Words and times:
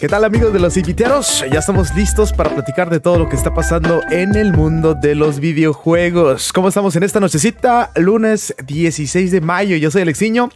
¿Qué 0.00 0.08
tal 0.08 0.24
amigos 0.24 0.50
de 0.54 0.60
los 0.60 0.78
inviteros? 0.78 1.44
Ya 1.52 1.58
estamos 1.58 1.94
listos 1.94 2.32
para 2.32 2.48
platicar 2.48 2.88
de 2.88 3.00
todo 3.00 3.18
lo 3.18 3.28
que 3.28 3.36
está 3.36 3.52
pasando 3.52 4.00
en 4.10 4.34
el 4.34 4.50
mundo 4.54 4.94
de 4.94 5.14
los 5.14 5.40
videojuegos. 5.40 6.54
¿Cómo 6.54 6.68
estamos 6.68 6.96
en 6.96 7.02
esta 7.02 7.20
nochecita? 7.20 7.90
Lunes 7.96 8.54
16 8.66 9.30
de 9.30 9.42
mayo. 9.42 9.76
Yo 9.76 9.90
soy 9.90 10.00
Alexiño. 10.00 10.48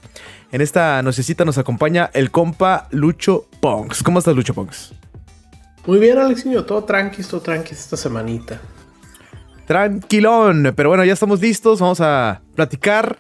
En 0.50 0.62
esta 0.62 1.02
nochecita 1.02 1.44
nos 1.44 1.58
acompaña 1.58 2.08
el 2.14 2.30
compa 2.30 2.88
Lucho 2.90 3.44
Ponks. 3.60 4.02
¿Cómo 4.02 4.18
estás 4.18 4.34
Lucho 4.34 4.54
Ponks? 4.54 4.94
Muy 5.84 5.98
bien 5.98 6.16
Alexiño, 6.16 6.64
todo 6.64 6.84
tranqui, 6.84 7.22
todo 7.22 7.42
tranqui 7.42 7.74
esta 7.74 7.98
semanita. 7.98 8.58
Tranquilón, 9.66 10.72
pero 10.74 10.88
bueno, 10.88 11.04
ya 11.04 11.12
estamos 11.12 11.42
listos. 11.42 11.80
Vamos 11.80 12.00
a 12.00 12.40
platicar 12.54 13.18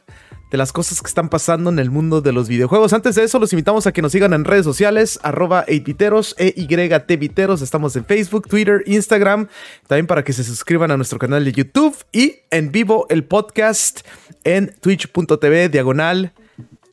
de 0.54 0.58
las 0.58 0.72
cosas 0.72 1.02
que 1.02 1.08
están 1.08 1.28
pasando 1.28 1.68
en 1.68 1.80
el 1.80 1.90
mundo 1.90 2.20
de 2.20 2.30
los 2.30 2.48
videojuegos. 2.48 2.92
Antes 2.92 3.16
de 3.16 3.24
eso, 3.24 3.40
los 3.40 3.52
invitamos 3.52 3.88
a 3.88 3.92
que 3.92 4.02
nos 4.02 4.12
sigan 4.12 4.32
en 4.34 4.44
redes 4.44 4.64
sociales, 4.64 5.18
arroba 5.24 5.66
8viteros, 5.66 6.36
EYTviteros. 6.38 7.60
Estamos 7.60 7.96
en 7.96 8.04
Facebook, 8.04 8.46
Twitter, 8.46 8.84
Instagram. 8.86 9.48
También 9.88 10.06
para 10.06 10.22
que 10.22 10.32
se 10.32 10.44
suscriban 10.44 10.92
a 10.92 10.96
nuestro 10.96 11.18
canal 11.18 11.44
de 11.44 11.50
YouTube 11.50 11.96
y 12.12 12.36
en 12.52 12.70
vivo 12.70 13.06
el 13.10 13.24
podcast 13.24 14.06
en 14.44 14.72
twitch.tv 14.80 15.70
diagonal 15.70 16.32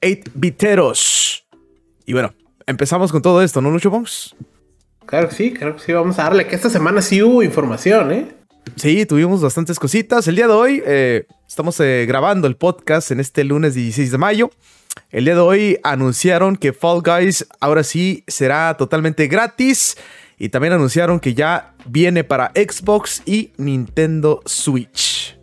8viteros. 0.02 1.44
Y 2.08 2.14
bueno, 2.14 2.34
empezamos 2.66 3.12
con 3.12 3.22
todo 3.22 3.44
esto, 3.44 3.62
¿no, 3.62 3.70
Lucho 3.70 3.92
Bones? 3.92 4.36
Claro 5.06 5.30
que 5.30 5.36
sí, 5.36 5.54
claro 5.54 5.76
que 5.76 5.84
sí. 5.84 5.94
Vamos 5.94 6.18
a 6.18 6.24
darle 6.24 6.48
que 6.48 6.56
esta 6.56 6.72
semana 6.72 7.04
sí 7.04 7.22
hubo 7.22 7.44
información, 7.44 8.12
¿eh? 8.12 8.41
Sí, 8.76 9.06
tuvimos 9.06 9.42
bastantes 9.42 9.80
cositas. 9.80 10.28
El 10.28 10.36
día 10.36 10.48
de 10.48 10.54
hoy 10.54 10.84
eh, 10.86 11.26
estamos 11.48 11.80
eh, 11.80 12.06
grabando 12.08 12.48
el 12.48 12.56
podcast 12.56 13.12
en 13.12 13.20
este 13.20 13.44
lunes 13.44 13.74
16 13.74 14.12
de 14.12 14.18
mayo. 14.18 14.52
El 15.10 15.26
día 15.26 15.36
de 15.36 15.42
hoy 15.42 15.78
anunciaron 15.84 16.56
que 16.56 16.74
Fall 16.74 17.02
Guys 17.02 17.48
ahora 17.60 17.84
sí 17.84 18.24
será 18.28 18.76
totalmente 18.78 19.28
gratis. 19.28 19.98
Y 20.38 20.50
también 20.50 20.74
anunciaron 20.74 21.20
que 21.20 21.34
ya 21.34 21.76
viene 21.86 22.24
para 22.24 22.52
Xbox 22.56 23.22
y 23.26 23.52
Nintendo 23.58 24.42
Switch. 24.46 25.38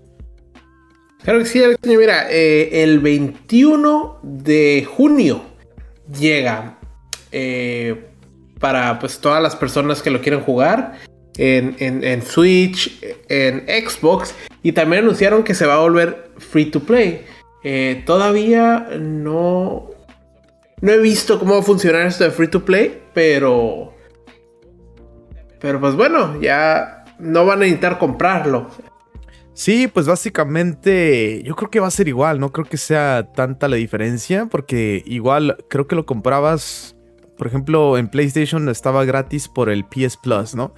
Claro 1.22 1.40
que 1.40 1.46
sí, 1.46 1.62
mira, 1.84 2.30
eh, 2.30 2.82
el 2.82 2.98
21 3.00 4.18
de 4.22 4.88
junio 4.90 5.42
llega 6.18 6.78
para 8.58 8.98
pues 8.98 9.20
todas 9.20 9.42
las 9.42 9.54
personas 9.54 10.02
que 10.02 10.10
lo 10.10 10.20
quieran 10.20 10.40
jugar 10.40 10.98
en, 11.38 12.22
Switch, 12.22 13.02
en 13.28 13.64
Xbox. 13.66 14.34
Y 14.62 14.72
también 14.72 15.04
anunciaron 15.04 15.44
que 15.44 15.54
se 15.54 15.66
va 15.66 15.74
a 15.74 15.78
volver 15.78 16.30
free 16.36 16.66
to 16.66 16.80
play. 16.80 17.24
Eh, 17.64 18.02
todavía 18.04 18.88
no, 18.98 19.90
no 20.80 20.92
he 20.92 20.98
visto 20.98 21.38
cómo 21.38 21.54
va 21.54 21.60
a 21.60 21.62
funcionar 21.62 22.06
esto 22.06 22.24
de 22.24 22.30
free 22.30 22.48
to 22.48 22.64
play, 22.64 23.00
pero... 23.14 23.94
Pero 25.60 25.80
pues 25.80 25.96
bueno, 25.96 26.40
ya 26.40 27.04
no 27.18 27.44
van 27.44 27.58
a 27.58 27.60
necesitar 27.62 27.98
comprarlo. 27.98 28.68
Sí, 29.58 29.88
pues 29.88 30.06
básicamente 30.06 31.42
yo 31.42 31.56
creo 31.56 31.68
que 31.68 31.80
va 31.80 31.88
a 31.88 31.90
ser 31.90 32.06
igual, 32.06 32.38
no 32.38 32.52
creo 32.52 32.64
que 32.64 32.76
sea 32.76 33.32
tanta 33.34 33.66
la 33.66 33.74
diferencia, 33.74 34.46
porque 34.46 35.02
igual 35.04 35.56
creo 35.68 35.88
que 35.88 35.96
lo 35.96 36.06
comprabas, 36.06 36.94
por 37.36 37.48
ejemplo, 37.48 37.98
en 37.98 38.06
PlayStation 38.06 38.68
estaba 38.68 39.04
gratis 39.04 39.48
por 39.48 39.68
el 39.68 39.84
PS 39.84 40.16
Plus, 40.16 40.54
¿no? 40.54 40.74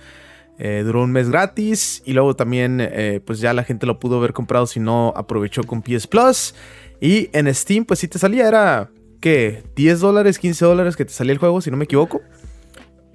Eh, 0.63 0.83
duró 0.85 1.03
un 1.05 1.11
mes 1.11 1.31
gratis 1.31 2.03
y 2.05 2.13
luego 2.13 2.37
también 2.37 2.83
eh, 2.83 3.23
pues 3.25 3.41
ya 3.41 3.55
la 3.55 3.65
gente 3.65 3.87
lo 3.87 3.99
pudo 3.99 4.19
haber 4.19 4.35
comprado 4.35 4.67
si 4.67 4.79
no 4.79 5.11
aprovechó 5.17 5.63
con 5.65 5.81
PS 5.81 6.07
Plus. 6.07 6.55
Y 7.01 7.31
en 7.33 7.53
Steam 7.55 7.87
pues 7.87 8.01
si 8.01 8.09
te 8.09 8.19
salía 8.19 8.47
era, 8.47 8.91
¿qué? 9.23 9.63
10 9.75 10.01
dólares, 10.01 10.39
15 10.39 10.67
dólares 10.67 10.97
que 10.97 11.07
te 11.07 11.13
salía 11.13 11.33
el 11.33 11.39
juego 11.39 11.63
si 11.63 11.71
no 11.71 11.79
me 11.79 11.85
equivoco. 11.85 12.21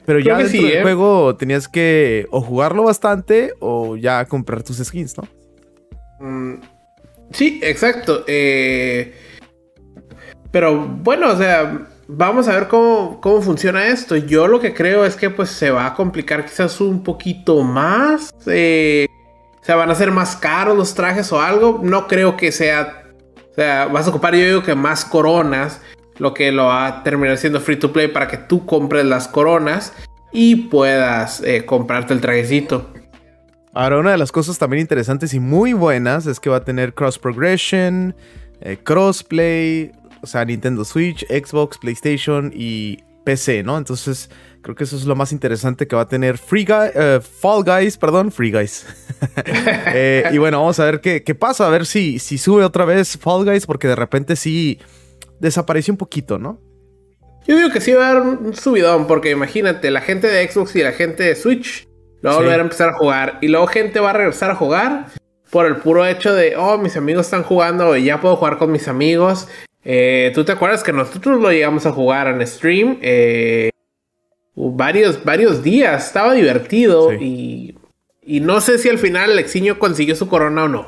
Pero 0.07 0.17
ya 0.17 0.39
dentro 0.39 0.59
del 0.59 0.71
¿eh? 0.71 0.81
juego 0.81 1.35
tenías 1.35 1.67
que 1.67 2.25
o 2.31 2.41
jugarlo 2.41 2.81
bastante 2.81 3.53
o 3.59 3.95
ya 3.95 4.25
comprar 4.25 4.63
tus 4.63 4.77
skins, 4.77 5.15
¿no? 5.15 5.27
Mm, 6.19 6.61
sí, 7.29 7.59
exacto. 7.61 8.25
pero 10.51 10.87
bueno, 10.87 11.31
o 11.31 11.37
sea, 11.37 11.89
vamos 12.07 12.47
a 12.47 12.53
ver 12.53 12.67
cómo, 12.67 13.41
funciona 13.41 13.87
esto. 13.87 14.15
Yo 14.15 14.47
lo 14.47 14.59
que 14.59 14.73
creo 14.73 15.05
es 15.05 15.15
que 15.15 15.29
pues 15.29 15.49
se 15.49 15.71
va 15.71 15.87
a 15.87 15.93
complicar 15.93 16.45
quizás 16.45 16.79
un 16.81 17.03
poquito 17.03 17.63
más. 17.63 18.33
Eh, 18.47 19.07
o 19.61 19.65
sea, 19.65 19.75
van 19.75 19.89
a 19.89 19.95
ser 19.95 20.11
más 20.11 20.35
caros 20.35 20.77
los 20.77 20.93
trajes 20.93 21.31
o 21.31 21.41
algo. 21.41 21.79
No 21.83 22.07
creo 22.07 22.37
que 22.37 22.51
sea... 22.51 23.03
O 23.51 23.55
sea, 23.55 23.85
vas 23.85 24.05
a 24.05 24.09
ocupar 24.09 24.35
yo 24.35 24.45
digo 24.45 24.63
que 24.63 24.75
más 24.75 25.05
coronas. 25.05 25.81
Lo 26.17 26.33
que 26.33 26.51
lo 26.51 26.65
va 26.65 26.87
a 26.87 27.03
terminar 27.03 27.37
siendo 27.37 27.59
free 27.59 27.77
to 27.77 27.91
play 27.91 28.07
para 28.07 28.27
que 28.27 28.37
tú 28.37 28.65
compres 28.65 29.05
las 29.05 29.27
coronas 29.27 29.93
y 30.31 30.55
puedas 30.55 31.41
eh, 31.41 31.65
comprarte 31.65 32.13
el 32.13 32.21
trajecito. 32.21 32.89
Ahora, 33.73 33.97
una 33.97 34.11
de 34.11 34.17
las 34.17 34.31
cosas 34.31 34.57
también 34.57 34.81
interesantes 34.81 35.33
y 35.33 35.39
muy 35.39 35.73
buenas 35.73 36.27
es 36.27 36.39
que 36.39 36.49
va 36.49 36.57
a 36.57 36.63
tener 36.63 36.93
cross 36.93 37.19
progression, 37.19 38.15
eh, 38.61 38.77
crossplay, 38.81 39.91
o 40.25 40.27
sea, 40.27 40.43
Nintendo 40.43 40.83
Switch, 40.83 41.23
Xbox, 41.27 41.77
PlayStation 41.77 42.51
y 42.51 42.97
PC, 43.23 43.61
¿no? 43.61 43.77
Entonces, 43.77 44.31
creo 44.63 44.75
que 44.75 44.85
eso 44.85 44.95
es 44.95 45.05
lo 45.05 45.15
más 45.15 45.31
interesante 45.31 45.87
que 45.87 45.95
va 45.95 46.01
a 46.01 46.07
tener 46.07 46.39
Free 46.39 46.65
eh, 46.67 47.19
Fall 47.21 47.63
Guys, 47.63 47.95
perdón, 47.97 48.31
Free 48.31 48.51
Guys. 48.51 48.85
Eh, 49.97 50.23
y 50.31 50.37
bueno, 50.37 50.59
vamos 50.59 50.79
a 50.79 50.85
ver 50.85 50.99
qué, 50.99 51.35
pasa, 51.35 51.67
a 51.67 51.69
ver 51.69 51.85
si, 51.85 52.19
si 52.19 52.37
sube 52.37 52.63
otra 52.63 52.83
vez 52.83 53.17
Fall 53.17 53.45
Guys, 53.45 53.65
porque 53.65 53.87
de 53.87 53.95
repente 53.95 54.35
sí 54.35 54.79
desapareció 55.39 55.93
un 55.93 55.97
poquito, 55.97 56.37
¿no? 56.37 56.59
Yo 57.47 57.55
digo 57.55 57.69
que 57.69 57.79
sí 57.79 57.93
va 57.93 58.09
a 58.09 58.13
dar 58.15 58.21
un 58.23 58.55
subidón, 58.55 59.07
porque 59.07 59.29
imagínate, 59.29 59.91
la 59.91 60.01
gente 60.01 60.27
de 60.27 60.49
Xbox 60.49 60.75
y 60.75 60.83
la 60.83 60.91
gente 60.91 61.23
de 61.23 61.35
Switch 61.35 61.87
lo 62.21 62.31
va 62.31 62.35
a 62.35 62.39
volver 62.39 62.59
a 62.59 62.63
empezar 62.63 62.89
a 62.89 62.93
jugar. 62.93 63.37
Y 63.41 63.47
luego 63.47 63.67
gente 63.67 63.99
va 63.99 64.09
a 64.09 64.13
regresar 64.13 64.51
a 64.51 64.55
jugar 64.55 65.07
por 65.49 65.65
el 65.65 65.77
puro 65.77 66.05
hecho 66.05 66.33
de, 66.33 66.55
oh, 66.57 66.77
mis 66.77 66.97
amigos 66.97 67.27
están 67.27 67.43
jugando 67.43 67.95
y 67.95 68.05
ya 68.05 68.19
puedo 68.19 68.35
jugar 68.35 68.57
con 68.57 68.71
mis 68.71 68.87
amigos. 68.87 69.47
Eh, 69.85 70.31
¿Tú 70.33 70.43
te 70.43 70.51
acuerdas 70.51 70.83
que 70.83 70.91
nosotros 70.91 71.39
lo 71.39 71.51
llegamos 71.51 71.85
a 71.85 71.91
jugar 71.91 72.27
en 72.27 72.45
stream? 72.45 72.97
Eh, 73.01 73.69
varios, 74.55 75.23
varios 75.23 75.61
días, 75.61 76.07
estaba 76.07 76.33
divertido 76.33 77.13
y, 77.13 77.77
y 78.23 78.39
no 78.39 78.61
sé 78.61 78.79
si 78.79 78.89
al 78.89 78.97
final 78.97 79.31
Alexiño 79.31 79.77
consiguió 79.77 80.15
su 80.15 80.27
corona 80.27 80.63
o 80.63 80.67
no. 80.67 80.85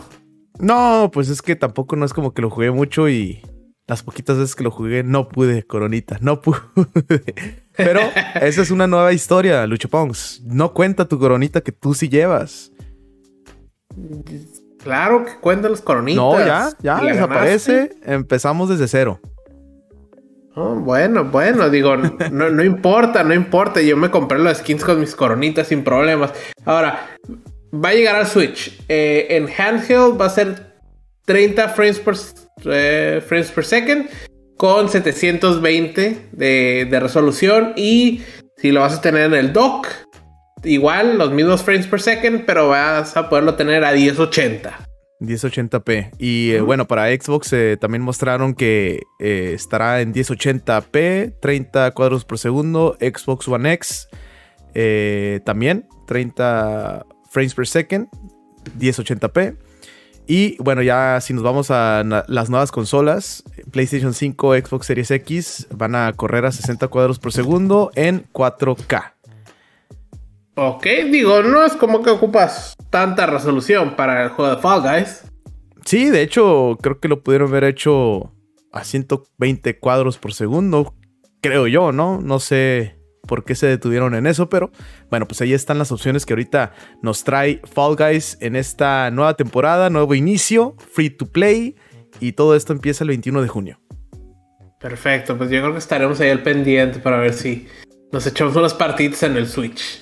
No, 0.60 1.12
pues 1.14 1.30
es 1.30 1.44
que 1.44 1.56
tampoco 1.56 1.96
no 1.96 2.06
es 2.06 2.14
como 2.14 2.34
que 2.34 2.42
lo 2.42 2.50
jugué 2.50 2.72
mucho 2.72 3.08
y 3.08 3.42
las 3.86 4.02
poquitas 4.02 4.38
veces 4.38 4.56
que 4.56 4.64
lo 4.64 4.72
jugué 4.72 5.04
no 5.04 5.30
pude, 5.30 5.64
coronita, 5.64 6.18
no 6.20 6.42
pude. 6.42 6.58
Pero 7.76 8.02
esa 8.42 8.62
es 8.64 8.72
una 8.72 8.88
nueva 8.88 9.14
historia, 9.14 9.66
Lucho 9.68 9.90
Pongs. 9.90 10.42
No 10.44 10.74
cuenta 10.74 11.08
tu 11.08 11.20
coronita 11.20 11.62
que 11.62 11.72
tú 11.72 11.94
sí 11.94 12.10
llevas. 12.10 12.72
Claro 14.84 15.26
que 15.26 15.36
cuentan 15.40 15.72
los 15.72 15.82
coronitas. 15.82 16.24
No, 16.24 16.40
ya, 16.40 16.70
ya 16.82 17.02
desaparece. 17.02 17.92
Empezamos 18.04 18.70
desde 18.70 18.88
cero. 18.88 19.20
Oh, 20.60 20.74
bueno, 20.74 21.26
bueno, 21.26 21.70
digo, 21.70 21.96
no, 22.32 22.64
importa, 22.64 23.24
no 23.24 23.34
importa. 23.34 23.80
Yo 23.82 23.96
me 23.96 24.10
compré 24.10 24.40
los 24.40 24.58
skins 24.58 24.84
con 24.84 25.00
mis 25.00 25.16
coronitas 25.16 25.68
sin 25.68 25.84
problemas. 25.84 26.34
Ahora, 26.66 27.18
va 27.74 27.90
a 27.90 27.94
llegar 27.94 28.16
al 28.16 28.26
Switch. 28.26 28.76
Eh, 28.90 29.28
en 29.30 29.48
handheld 29.56 30.20
va 30.20 30.26
a 30.26 30.30
ser 30.30 30.74
30 31.26 31.70
frames 31.70 32.00
per, 32.00 32.16
eh, 32.66 33.22
frames 33.24 33.52
per 33.52 33.66
second 33.66 34.10
con 34.58 34.90
720 34.90 36.30
de, 36.32 36.88
de 36.90 37.00
resolución. 37.00 37.74
Y 37.76 38.24
si 38.58 38.72
lo 38.72 38.82
vas 38.82 38.98
a 38.98 39.02
tener 39.02 39.26
en 39.26 39.36
el 39.36 39.54
dock, 39.54 39.88
igual 40.64 41.18
los 41.18 41.32
mismos 41.32 41.64
frames 41.64 41.88
per 41.88 42.02
second, 42.02 42.46
pero 42.46 42.70
vas 42.70 43.16
a 43.18 43.30
poderlo 43.30 43.56
tener 43.56 43.84
a 43.84 43.92
1080. 43.94 44.88
1080p. 45.20 46.12
Y 46.18 46.52
eh, 46.52 46.62
bueno, 46.62 46.88
para 46.88 47.08
Xbox 47.08 47.52
eh, 47.54 47.78
también 47.80 48.04
mostraron 48.04 48.54
que 48.54 49.04
eh, 49.20 49.52
estará 49.54 50.02
en 50.02 50.14
1080p, 50.14 51.36
30 51.40 51.92
cuadros 51.92 52.26
por 52.26 52.38
segundo. 52.38 52.98
Xbox 53.00 53.48
One 53.48 53.74
X 53.74 54.08
también, 55.44 55.88
30 56.06 57.06
frames 57.32 57.56
per 57.56 57.68
second, 57.68 58.08
1080p. 58.78 59.58
Y 60.28 60.62
bueno, 60.62 60.82
ya 60.82 61.20
si 61.22 61.34
nos 61.34 61.42
vamos 61.42 61.72
a 61.72 62.04
las 62.28 62.50
nuevas 62.50 62.72
consolas, 62.72 63.44
PlayStation 63.72 64.14
5, 64.14 64.56
Xbox 64.56 64.86
Series 64.86 65.10
X 65.10 65.68
van 65.72 65.96
a 65.96 66.12
correr 66.14 66.46
a 66.46 66.52
60 66.52 66.90
cuadros 66.90 67.18
por 67.18 67.32
segundo 67.32 67.92
en 67.96 68.26
4K. 68.34 69.17
Ok, 70.60 70.88
digo, 71.12 71.44
no 71.44 71.64
es 71.64 71.74
como 71.74 72.02
que 72.02 72.10
ocupas 72.10 72.76
tanta 72.90 73.28
resolución 73.28 73.96
para 73.96 74.24
el 74.24 74.30
juego 74.30 74.56
de 74.56 74.60
Fall 74.60 74.82
Guys. 74.82 75.22
Sí, 75.86 76.10
de 76.10 76.24
hecho, 76.24 76.80
creo 76.82 77.00
que 77.00 77.08
lo 77.08 77.22
pudieron 77.22 77.50
haber 77.50 77.64
hecho 77.66 78.34
a 78.74 78.84
120 78.84 79.78
cuadros 79.78 80.18
por 80.18 80.34
segundo, 80.34 80.96
creo 81.42 81.68
yo, 81.68 81.92
¿no? 81.92 82.20
No 82.22 82.40
sé 82.40 82.98
por 83.28 83.46
qué 83.46 83.54
se 83.54 83.68
detuvieron 83.68 84.16
en 84.16 84.26
eso, 84.26 84.50
pero 84.50 84.72
bueno, 85.12 85.28
pues 85.28 85.42
ahí 85.42 85.54
están 85.54 85.78
las 85.78 85.92
opciones 85.92 86.26
que 86.26 86.34
ahorita 86.34 86.74
nos 87.04 87.24
trae 87.24 87.62
Fall 87.72 87.96
Guys 87.96 88.40
en 88.42 88.56
esta 88.56 89.12
nueva 89.12 89.36
temporada, 89.36 89.92
nuevo 89.92 90.16
inicio, 90.16 90.76
free 90.92 91.12
to 91.12 91.28
play, 91.28 91.76
y 92.20 92.32
todo 92.32 92.56
esto 92.56 92.74
empieza 92.74 93.04
el 93.04 93.10
21 93.10 93.44
de 93.44 93.48
junio. 93.48 93.80
Perfecto, 94.80 95.38
pues 95.38 95.52
yo 95.52 95.62
creo 95.62 95.74
que 95.74 95.80
estaremos 95.80 96.20
ahí 96.20 96.32
al 96.32 96.42
pendiente 96.42 96.98
para 96.98 97.20
ver 97.20 97.36
si 97.36 97.68
nos 98.12 98.26
echamos 98.26 98.56
unas 98.56 98.74
partidas 98.74 99.22
en 99.22 99.38
el 99.38 99.48
Switch. 99.48 100.02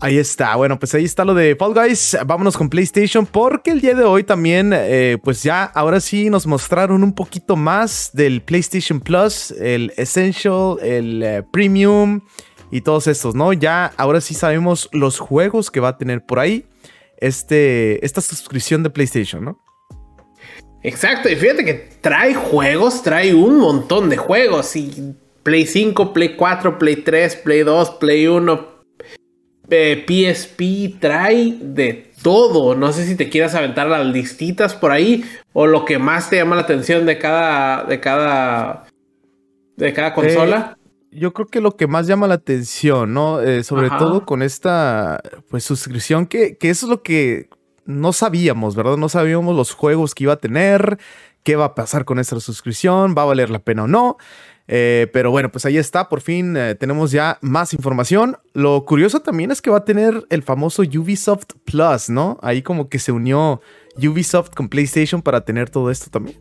Ahí 0.00 0.16
está, 0.16 0.54
bueno, 0.54 0.78
pues 0.78 0.94
ahí 0.94 1.04
está 1.04 1.24
lo 1.24 1.34
de 1.34 1.56
Fall 1.56 1.74
Guys. 1.74 2.16
Vámonos 2.24 2.56
con 2.56 2.70
PlayStation 2.70 3.26
porque 3.26 3.72
el 3.72 3.80
día 3.80 3.96
de 3.96 4.04
hoy 4.04 4.22
también, 4.22 4.72
eh, 4.72 5.18
pues 5.24 5.42
ya 5.42 5.64
ahora 5.64 5.98
sí 5.98 6.30
nos 6.30 6.46
mostraron 6.46 7.02
un 7.02 7.12
poquito 7.12 7.56
más 7.56 8.10
del 8.12 8.40
PlayStation 8.42 9.00
Plus, 9.00 9.50
el 9.50 9.92
Essential, 9.96 10.76
el 10.82 11.22
eh, 11.24 11.42
Premium 11.50 12.20
y 12.70 12.82
todos 12.82 13.08
estos, 13.08 13.34
¿no? 13.34 13.52
Ya 13.52 13.86
ahora 13.96 14.20
sí 14.20 14.34
sabemos 14.34 14.88
los 14.92 15.18
juegos 15.18 15.68
que 15.68 15.80
va 15.80 15.88
a 15.88 15.98
tener 15.98 16.24
por 16.24 16.38
ahí 16.38 16.64
este, 17.16 18.04
esta 18.06 18.20
suscripción 18.20 18.84
de 18.84 18.90
PlayStation, 18.90 19.44
¿no? 19.44 19.60
Exacto, 20.84 21.28
y 21.28 21.34
fíjate 21.34 21.64
que 21.64 21.74
trae 22.00 22.34
juegos, 22.34 23.02
trae 23.02 23.34
un 23.34 23.58
montón 23.58 24.08
de 24.08 24.16
juegos. 24.16 24.76
Y 24.76 25.16
Play 25.42 25.66
5, 25.66 26.12
Play 26.12 26.36
4, 26.36 26.78
Play 26.78 26.96
3, 26.96 27.36
Play 27.36 27.62
2, 27.64 27.90
Play 27.98 28.28
1, 28.28 28.77
PSP 29.68 30.60
eh, 30.60 30.96
trae 30.98 31.56
de 31.60 32.10
todo. 32.22 32.74
No 32.74 32.92
sé 32.92 33.06
si 33.06 33.16
te 33.16 33.28
quieras 33.28 33.54
aventar 33.54 33.86
las 33.88 34.06
listitas 34.06 34.74
por 34.74 34.90
ahí 34.90 35.24
o 35.52 35.66
lo 35.66 35.84
que 35.84 35.98
más 35.98 36.30
te 36.30 36.36
llama 36.36 36.56
la 36.56 36.62
atención 36.62 37.06
de 37.06 37.18
cada 37.18 37.84
de 37.84 38.00
cada 38.00 38.86
de 39.76 39.92
cada 39.92 40.14
consola. 40.14 40.76
Eh, 40.76 41.18
yo 41.20 41.32
creo 41.32 41.46
que 41.46 41.60
lo 41.60 41.76
que 41.76 41.86
más 41.86 42.06
llama 42.06 42.26
la 42.26 42.34
atención, 42.34 43.14
¿no? 43.14 43.40
Eh, 43.40 43.64
sobre 43.64 43.88
todo 43.90 44.26
con 44.26 44.42
esta 44.42 45.20
pues 45.48 45.64
suscripción 45.64 46.26
que, 46.26 46.56
que 46.56 46.70
eso 46.70 46.86
es 46.86 46.90
lo 46.90 47.02
que 47.02 47.48
no 47.86 48.12
sabíamos, 48.12 48.76
¿verdad? 48.76 48.98
No 48.98 49.08
sabíamos 49.08 49.56
los 49.56 49.72
juegos 49.72 50.14
que 50.14 50.24
iba 50.24 50.34
a 50.34 50.38
tener, 50.38 50.98
qué 51.42 51.56
va 51.56 51.66
a 51.66 51.74
pasar 51.74 52.04
con 52.04 52.18
esta 52.18 52.38
suscripción, 52.40 53.14
va 53.16 53.22
a 53.22 53.26
valer 53.26 53.48
la 53.48 53.60
pena 53.60 53.84
o 53.84 53.86
no. 53.86 54.18
Eh, 54.70 55.08
pero 55.14 55.30
bueno, 55.30 55.50
pues 55.50 55.64
ahí 55.64 55.78
está, 55.78 56.10
por 56.10 56.20
fin 56.20 56.54
eh, 56.56 56.74
tenemos 56.74 57.10
ya 57.10 57.38
más 57.40 57.72
información. 57.72 58.36
Lo 58.52 58.84
curioso 58.84 59.20
también 59.20 59.50
es 59.50 59.62
que 59.62 59.70
va 59.70 59.78
a 59.78 59.84
tener 59.84 60.26
el 60.28 60.42
famoso 60.42 60.82
Ubisoft 60.82 61.46
Plus, 61.64 62.10
¿no? 62.10 62.38
Ahí 62.42 62.60
como 62.60 62.90
que 62.90 62.98
se 62.98 63.10
unió 63.10 63.62
Ubisoft 63.96 64.50
con 64.54 64.68
PlayStation 64.68 65.22
para 65.22 65.40
tener 65.40 65.70
todo 65.70 65.90
esto 65.90 66.10
también. 66.10 66.36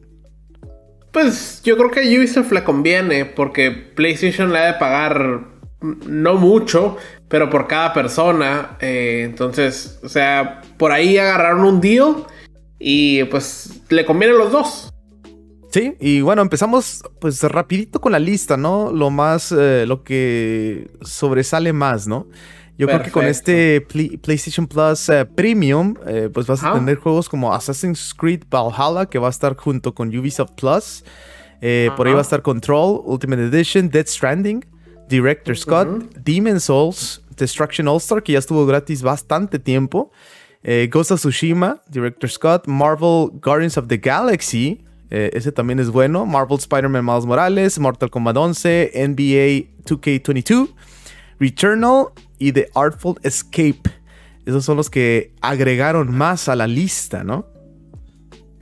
Pues 1.14 1.62
yo 1.64 1.78
creo 1.78 1.90
que 1.90 2.02
a 2.02 2.04
Ubisoft 2.04 2.52
le 2.52 2.64
conviene 2.66 3.26
porque 3.26 3.72
PlayStation 3.72 4.52
le 4.52 4.60
ha 4.60 4.74
de 4.74 4.80
pagar 4.80 5.46
no 5.82 6.36
mucho, 6.36 6.98
pero 7.30 7.50
por 7.50 7.68
cada 7.68 7.94
persona. 7.94 8.78
Eh, 8.82 9.24
entonces, 9.24 10.00
o 10.04 10.10
sea, 10.10 10.62
por 10.78 10.92
ahí 10.92 11.18
agarraron 11.18 11.64
un 11.64 11.80
deal 11.80 12.26
y 12.78 13.24
pues 13.26 13.82
le 13.90 14.06
conviene 14.06 14.36
a 14.36 14.38
los 14.38 14.52
dos. 14.52 14.94
Sí, 15.70 15.96
y 16.00 16.22
bueno, 16.22 16.42
empezamos 16.42 17.04
pues 17.20 17.44
rapidito 17.44 18.00
con 18.00 18.12
la 18.12 18.20
lista, 18.20 18.56
¿no? 18.56 18.92
Lo 18.92 19.10
más, 19.10 19.52
eh, 19.52 19.86
lo 19.86 20.04
que 20.04 20.90
sobresale 21.02 21.74
más, 21.74 22.08
¿no? 22.08 22.28
Yo 22.78 22.88
creo 22.88 23.02
que 23.02 23.12
con 23.12 23.26
este 23.26 23.82
PlayStation 23.82 24.68
Plus 24.68 25.10
eh, 25.10 25.26
Premium, 25.26 25.96
eh, 26.06 26.30
pues 26.32 26.46
vas 26.46 26.64
a 26.64 26.74
tener 26.74 26.98
juegos 26.98 27.28
como 27.28 27.52
Assassin's 27.52 28.14
Creed 28.14 28.44
Valhalla, 28.52 29.08
que 29.08 29.18
va 29.18 29.28
a 29.28 29.30
estar 29.32 29.56
junto 29.56 29.96
con 29.96 30.16
Ubisoft 30.16 30.52
Plus. 30.52 31.04
por 31.96 32.08
ahí 32.08 32.14
va 32.14 32.20
a 32.20 32.22
estar 32.22 32.44
Control, 32.44 33.02
Ultimate 33.04 33.46
Edition, 33.46 33.90
Dead 33.90 34.06
Stranding, 34.06 34.64
Director 35.10 35.58
Scott, 35.58 35.88
Demon 36.24 36.60
Souls, 36.60 37.24
Destruction 37.36 37.88
All 37.88 37.98
Star, 37.98 38.22
que 38.22 38.34
ya 38.34 38.40
estuvo 38.40 38.66
gratis 38.68 39.02
bastante 39.02 39.58
tiempo. 39.58 40.12
Ghost 40.92 41.12
of 41.12 41.20
Tsushima, 41.20 41.82
Director 41.90 42.30
Scott, 42.30 42.68
Marvel 42.68 43.32
Guardians 43.42 43.76
of 43.78 43.88
the 43.88 43.98
Galaxy, 43.98 44.86
eh, 45.10 45.32
ese 45.34 45.52
también 45.52 45.80
es 45.80 45.90
bueno. 45.90 46.26
Marvel 46.26 46.58
Spider-Man 46.58 47.06
Miles 47.06 47.26
Morales, 47.26 47.80
Mortal 47.80 48.10
Kombat 48.10 48.38
11, 48.38 48.92
NBA 48.96 49.84
2K22, 49.86 50.70
Returnal 51.40 52.08
y 52.40 52.52
The 52.52 52.70
Artful 52.76 53.16
Escape. 53.24 53.82
Esos 54.46 54.66
son 54.66 54.78
los 54.78 54.90
que 54.90 55.34
agregaron 55.42 56.14
más 56.16 56.48
a 56.50 56.56
la 56.56 56.68
lista, 56.68 57.24
¿no? 57.24 57.46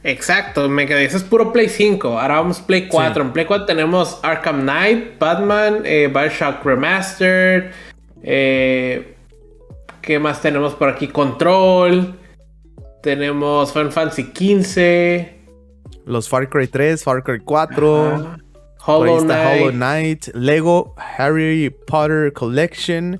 Exacto, 0.03 0.69
me 0.69 0.86
quedé. 0.86 1.06
Ese 1.06 1.18
es 1.18 1.24
puro 1.24 1.51
Play 1.51 1.68
5. 1.68 2.19
Ahora 2.19 2.36
vamos 2.36 2.59
Play 2.59 2.88
4. 2.88 3.24
En 3.24 3.33
Play 3.33 3.45
4 3.45 3.65
tenemos 3.65 4.19
Arkham 4.21 4.62
Knight, 4.62 5.18
Batman, 5.19 5.81
eh, 5.83 6.12
Bioshock 6.13 6.63
Remastered. 6.63 7.71
Eh, 8.21 9.15
¿Qué 10.01 10.19
más 10.19 10.42
tenemos 10.42 10.75
por 10.75 10.89
aquí? 10.89 11.07
Control. 11.07 12.15
Tenemos 13.01 13.74
Final 13.74 13.92
Fantasy 13.92 14.31
15 14.31 15.34
los 16.06 16.30
Far 16.30 16.50
Cry 16.50 16.68
3, 16.68 17.04
Far 17.04 17.24
Cry 17.24 17.40
4, 17.40 18.38
Hollow, 18.86 19.22
Knight. 19.22 19.62
Hollow 19.62 19.72
Knight, 19.72 20.28
Lego 20.36 20.96
Harry 21.18 21.69
Potter 21.88 22.31
Collection. 22.31 23.19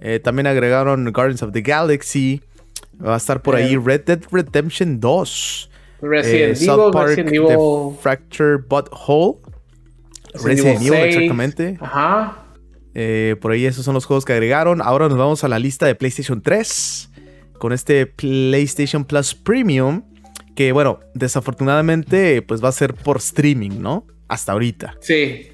Eh, 0.00 0.20
también 0.20 0.46
agregaron 0.46 1.10
Guardians 1.12 1.42
of 1.42 1.52
the 1.52 1.62
Galaxy. 1.62 2.42
Va 3.04 3.14
a 3.14 3.16
estar 3.16 3.42
por 3.42 3.56
ahí 3.56 3.74
eh. 3.74 3.80
Red 3.82 4.04
Dead 4.04 4.20
Redemption 4.30 5.00
2. 5.00 5.70
Resident 6.02 6.60
eh, 6.60 6.64
Evil, 6.64 6.90
Park, 6.92 7.08
Resident 7.08 7.32
Evil. 7.34 7.48
The 7.48 8.02
Fracture 8.02 8.58
Butthole. 8.58 9.38
Resident, 10.44 10.82
Evil, 10.82 10.94
exactamente. 10.94 11.78
Ajá. 11.80 12.44
por 13.40 13.52
ahí 13.52 13.64
esos 13.64 13.86
son 13.86 13.94
los 13.94 14.04
juegos 14.04 14.26
que 14.26 14.34
agregaron. 14.34 14.82
Ahora 14.82 15.08
nos 15.08 15.16
vamos 15.16 15.44
a 15.44 15.48
la 15.48 15.58
lista 15.58 15.86
de 15.86 15.94
PlayStation 15.94 16.42
3. 16.42 17.10
Con 17.58 17.72
este 17.72 18.04
PlayStation 18.04 19.06
Plus 19.06 19.34
Premium 19.34 20.02
que 20.56 20.72
bueno, 20.72 20.98
desafortunadamente 21.14 22.42
pues 22.42 22.64
va 22.64 22.70
a 22.70 22.72
ser 22.72 22.94
por 22.94 23.18
streaming, 23.18 23.80
¿no? 23.80 24.06
Hasta 24.26 24.52
ahorita. 24.52 24.96
Sí. 25.00 25.52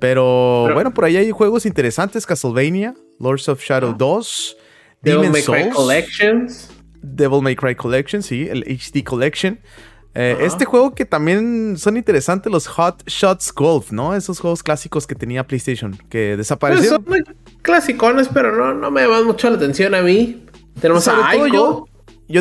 Pero, 0.00 0.68
bueno, 0.74 0.92
por 0.92 1.04
ahí 1.04 1.16
hay 1.16 1.30
juegos 1.30 1.64
interesantes, 1.64 2.26
Castlevania, 2.26 2.92
Lords 3.20 3.48
of 3.48 3.62
Shadow 3.62 3.94
2, 3.96 4.56
Devil 5.00 5.30
May 5.30 5.44
Cry 5.44 5.70
Collections. 5.70 6.70
Devil 7.00 7.40
May 7.40 7.54
Cry 7.54 7.76
Collection, 7.76 8.20
sí, 8.20 8.48
el 8.50 8.64
HD 8.64 9.04
Collection. 9.04 9.60
Eh, 10.14 10.38
este 10.40 10.64
juego 10.64 10.92
que 10.92 11.04
también 11.04 11.76
son 11.78 11.96
interesantes 11.96 12.50
los 12.52 12.66
Hot 12.66 13.04
Shots 13.06 13.52
Golf, 13.54 13.92
¿no? 13.92 14.12
Esos 14.16 14.40
juegos 14.40 14.64
clásicos 14.64 15.06
que 15.06 15.14
tenía 15.14 15.46
PlayStation, 15.46 15.96
que 16.10 16.36
desaparecieron. 16.36 17.04
Pues 17.04 17.22
son 17.24 17.28
muy 17.28 17.36
clasicones, 17.62 18.28
pero 18.28 18.56
no, 18.56 18.74
no 18.74 18.90
me 18.90 19.02
llaman 19.02 19.24
mucho 19.24 19.48
la 19.50 19.56
atención 19.56 19.94
a 19.94 20.02
mí. 20.02 20.44
Tenemos 20.80 21.06
a 21.06 21.32
yo 21.46 21.86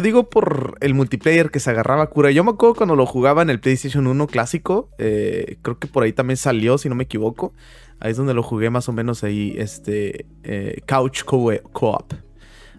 digo 0.02 0.30
por 0.30 0.78
el 0.82 0.94
multiplayer 0.94 1.50
que 1.50 1.60
se 1.60 1.70
agarraba 1.70 2.08
cura. 2.10 2.32
Yo 2.32 2.44
me 2.44 2.52
acuerdo 2.52 2.76
cuando 2.76 2.96
lo 2.96 3.06
jugaba 3.06 3.42
en 3.42 3.50
el 3.50 3.60
PlayStation 3.60 4.08
1 4.08 4.28
clásico. 4.28 4.90
Eh, 4.98 5.58
creo 5.62 5.80
que 5.80 5.88
por 5.88 6.04
ahí 6.04 6.14
también 6.14 6.38
salió, 6.38 6.78
si 6.78 6.88
no 6.88 6.96
me 6.96 7.04
equivoco. 7.04 7.54
Ahí 8.00 8.12
es 8.12 8.18
donde 8.18 8.34
lo 8.34 8.42
jugué 8.44 8.70
más 8.70 8.90
o 8.90 8.94
menos 8.94 9.24
ahí, 9.24 9.54
este, 9.58 10.26
eh, 10.44 10.82
Couch 10.88 11.24
Co-op. 11.24 12.14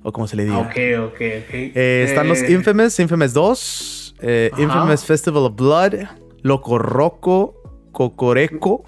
o 0.03 0.13
como 0.13 0.27
se 0.27 0.37
le 0.37 0.45
diga. 0.45 0.59
Ok, 0.59 0.77
ok, 0.99 1.15
ok. 1.15 1.55
Eh, 1.55 2.05
están 2.09 2.29
los 2.29 2.43
Infamous, 2.49 2.99
Infamous 2.99 3.33
2, 3.33 4.15
Infamous 4.59 5.05
Festival 5.05 5.45
of 5.45 5.55
Blood, 5.55 5.95
Loco 6.43 6.79
Roco, 6.79 7.89
Cocoreco. 7.93 8.85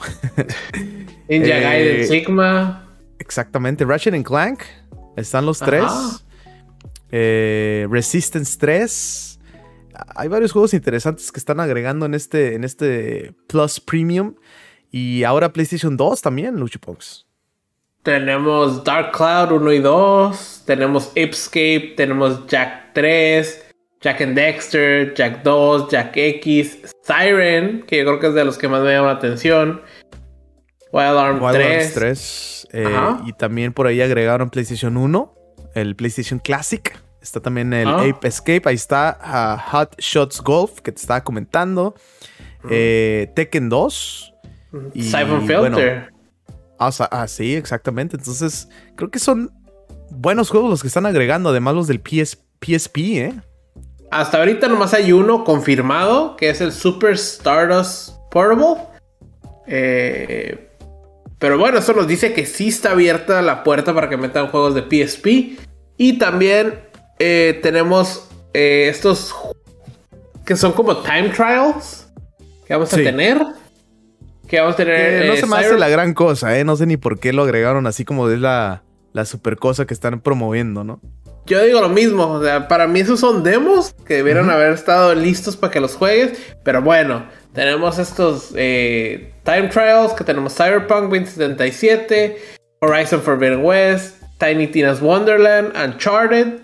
Ninja 1.29 1.59
Gaiden 1.61 2.07
Sigma. 2.09 2.89
Exactamente, 3.19 3.85
Ratchet 3.85 4.15
and 4.15 4.25
Clank. 4.25 4.61
Están 5.17 5.47
los 5.47 5.61
tres. 5.61 6.24
Eh, 7.17 7.87
Resistance 7.89 8.59
3. 8.59 9.39
Hay 10.17 10.27
varios 10.27 10.51
juegos 10.51 10.75
interesantes 10.75 11.31
que 11.31 11.39
están 11.39 11.61
agregando 11.61 12.07
en 12.07 12.15
este, 12.15 12.57
en 12.57 12.65
este 12.65 13.33
Plus 13.47 13.79
Premium. 13.79 14.35
Y 14.91 15.23
ahora 15.23 15.53
PlayStation 15.53 15.97
2 15.97 16.23
también, 16.23 16.59
Luchipox. 16.59 17.25
Tenemos 18.03 18.83
Dark 18.83 19.13
Cloud 19.13 19.53
1 19.53 19.73
y 19.75 19.79
2. 19.79 20.63
Tenemos 20.67 21.13
Escape. 21.15 21.95
Tenemos 21.97 22.49
Jack 22.49 22.93
3. 22.95 23.65
Jack 24.01 24.21
and 24.21 24.35
Dexter. 24.35 25.15
Jack 25.15 25.45
2. 25.45 25.91
Jack 25.91 26.17
X. 26.17 26.79
Siren. 27.05 27.85
Que 27.87 27.99
yo 27.99 28.05
creo 28.07 28.19
que 28.19 28.27
es 28.27 28.35
de 28.35 28.45
los 28.45 28.59
que 28.59 28.67
más 28.67 28.83
me 28.83 28.91
llama 28.91 29.13
la 29.13 29.19
atención. 29.19 29.83
Wild 30.91 31.17
Arms 31.17 31.53
3. 31.53 31.95
3 31.95 32.69
eh, 32.73 32.89
y 33.27 33.33
también 33.35 33.73
por 33.73 33.87
ahí 33.87 34.01
agregaron 34.01 34.51
PlayStation 34.51 34.97
1. 34.97 35.44
El 35.75 35.97
PlayStation 35.97 36.39
Classic. 36.39 36.99
Está 37.21 37.41
también 37.41 37.73
el 37.73 37.89
ah. 37.89 38.03
Ape 38.03 38.29
Escape. 38.29 38.63
Ahí 38.67 38.75
está 38.75 39.19
ah, 39.21 39.63
Hot 39.71 39.97
Shots 39.99 40.41
Golf, 40.43 40.81
que 40.81 40.93
te 40.93 41.01
estaba 41.01 41.23
comentando. 41.23 41.95
Eh, 42.69 43.31
Tekken 43.35 43.69
2. 43.69 44.35
Y, 44.95 45.03
Siphon 45.03 45.47
Filter. 45.47 46.13
ah, 46.79 47.27
sí, 47.29 47.55
exactamente. 47.55 48.17
Entonces, 48.17 48.69
creo 48.97 49.11
que 49.11 49.19
son 49.19 49.51
buenos 50.11 50.51
juegos 50.51 50.71
los 50.71 50.83
que 50.83 50.89
están 50.89 51.07
agregando, 51.07 51.51
además 51.51 51.75
los 51.75 51.87
del 51.87 52.01
PSP, 52.01 52.99
¿eh? 52.99 53.35
Hasta 54.11 54.39
ahorita 54.39 54.69
nomás 54.69 54.95
hay 54.95 55.13
uno 55.13 55.45
confirmado, 55.45 56.37
que 56.37 56.51
es 56.51 56.61
el 56.61 56.73
Super 56.73 57.15
Stardust 57.15 58.11
Portable. 58.31 58.83
Eh, 59.67 60.71
pero 61.39 61.59
bueno, 61.59 61.79
eso 61.79 61.93
nos 61.93 62.07
dice 62.07 62.33
que 62.33 62.47
sí 62.47 62.69
está 62.69 62.93
abierta 62.93 63.43
la 63.43 63.65
puerta 63.65 63.95
para 63.95 64.09
que 64.09 64.17
metan 64.17 64.49
juegos 64.49 64.75
de 64.75 64.83
PSP. 64.83 65.59
Y 65.97 66.19
también 66.19 66.81
eh, 67.19 67.59
tenemos 67.63 68.29
eh, 68.53 68.89
estos 68.89 69.35
que 70.45 70.57
son 70.57 70.73
como 70.73 70.99
time 70.99 71.31
trials 71.31 72.09
que 72.67 72.75
vamos 72.75 72.93
a 72.93 72.97
tener. 72.97 73.41
Que 74.47 74.61
vamos 74.61 74.75
a 74.75 74.77
tener. 74.77 75.27
no 75.27 75.33
eh, 75.35 75.37
se 75.39 75.47
me 75.47 75.57
hace 75.57 75.79
la 75.79 75.89
gran 75.89 76.15
cosa, 76.15 76.59
¿eh? 76.59 76.65
No 76.65 76.77
sé 76.77 76.87
ni 76.87 76.97
por 76.97 77.19
qué 77.19 77.33
lo 77.33 77.43
agregaron 77.43 77.87
así 77.87 78.05
como 78.05 78.29
es 78.29 78.39
la, 78.39 78.83
la 79.13 79.25
super 79.25 79.57
cosa 79.57 79.87
que 79.87 79.95
están 79.95 80.21
promoviendo, 80.21 80.85
¿no? 80.85 81.01
Yo 81.47 81.63
digo 81.63 81.83
lo 81.83 81.91
mismo, 81.91 82.27
o 82.27 82.43
sea, 82.43 82.69
para 82.69 82.87
mí 82.87 83.01
esos 83.01 83.21
son 83.21 83.43
demos 83.43 83.95
que 84.07 84.15
debieron 84.15 84.49
haber 84.49 84.73
estado 84.73 85.15
listos 85.15 85.59
para 85.59 85.71
que 85.71 85.79
los 85.79 85.95
juegues, 85.95 86.39
pero 86.63 86.81
bueno, 86.81 87.27
tenemos 87.55 87.99
estos 87.99 88.53
eh, 88.57 89.33
Time 89.45 89.69
Trials, 89.69 90.13
que 90.13 90.25
tenemos 90.25 90.55
Cyberpunk 90.55 91.05
2077, 91.05 92.37
Horizon 92.81 93.23
Forbidden 93.23 93.65
West, 93.65 94.21
Tiny 94.39 94.67
Tina's 94.67 95.01
Wonderland, 95.01 95.73
Uncharted, 95.77 96.59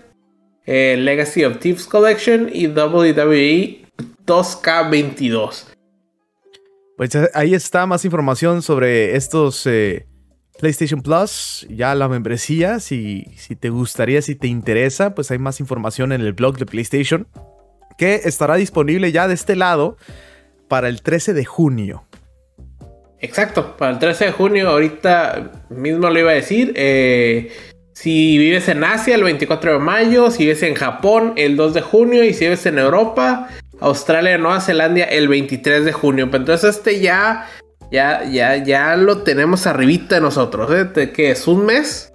eh, 0.65 0.97
Legacy 0.99 1.45
of 1.45 1.59
Thieves 1.59 1.85
Collection 1.85 2.49
y 2.53 2.67
WWE 2.67 3.85
2K22. 4.25 5.67
Pues 6.97 7.11
ahí 7.33 7.53
está 7.55 7.85
más 7.85 8.03
información 8.03 8.61
sobre 8.61 9.15
estos 9.15 9.65
eh, 9.65 10.05
PlayStation 10.59 11.01
Plus, 11.01 11.65
ya 11.69 11.95
la 11.95 12.09
membresía, 12.09 12.81
si, 12.81 13.25
si 13.37 13.55
te 13.55 13.69
gustaría, 13.69 14.21
si 14.21 14.35
te 14.35 14.47
interesa, 14.47 15.15
pues 15.15 15.31
hay 15.31 15.39
más 15.39 15.61
información 15.61 16.11
en 16.11 16.19
el 16.19 16.33
blog 16.33 16.57
de 16.57 16.65
PlayStation, 16.65 17.27
que 17.97 18.15
estará 18.25 18.55
disponible 18.55 19.13
ya 19.13 19.29
de 19.29 19.35
este 19.35 19.55
lado 19.55 19.97
para 20.71 20.87
el 20.87 21.01
13 21.01 21.33
de 21.33 21.43
junio. 21.43 22.05
Exacto, 23.19 23.75
para 23.75 23.91
el 23.91 23.99
13 23.99 24.27
de 24.27 24.31
junio, 24.31 24.69
ahorita 24.69 25.51
mismo 25.69 26.09
lo 26.09 26.17
iba 26.17 26.31
a 26.31 26.35
decir. 26.35 26.71
Eh, 26.77 27.51
si 27.91 28.37
vives 28.37 28.69
en 28.69 28.85
Asia, 28.85 29.15
el 29.15 29.23
24 29.25 29.73
de 29.73 29.79
mayo. 29.79 30.31
Si 30.31 30.45
vives 30.45 30.63
en 30.63 30.75
Japón, 30.75 31.33
el 31.35 31.57
2 31.57 31.73
de 31.73 31.81
junio. 31.81 32.23
Y 32.23 32.33
si 32.33 32.45
vives 32.45 32.65
en 32.67 32.79
Europa, 32.79 33.49
Australia, 33.81 34.37
Nueva 34.37 34.61
Zelanda, 34.61 35.03
el 35.03 35.27
23 35.27 35.83
de 35.83 35.91
junio. 35.91 36.31
Pero 36.31 36.43
entonces 36.43 36.77
este 36.77 37.01
ya, 37.01 37.49
ya, 37.91 38.23
ya, 38.23 38.55
ya 38.55 38.95
lo 38.95 39.23
tenemos 39.23 39.67
arribita 39.67 40.15
de 40.15 40.21
nosotros. 40.21 40.71
¿eh? 40.71 41.11
¿Qué 41.11 41.31
es? 41.31 41.49
¿Un 41.49 41.65
mes? 41.65 42.13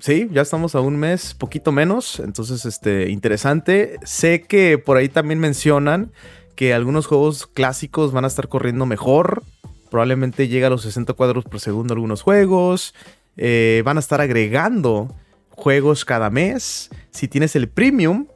Sí, 0.00 0.28
ya 0.32 0.42
estamos 0.42 0.74
a 0.74 0.80
un 0.80 0.96
mes, 0.96 1.34
poquito 1.34 1.70
menos. 1.70 2.18
Entonces, 2.18 2.66
este, 2.66 3.10
interesante. 3.10 3.96
Sé 4.02 4.42
que 4.42 4.76
por 4.76 4.96
ahí 4.96 5.08
también 5.08 5.38
mencionan 5.38 6.10
que 6.54 6.74
algunos 6.74 7.06
juegos 7.06 7.46
clásicos 7.46 8.12
van 8.12 8.24
a 8.24 8.28
estar 8.28 8.48
corriendo 8.48 8.86
mejor. 8.86 9.42
Probablemente 9.90 10.48
llega 10.48 10.68
a 10.68 10.70
los 10.70 10.82
60 10.82 11.12
cuadros 11.14 11.44
por 11.44 11.60
segundo 11.60 11.94
algunos 11.94 12.22
juegos. 12.22 12.94
Eh, 13.36 13.82
van 13.84 13.96
a 13.96 14.00
estar 14.00 14.20
agregando 14.20 15.14
juegos 15.50 16.04
cada 16.04 16.30
mes. 16.30 16.90
Si 17.10 17.28
tienes 17.28 17.56
el 17.56 17.68
premium, 17.68 18.26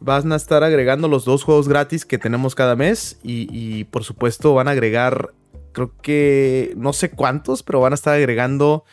van 0.00 0.32
a 0.32 0.36
estar 0.36 0.62
agregando 0.62 1.08
los 1.08 1.24
dos 1.24 1.44
juegos 1.44 1.68
gratis 1.68 2.04
que 2.04 2.18
tenemos 2.18 2.54
cada 2.54 2.76
mes. 2.76 3.18
Y, 3.22 3.48
y, 3.50 3.84
por 3.84 4.04
supuesto 4.04 4.54
van 4.54 4.68
a 4.68 4.72
agregar, 4.72 5.32
creo 5.72 5.92
que 6.02 6.74
no 6.76 6.92
sé 6.92 7.10
cuántos, 7.10 7.62
pero 7.62 7.80
van 7.80 7.92
a 7.92 7.96
estar 7.96 8.14
agregando 8.14 8.84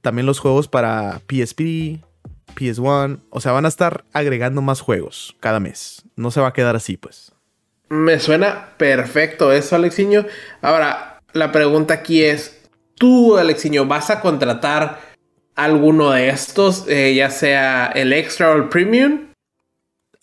también 0.00 0.26
los 0.26 0.38
juegos 0.38 0.68
para 0.68 1.20
PSP, 1.28 2.02
PS1. 2.54 3.20
O 3.30 3.40
sea, 3.40 3.52
van 3.52 3.64
a 3.64 3.68
estar 3.68 4.04
agregando 4.12 4.62
más 4.62 4.80
juegos 4.80 5.36
cada 5.40 5.60
mes. 5.60 6.04
No 6.16 6.30
se 6.30 6.40
va 6.40 6.48
a 6.48 6.52
quedar 6.52 6.76
así, 6.76 6.96
pues. 6.96 7.33
Me 7.88 8.18
suena 8.18 8.70
perfecto 8.76 9.52
eso, 9.52 9.76
Alexiño. 9.76 10.26
Ahora, 10.62 11.20
la 11.32 11.52
pregunta 11.52 11.94
aquí 11.94 12.22
es, 12.22 12.68
¿tú, 12.96 13.36
Alexiño, 13.36 13.86
vas 13.86 14.10
a 14.10 14.20
contratar 14.20 15.00
alguno 15.54 16.10
de 16.10 16.28
estos, 16.28 16.86
eh, 16.88 17.14
ya 17.14 17.30
sea 17.30 17.86
el 17.86 18.12
extra 18.12 18.52
o 18.52 18.56
el 18.56 18.68
premium? 18.68 19.28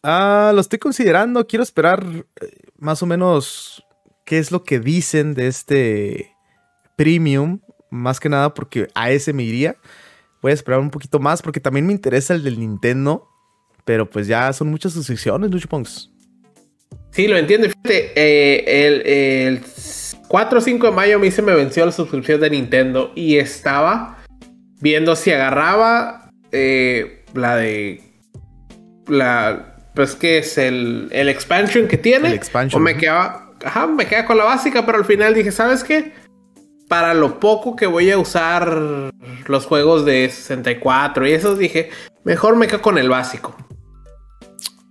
Ah, 0.04 0.52
lo 0.54 0.62
estoy 0.62 0.80
considerando. 0.80 1.46
Quiero 1.46 1.64
esperar 1.64 2.04
eh, 2.42 2.48
más 2.78 3.04
o 3.04 3.06
menos 3.06 3.84
qué 4.26 4.40
es 4.40 4.52
lo 4.52 4.64
que 4.64 4.80
dicen 4.80 5.34
de 5.34 5.48
este 5.48 6.36
premium. 6.98 7.60
Más 7.90 8.20
que 8.20 8.30
nada 8.30 8.54
porque 8.54 8.88
a 8.96 9.12
ese 9.12 9.34
me 9.34 9.44
iría. 9.44 9.76
Voy 10.42 10.52
a 10.52 10.56
esperar 10.56 10.80
un 10.80 10.90
poquito 10.90 11.20
más 11.20 11.42
porque 11.42 11.60
también 11.60 11.86
me 11.86 11.94
interesa 11.94 12.34
el 12.34 12.44
del 12.44 12.60
Nintendo. 12.60 13.28
Pero 13.86 14.10
pues 14.10 14.28
ya 14.28 14.52
son 14.54 14.70
muchas 14.70 14.94
suscripciones, 14.94 15.52
Lucho 15.52 15.68
Pongs. 15.68 16.11
Sí, 17.12 17.28
lo 17.28 17.38
entiendo. 17.38 17.68
Fíjate, 17.68 18.14
eh, 18.16 18.88
el, 18.88 19.08
el 19.08 19.62
4 20.28 20.60
o 20.60 20.62
5 20.62 20.86
de 20.88 20.92
mayo 20.94 21.16
a 21.18 21.20
mí 21.20 21.30
se 21.30 21.42
me 21.42 21.54
venció 21.54 21.86
la 21.86 21.92
suscripción 21.92 22.40
de 22.40 22.50
Nintendo 22.50 23.12
y 23.16 23.38
estaba 23.38 24.18
viendo 24.80 25.16
si 25.16 25.32
agarraba 25.32 26.32
eh, 26.52 27.26
la 27.34 27.58
de 27.58 28.02
la 29.08 29.76
pues 29.94 30.16
que 30.16 30.38
es 30.38 30.58
el, 30.58 31.10
el 31.12 31.28
expansion 31.28 31.88
que 31.88 31.98
tiene 31.98 32.30
El 32.30 32.34
expansion, 32.34 32.82
o 32.82 32.84
me 32.84 32.96
quedaba 32.96 33.52
ajá, 33.64 33.88
me 33.88 34.06
quedaba 34.06 34.26
con 34.26 34.38
la 34.38 34.46
básica 34.46 34.86
pero 34.86 35.00
al 35.00 35.06
final 35.06 35.34
dije 35.34 35.52
sabes 35.52 35.84
qué 35.84 36.14
para 36.88 37.14
lo 37.14 37.40
poco 37.42 37.76
que 37.76 37.86
voy 37.86 38.10
a 38.10 38.18
usar 38.18 39.12
los 39.48 39.66
juegos 39.66 40.06
de 40.06 40.30
64 40.30 41.28
y 41.28 41.34
esos 41.34 41.60
dije 41.60 41.90
mejor 42.24 42.56
me 42.56 42.68
quedo 42.68 42.82
con 42.82 42.98
el 42.98 43.10
básico 43.10 43.56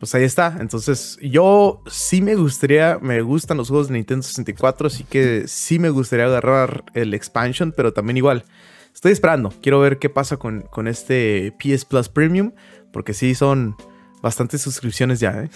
Pues 0.01 0.15
ahí 0.15 0.25
está. 0.25 0.57
Entonces, 0.61 1.19
yo 1.21 1.83
sí 1.87 2.23
me 2.23 2.35
gustaría, 2.35 2.99
me 3.03 3.21
gustan 3.21 3.59
los 3.59 3.69
juegos 3.69 3.89
de 3.89 3.95
Nintendo 3.95 4.23
64, 4.23 4.87
así 4.87 5.05
que 5.05 5.45
sí 5.47 5.79
me 5.79 5.91
gustaría 5.91 6.25
agarrar 6.25 6.85
el 6.95 7.13
expansion, 7.13 7.73
pero 7.77 7.93
también 7.93 8.17
igual. 8.17 8.45
Estoy 8.95 9.13
esperando. 9.13 9.53
Quiero 9.61 9.79
ver 9.79 9.99
qué 9.99 10.09
pasa 10.09 10.39
con, 10.39 10.63
con 10.63 10.89
este 10.89 11.55
PS 11.59 11.85
Plus 11.85 12.09
Premium, 12.09 12.53
porque 12.95 13.13
sí 13.13 13.35
son 13.35 13.77
bastantes 14.23 14.63
suscripciones 14.63 15.21
ya, 15.21 15.45
¿eh? 15.45 15.51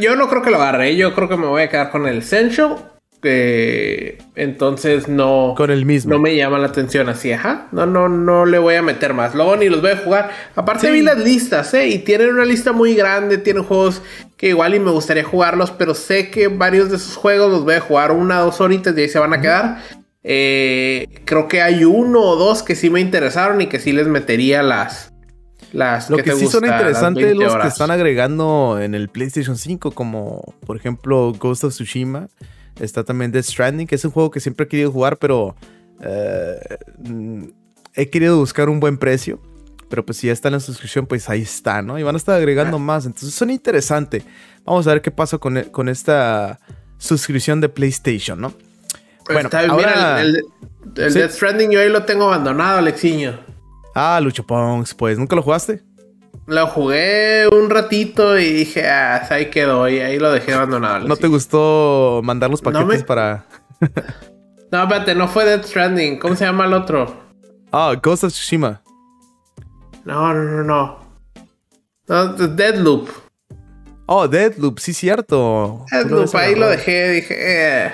Yo 0.00 0.14
no 0.14 0.28
creo 0.28 0.42
que 0.42 0.50
lo 0.50 0.58
agarre, 0.58 0.96
yo 0.96 1.12
creo 1.12 1.28
que 1.28 1.36
me 1.36 1.46
voy 1.46 1.62
a 1.62 1.68
quedar 1.68 1.90
con 1.90 2.06
el 2.06 2.18
Essential. 2.18 2.95
Que 3.26 4.18
entonces 4.36 5.08
no, 5.08 5.54
Con 5.56 5.72
el 5.72 5.84
mismo. 5.84 6.12
no 6.14 6.20
me 6.20 6.36
llama 6.36 6.58
la 6.58 6.68
atención 6.68 7.08
así, 7.08 7.32
ajá. 7.32 7.66
No, 7.72 7.84
no, 7.84 8.08
no 8.08 8.46
le 8.46 8.58
voy 8.58 8.76
a 8.76 8.82
meter 8.82 9.14
más. 9.14 9.34
Luego 9.34 9.56
ni 9.56 9.68
los 9.68 9.80
voy 9.82 9.90
a 9.90 9.96
jugar. 9.96 10.30
Aparte 10.54 10.86
Sí. 10.86 10.92
vi 10.92 11.02
las 11.02 11.18
listas, 11.18 11.74
¿eh? 11.74 11.88
Y 11.88 11.98
tienen 11.98 12.28
una 12.30 12.44
lista 12.44 12.70
muy 12.72 12.94
grande, 12.94 13.38
tienen 13.38 13.64
juegos 13.64 14.00
que 14.36 14.50
igual 14.50 14.76
y 14.76 14.78
me 14.78 14.92
gustaría 14.92 15.24
jugarlos, 15.24 15.72
pero 15.72 15.94
sé 15.94 16.30
que 16.30 16.46
varios 16.46 16.88
de 16.90 16.96
esos 16.96 17.16
juegos 17.16 17.50
los 17.50 17.64
voy 17.64 17.74
a 17.74 17.80
jugar 17.80 18.12
una 18.12 18.42
o 18.42 18.46
dos 18.46 18.60
horitas 18.60 18.96
y 18.96 19.00
ahí 19.00 19.08
se 19.08 19.18
van 19.18 19.32
a 19.34 19.40
quedar. 19.40 19.78
Eh, 20.22 21.06
creo 21.24 21.48
que 21.48 21.62
hay 21.62 21.84
uno 21.84 22.20
o 22.20 22.36
dos 22.36 22.62
que 22.62 22.76
sí 22.76 22.88
me 22.90 23.00
interesaron 23.00 23.60
y 23.60 23.66
que 23.66 23.80
sí 23.80 23.92
les 23.92 24.06
metería 24.06 24.62
las... 24.62 25.12
las 25.72 26.10
Lo 26.10 26.16
¿qué 26.18 26.22
que 26.24 26.30
te 26.30 26.36
sí 26.36 26.46
son 26.46 26.60
gusta? 26.60 26.66
Las 26.68 26.80
interesantes 26.80 27.24
20 27.24 27.44
los 27.44 27.56
que 27.56 27.68
están 27.68 27.90
agregando 27.90 28.78
en 28.80 28.94
el 28.94 29.08
PlayStation 29.08 29.56
5, 29.56 29.90
como 29.90 30.54
por 30.64 30.76
ejemplo 30.76 31.32
Ghost 31.38 31.64
of 31.64 31.72
Tsushima. 31.74 32.28
Está 32.80 33.04
también 33.04 33.32
Death 33.32 33.44
Stranding, 33.46 33.86
que 33.86 33.94
es 33.94 34.04
un 34.04 34.10
juego 34.10 34.30
que 34.30 34.40
siempre 34.40 34.64
he 34.64 34.68
querido 34.68 34.92
jugar, 34.92 35.16
pero 35.18 35.56
eh, 36.02 36.58
mm, 36.98 37.44
he 37.94 38.10
querido 38.10 38.38
buscar 38.38 38.68
un 38.68 38.80
buen 38.80 38.98
precio. 38.98 39.40
Pero 39.88 40.04
pues 40.04 40.18
si 40.18 40.26
ya 40.26 40.32
está 40.32 40.48
en 40.48 40.54
la 40.54 40.60
suscripción, 40.60 41.06
pues 41.06 41.28
ahí 41.30 41.42
está, 41.42 41.80
¿no? 41.80 41.98
Y 41.98 42.02
van 42.02 42.16
a 42.16 42.18
estar 42.18 42.34
agregando 42.34 42.78
más. 42.78 43.06
Entonces 43.06 43.32
son 43.34 43.50
interesantes. 43.50 44.24
Vamos 44.64 44.86
a 44.86 44.90
ver 44.90 45.00
qué 45.00 45.10
pasa 45.12 45.38
con, 45.38 45.56
e- 45.58 45.70
con 45.70 45.88
esta 45.88 46.58
suscripción 46.98 47.60
de 47.60 47.68
PlayStation, 47.68 48.40
¿no? 48.40 48.52
Bueno, 49.26 49.48
bien, 49.48 49.70
ahora- 49.70 49.76
mira, 49.76 50.20
el, 50.22 50.36
el, 50.36 51.02
el 51.04 51.12
Sí. 51.12 51.18
Death 51.20 51.30
Stranding 51.32 51.70
yo 51.70 51.80
ahí 51.80 51.88
lo 51.88 52.02
tengo 52.04 52.24
abandonado, 52.24 52.78
Alexiño. 52.78 53.38
Ah, 53.94 54.20
Lucho 54.20 54.44
Pongs, 54.44 54.92
pues, 54.92 55.18
¿nunca 55.18 55.36
lo 55.36 55.42
jugaste? 55.42 55.82
Lo 56.46 56.66
jugué 56.68 57.48
un 57.52 57.68
ratito 57.70 58.38
y 58.38 58.52
dije, 58.52 58.88
ah, 58.88 59.26
ahí 59.30 59.46
quedó, 59.50 59.88
y 59.88 59.98
ahí 59.98 60.18
lo 60.18 60.30
dejé 60.30 60.52
abandonado. 60.54 61.06
¿No 61.08 61.16
te 61.16 61.26
gustó 61.26 62.20
mandar 62.22 62.50
los 62.50 62.62
No 62.62 62.70
paquetes 62.72 63.00
me- 63.00 63.04
para... 63.06 63.46
No, 64.72 64.82
espérate, 64.82 65.14
no 65.14 65.28
fue 65.28 65.44
Death 65.44 65.64
Stranding. 65.66 66.18
¿Cómo 66.18 66.34
se 66.34 66.44
llama 66.44 66.66
el 66.66 66.72
otro? 66.72 67.16
Ah, 67.70 67.94
Ghost 68.02 68.24
of 68.24 68.32
Tsushima. 68.32 68.82
No, 70.04 70.34
no, 70.34 70.42
no, 70.42 70.64
no. 70.64 70.98
No, 72.08 72.28
Deadloop. 72.34 73.08
Oh, 74.06 74.26
Deadloop, 74.26 74.78
sí, 74.80 74.92
cierto. 74.92 75.84
Deadloop, 75.92 76.34
ahí 76.34 76.56
lo 76.56 76.66
dejé, 76.68 77.10
dije, 77.10 77.34
eh. 77.38 77.92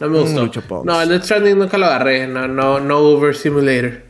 No 0.00 0.08
me 0.08 0.18
Mm, 0.18 0.22
gustó. 0.22 0.40
mucho 0.40 0.62
no, 0.84 1.00
el 1.02 1.08
Death 1.10 1.24
Stranding 1.24 1.58
nunca 1.58 1.76
lo 1.76 1.86
agarré. 1.86 2.26
No, 2.26 2.48
no, 2.48 2.80
no 2.80 3.00
Uber 3.00 3.36
Simulator. 3.36 4.02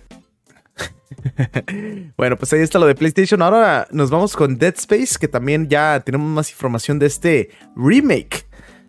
Bueno, 2.17 2.37
pues 2.37 2.53
ahí 2.53 2.61
está 2.61 2.79
lo 2.79 2.87
de 2.87 2.95
PlayStation. 2.95 3.43
Ahora 3.43 3.87
nos 3.91 4.11
vamos 4.11 4.35
con 4.35 4.59
Dead 4.59 4.75
Space, 4.77 5.17
que 5.21 5.29
también 5.29 5.69
ya 5.69 6.01
tenemos 6.05 6.29
más 6.29 6.51
información 6.51 6.99
de 6.99 7.07
este 7.07 7.51
remake. 7.77 8.47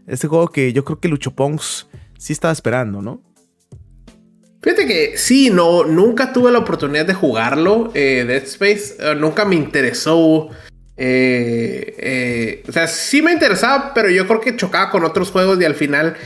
Este 0.08 0.27
juego 0.27 0.48
que 0.48 0.74
yo 0.74 0.84
creo 0.84 1.00
que 1.00 1.08
Lucho 1.08 1.31
Pongs 1.31 1.88
sí 2.17 2.34
estaba 2.34 2.51
esperando, 2.51 3.01
¿no? 3.01 3.22
Fíjate 4.62 4.88
que 4.88 5.17
sí, 5.17 5.50
no, 5.50 5.86
nunca 5.86 6.34
tuve 6.34 6.51
la 6.51 6.60
oportunidad 6.60 7.05
de 7.05 7.13
jugarlo, 7.13 7.91
eh, 7.93 8.25
Dead 8.27 8.43
Space, 8.43 8.96
eh, 9.00 9.15
nunca 9.15 9.46
me 9.46 9.55
interesó. 9.55 10.50
eh, 10.98 11.96
eh, 11.98 12.63
o 12.67 12.72
sea, 12.74 12.88
sí 12.88 13.22
me 13.22 13.31
interesaba, 13.31 13.93
pero 13.93 14.10
yo 14.10 14.27
creo 14.27 14.41
que 14.41 14.58
chocaba 14.58 14.89
con 14.89 15.05
otros 15.05 15.31
juegos 15.31 15.62
y 15.62 15.65
al 15.65 15.75
final 15.75 16.17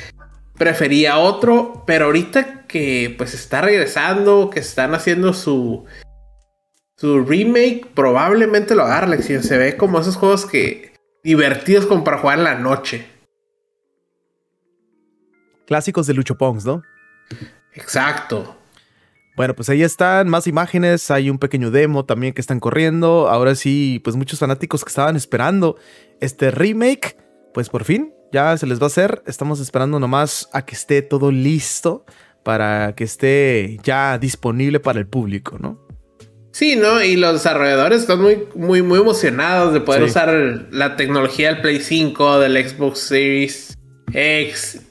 prefería 0.58 1.17
otro. 1.20 1.84
Pero 1.86 2.05
ahorita 2.05 2.65
que 2.67 3.13
pues 3.17 3.34
está 3.36 3.62
regresando, 3.62 4.50
que 4.50 4.62
están 4.62 4.96
haciendo 4.96 5.34
su 5.34 5.86
su 7.03 7.22
remake, 7.22 7.86
probablemente 7.93 8.75
lo 8.75 8.83
agarre, 8.83 9.07
Alexion. 9.07 9.43
Se 9.43 9.57
ve 9.57 9.75
como 9.75 10.00
esos 10.00 10.15
juegos 10.15 10.45
que 10.45 10.93
divertidos 11.22 11.86
como 11.86 12.05
para 12.05 12.19
jugar 12.19 12.38
en 12.38 12.45
la 12.45 12.55
noche. 12.55 13.05
clásicos 15.67 16.07
de 16.07 16.13
Lucho 16.13 16.38
Pongs, 16.38 16.63
¿no? 16.63 16.81
Exacto. 17.74 18.55
Bueno, 19.36 19.53
pues 19.53 19.67
ahí 19.67 19.83
están 19.83 20.29
más 20.29 20.48
imágenes, 20.48 21.12
hay 21.12 21.29
un 21.29 21.39
pequeño 21.39 21.72
demo 21.72 22.05
también 22.05 22.33
que 22.33 22.39
están 22.39 22.62
corriendo. 22.62 23.27
Ahora 23.27 23.55
sí, 23.55 24.00
pues 24.01 24.15
muchos 24.15 24.39
fanáticos 24.39 24.86
que 24.86 24.89
estaban 24.89 25.17
esperando 25.17 25.75
este 26.22 26.51
remake, 26.51 27.17
pues 27.53 27.67
por 27.67 27.83
fin 27.83 28.13
ya 28.31 28.55
se 28.55 28.65
les 28.65 28.79
va 28.79 28.86
a 28.86 28.88
hacer. 28.88 29.24
Estamos 29.27 29.60
esperando 29.60 30.00
nomás 30.00 30.48
a 30.53 30.63
que 30.65 30.74
esté 30.74 31.01
todo 31.01 31.33
listo 31.33 32.05
para 32.43 32.95
que 32.95 33.03
esté 33.03 33.77
ya 33.83 34.17
disponible 34.17 34.79
para 34.79 35.00
el 35.00 35.07
público, 35.07 35.57
¿no? 35.60 35.83
Sí, 36.53 36.75
¿no? 36.75 37.03
Y 37.03 37.15
los 37.15 37.33
desarrolladores 37.33 38.01
están 38.01 38.22
muy, 38.22 38.48
muy, 38.53 38.83
muy 38.83 39.00
emocionados 39.00 39.74
de 39.74 39.81
poder 39.81 40.03
usar 40.03 40.67
la 40.69 40.95
tecnología 40.95 41.48
del 41.51 41.62
Play 41.62 41.79
5, 41.79 42.39
del 42.39 42.69
Xbox 42.69 43.00
Series 43.00 43.77
X 44.13 44.81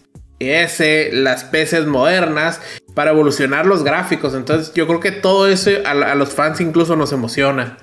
y 0.41 0.51
S, 0.51 1.11
las 1.13 1.45
PCs 1.45 1.87
modernas, 1.87 2.61
para 2.95 3.13
evolucionar 3.13 3.65
los 3.65 3.85
gráficos. 3.85 4.35
Entonces, 4.35 4.75
yo 4.75 4.89
creo 4.89 4.99
que 4.99 5.13
todo 5.13 5.47
eso 5.47 5.71
a, 5.87 6.17
los 6.17 6.35
fans 6.35 6.61
incluso 6.61 6.97
nos 6.97 7.13
emociona. 7.13 7.79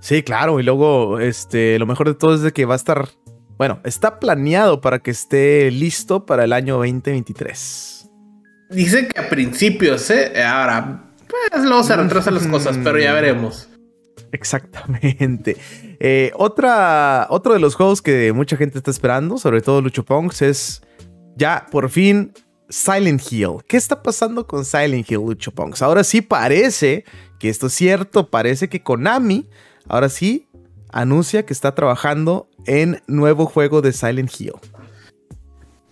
Sí, 0.00 0.24
claro. 0.24 0.58
Y 0.58 0.64
luego, 0.64 1.20
este, 1.20 1.78
lo 1.78 1.86
mejor 1.86 2.08
de 2.08 2.14
todo 2.14 2.34
es 2.34 2.42
de 2.42 2.50
que 2.50 2.64
va 2.64 2.74
a 2.74 2.76
estar, 2.76 3.10
bueno, 3.56 3.78
está 3.84 4.18
planeado 4.18 4.80
para 4.80 4.98
que 4.98 5.12
esté 5.12 5.70
listo 5.70 6.26
para 6.26 6.42
el 6.42 6.52
año 6.52 6.78
2023. 6.78 8.10
Dice 8.70 9.06
que 9.06 9.20
a 9.20 9.28
principios, 9.28 10.10
¿eh? 10.10 10.42
Ahora, 10.42 11.13
pues 11.50 11.64
luego 11.64 11.82
se 11.82 11.96
retrasan 11.96 12.34
las 12.34 12.46
cosas, 12.46 12.78
pero 12.82 12.98
ya 12.98 13.12
veremos. 13.12 13.68
Exactamente. 14.32 15.56
Eh, 16.06 16.32
otra, 16.34 17.28
otro 17.30 17.54
de 17.54 17.60
los 17.60 17.76
juegos 17.76 18.02
que 18.02 18.32
mucha 18.32 18.58
gente 18.58 18.76
está 18.76 18.90
esperando, 18.90 19.38
sobre 19.38 19.62
todo 19.62 19.80
Lucho 19.80 20.04
Pongs, 20.04 20.42
es 20.42 20.82
ya 21.36 21.66
por 21.70 21.88
fin 21.88 22.32
Silent 22.68 23.22
Hill. 23.30 23.62
¿Qué 23.66 23.78
está 23.78 24.02
pasando 24.02 24.46
con 24.46 24.66
Silent 24.66 25.10
Hill, 25.10 25.20
Lucho 25.24 25.52
Pongs? 25.52 25.80
Ahora 25.80 26.04
sí 26.04 26.20
parece 26.20 27.04
que 27.38 27.48
esto 27.48 27.68
es 27.68 27.74
cierto, 27.74 28.28
parece 28.28 28.68
que 28.68 28.82
Konami 28.82 29.48
ahora 29.88 30.08
sí 30.10 30.48
anuncia 30.90 31.46
que 31.46 31.52
está 31.52 31.74
trabajando 31.74 32.50
en 32.66 33.02
nuevo 33.06 33.46
juego 33.46 33.80
de 33.80 33.92
Silent 33.92 34.30
Hill. 34.38 34.54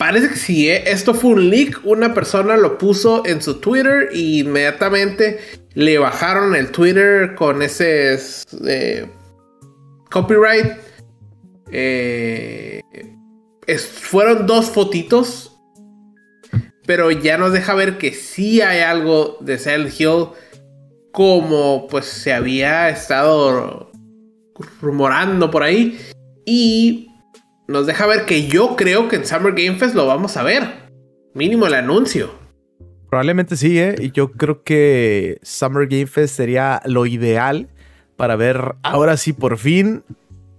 Parece 0.03 0.31
que 0.31 0.37
sí, 0.37 0.69
¿eh? 0.69 0.83
esto 0.91 1.15
fue 1.15 1.31
un 1.31 1.49
leak. 1.49 1.83
Una 1.85 2.13
persona 2.13 2.57
lo 2.57 2.77
puso 2.77 3.25
en 3.25 3.41
su 3.41 3.61
Twitter 3.61 4.09
y 4.13 4.41
inmediatamente 4.41 5.39
le 5.75 5.97
bajaron 5.97 6.57
el 6.57 6.73
Twitter 6.73 7.37
con 7.37 7.63
ese 7.63 8.19
eh, 8.67 9.07
copyright. 10.11 10.73
Eh, 11.71 12.83
fueron 13.79 14.45
dos 14.45 14.71
fotitos, 14.71 15.57
pero 16.85 17.13
ya 17.13 17.39
nos 17.39 17.53
deja 17.53 17.73
ver 17.75 17.97
que 17.97 18.13
sí 18.13 18.61
hay 18.61 18.81
algo 18.81 19.39
de 19.41 19.57
Silent 19.57 20.01
Hill 20.01 20.27
como 21.13 21.87
pues 21.87 22.07
se 22.07 22.33
había 22.33 22.89
estado 22.89 23.93
rumorando 24.81 25.49
por 25.49 25.63
ahí. 25.63 25.97
Y 26.45 27.12
nos 27.73 27.87
deja 27.87 28.07
ver 28.07 28.25
que 28.27 28.47
yo 28.47 28.77
creo 28.77 29.09
que 29.09 29.17
en 29.17 29.27
Summer 29.27 29.55
Game 29.55 29.79
Fest 29.79 29.95
lo 29.95 30.07
vamos 30.07 30.37
a 30.37 30.43
ver. 30.43 30.91
Mínimo 31.35 31.67
el 31.67 31.75
anuncio. 31.75 32.31
Probablemente 33.09 33.57
sí, 33.57 33.79
¿eh? 33.79 33.97
Y 33.99 34.13
yo 34.13 34.33
creo 34.33 34.63
que 34.63 35.39
Summer 35.43 35.89
Game 35.89 36.07
Fest 36.07 36.37
sería 36.37 36.81
lo 36.85 37.07
ideal 37.07 37.69
para 38.17 38.37
ver 38.37 38.77
ahora 38.83 39.17
sí 39.17 39.33
por 39.33 39.59
fin 39.59 40.05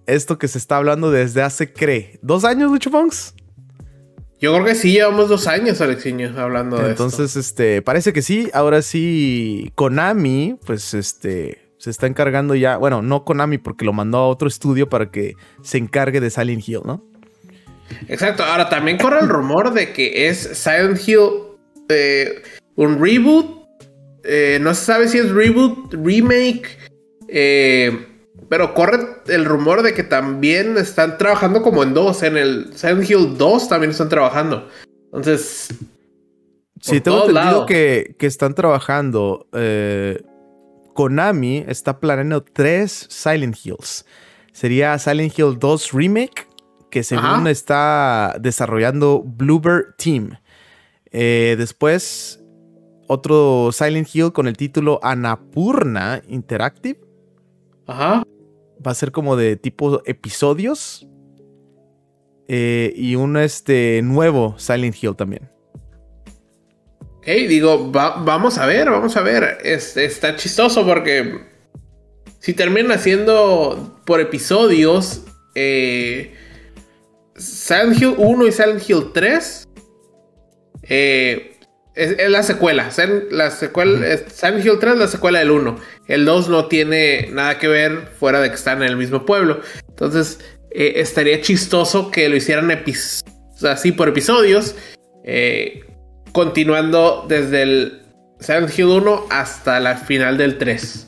esto 0.06 0.38
que 0.38 0.48
se 0.48 0.58
está 0.58 0.78
hablando 0.78 1.12
desde 1.12 1.42
hace, 1.42 1.72
cree, 1.72 2.20
dos 2.22 2.44
años, 2.44 2.72
Lucho 2.72 2.92
Punks. 2.92 3.36
Yo 4.42 4.54
creo 4.54 4.66
que 4.66 4.76
sí, 4.76 4.92
llevamos 4.92 5.30
dos 5.30 5.48
años, 5.48 5.80
Alexiño, 5.80 6.34
hablando 6.38 6.76
de 6.78 6.90
Entonces, 6.90 7.38
este, 7.38 7.82
parece 7.82 8.12
que 8.12 8.22
sí. 8.22 8.50
Ahora 8.54 8.82
sí, 8.82 9.72
Konami, 9.76 10.60
pues, 10.66 10.94
este, 10.94 11.63
se 11.84 11.90
está 11.90 12.08
encargando 12.08 12.56
ya, 12.56 12.78
bueno, 12.78 13.02
no 13.02 13.26
Konami 13.26 13.58
porque 13.58 13.84
lo 13.84 13.92
mandó 13.92 14.20
a 14.20 14.28
otro 14.30 14.48
estudio 14.48 14.88
para 14.88 15.12
que 15.12 15.36
se 15.64 15.78
encargue 15.78 16.22
de 16.22 16.30
Silent 16.30 16.66
Hill, 16.66 16.80
¿no? 16.86 17.04
Exacto, 18.08 18.42
ahora 18.42 18.70
también 18.70 18.98
corre 18.98 19.20
el 19.20 19.28
rumor 19.28 19.74
de 19.74 19.92
que 19.92 20.30
es 20.30 20.38
Silent 20.54 21.06
Hill 21.06 21.28
eh, 21.90 22.42
un 22.76 23.04
reboot, 23.04 23.68
eh, 24.24 24.60
no 24.62 24.74
se 24.74 24.86
sabe 24.86 25.10
si 25.10 25.18
es 25.18 25.30
reboot, 25.30 25.94
remake, 25.96 26.70
eh, 27.28 28.08
pero 28.48 28.74
corre 28.74 29.00
el 29.28 29.44
rumor 29.44 29.82
de 29.82 29.94
que 29.94 30.04
también 30.04 30.78
están 30.78 31.18
trabajando 31.18 31.62
como 31.62 31.84
en 31.84 31.94
dos, 31.94 32.24
en 32.24 32.38
el 32.38 32.72
Silent 32.78 33.10
Hill 33.10 33.38
2 33.38 33.68
también 33.68 33.92
están 33.92 34.08
trabajando. 34.08 34.70
Entonces... 35.08 35.68
Sí, 36.80 37.02
tengo 37.02 37.28
entendido 37.28 37.66
que, 37.66 38.16
que, 38.18 38.26
están 38.26 38.56
trabajando 38.56 39.48
Konami 40.94 41.64
está 41.68 42.00
planeando 42.00 42.44
tres 42.44 43.08
Silent 43.10 43.58
Hills. 43.64 44.06
Sería 44.52 44.98
Silent 45.00 45.38
Hill 45.38 45.58
2 45.60 45.92
Remake, 45.94 46.48
que 46.92 47.04
según 47.04 47.48
está 47.48 48.36
desarrollando 48.40 49.24
Bluebird 49.26 49.96
Team. 49.98 50.38
Eh, 51.12 51.56
después, 51.58 52.44
otro 53.08 53.72
Silent 53.72 54.08
Hill 54.14 54.32
con 54.32 54.48
el 54.48 54.56
título 54.56 55.00
Anapurna 55.02 56.22
Interactive. 56.28 57.00
Ajá. 57.88 58.24
Va 58.86 58.92
a 58.92 58.96
ser 58.96 59.12
como 59.12 59.36
de 59.36 59.56
tipo 59.56 60.02
episodios. 60.06 61.08
Eh, 62.48 62.94
y 62.96 63.16
un 63.16 63.38
este, 63.38 64.02
nuevo 64.04 64.56
Silent 64.58 64.96
Hill 65.02 65.16
también. 65.16 65.53
Ok, 67.24 67.30
digo, 67.48 67.90
vamos 67.90 68.58
a 68.58 68.66
ver, 68.66 68.90
vamos 68.90 69.16
a 69.16 69.22
ver. 69.22 69.60
está 69.64 70.36
chistoso 70.36 70.86
porque 70.86 71.40
si 72.40 72.54
terminan 72.54 72.92
haciendo 72.92 74.02
por 74.06 74.20
episodios 74.20 75.22
eh, 75.56 76.36
Silent 77.38 78.02
Hill 78.02 78.16
1 78.18 78.48
y 78.48 78.52
Silent 78.52 78.90
Hill 78.90 79.12
3, 79.14 79.70
eh, 80.84 81.56
es, 81.96 82.30
la 82.30 82.44
secuela. 82.44 82.90
La 83.32 83.52
secuela 83.52 84.18
Silent 84.28 84.66
Hill 84.66 84.80
3 84.82 84.94
es 84.94 85.00
la 85.00 85.08
secuela 85.08 85.40
del 85.40 85.52
1. 85.52 85.80
El 86.10 86.26
2 86.26 86.50
no 86.50 86.66
tiene 86.66 87.30
nada 87.32 87.58
que 87.58 87.70
ver 87.70 88.10
fuera 88.20 88.42
de 88.42 88.50
que 88.50 88.56
están 88.56 88.84
en 88.84 88.90
el 88.90 88.98
mismo 88.98 89.26
pueblo. 89.26 89.62
Entonces, 89.88 90.40
eh, 90.72 90.96
estaría 90.98 91.40
chistoso 91.40 92.12
que 92.12 92.28
lo 92.28 92.36
hicieran 92.36 92.70
así 93.62 93.94
por 93.94 94.10
episodios. 94.10 94.76
Eh, 95.24 95.86
continuando 96.34 97.26
desde 97.30 97.62
el 97.62 98.02
Silent 98.40 98.78
Hill 98.78 98.88
1 98.88 99.26
hasta 99.30 99.80
la 99.80 99.96
final 99.96 100.38
del 100.38 100.58
3. 100.58 101.08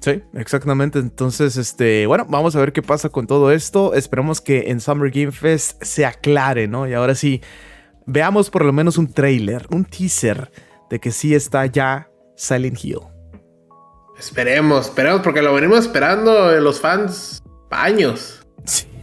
Sí, 0.00 0.22
exactamente. 0.32 0.98
Entonces, 0.98 1.58
este, 1.58 2.06
bueno, 2.06 2.24
vamos 2.28 2.56
a 2.56 2.60
ver 2.60 2.72
qué 2.72 2.80
pasa 2.80 3.10
con 3.10 3.26
todo 3.26 3.52
esto. 3.52 3.92
Esperemos 3.92 4.40
que 4.40 4.70
en 4.70 4.80
Summer 4.80 5.10
Game 5.10 5.32
Fest 5.32 5.82
se 5.82 6.06
aclare, 6.06 6.66
¿no? 6.68 6.88
Y 6.88 6.94
ahora 6.94 7.14
sí, 7.14 7.42
veamos 8.06 8.48
por 8.48 8.64
lo 8.64 8.72
menos 8.72 8.96
un 8.96 9.12
trailer, 9.12 9.66
un 9.70 9.84
teaser 9.84 10.50
de 10.88 10.98
que 10.98 11.10
sí 11.10 11.34
está 11.34 11.66
ya 11.66 12.08
Silent 12.34 12.82
Hill. 12.82 13.00
Esperemos, 14.18 14.86
esperemos, 14.86 15.20
porque 15.22 15.42
lo 15.42 15.52
venimos 15.52 15.80
esperando 15.80 16.50
los 16.60 16.80
fans 16.80 17.42
años. 17.70 18.39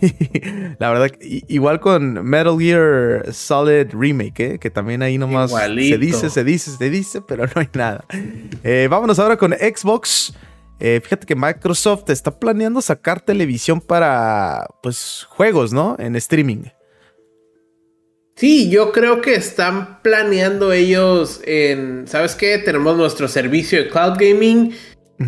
La 0.80 0.92
verdad, 0.92 1.12
igual 1.20 1.80
con 1.80 2.24
Metal 2.24 2.58
Gear 2.58 3.34
Solid 3.34 3.88
Remake, 3.94 4.40
¿eh? 4.40 4.60
que 4.60 4.70
también 4.70 5.02
ahí 5.02 5.18
nomás 5.18 5.52
se 5.52 5.98
dice, 5.98 6.30
se 6.30 6.44
dice, 6.44 6.72
se 6.72 6.90
dice, 6.90 7.22
pero 7.22 7.46
no 7.46 7.54
hay 7.56 7.70
nada. 7.74 8.06
Eh, 8.64 8.88
vámonos 8.90 9.20
ahora 9.20 9.38
con 9.38 9.54
Xbox. 9.54 10.34
Eh, 10.80 11.02
fíjate 11.04 11.26
que 11.26 11.36
Microsoft 11.36 12.10
está 12.10 12.40
planeando 12.40 12.82
sacar 12.82 13.22
televisión 13.22 13.82
para, 13.82 14.68
pues, 14.84 15.26
juegos, 15.30 15.74
¿no? 15.74 15.96
En 15.98 16.16
streaming. 16.16 16.66
Sí, 18.36 18.70
yo 18.70 18.92
creo 18.92 19.22
que 19.22 19.34
están 19.34 20.00
planeando 20.04 20.72
ellos 20.72 21.42
en, 21.46 22.08
¿sabes 22.08 22.36
qué? 22.36 22.60
Tenemos 22.60 22.96
nuestro 22.96 23.28
servicio 23.28 23.84
de 23.84 23.90
cloud 23.90 24.18
gaming. 24.20 24.76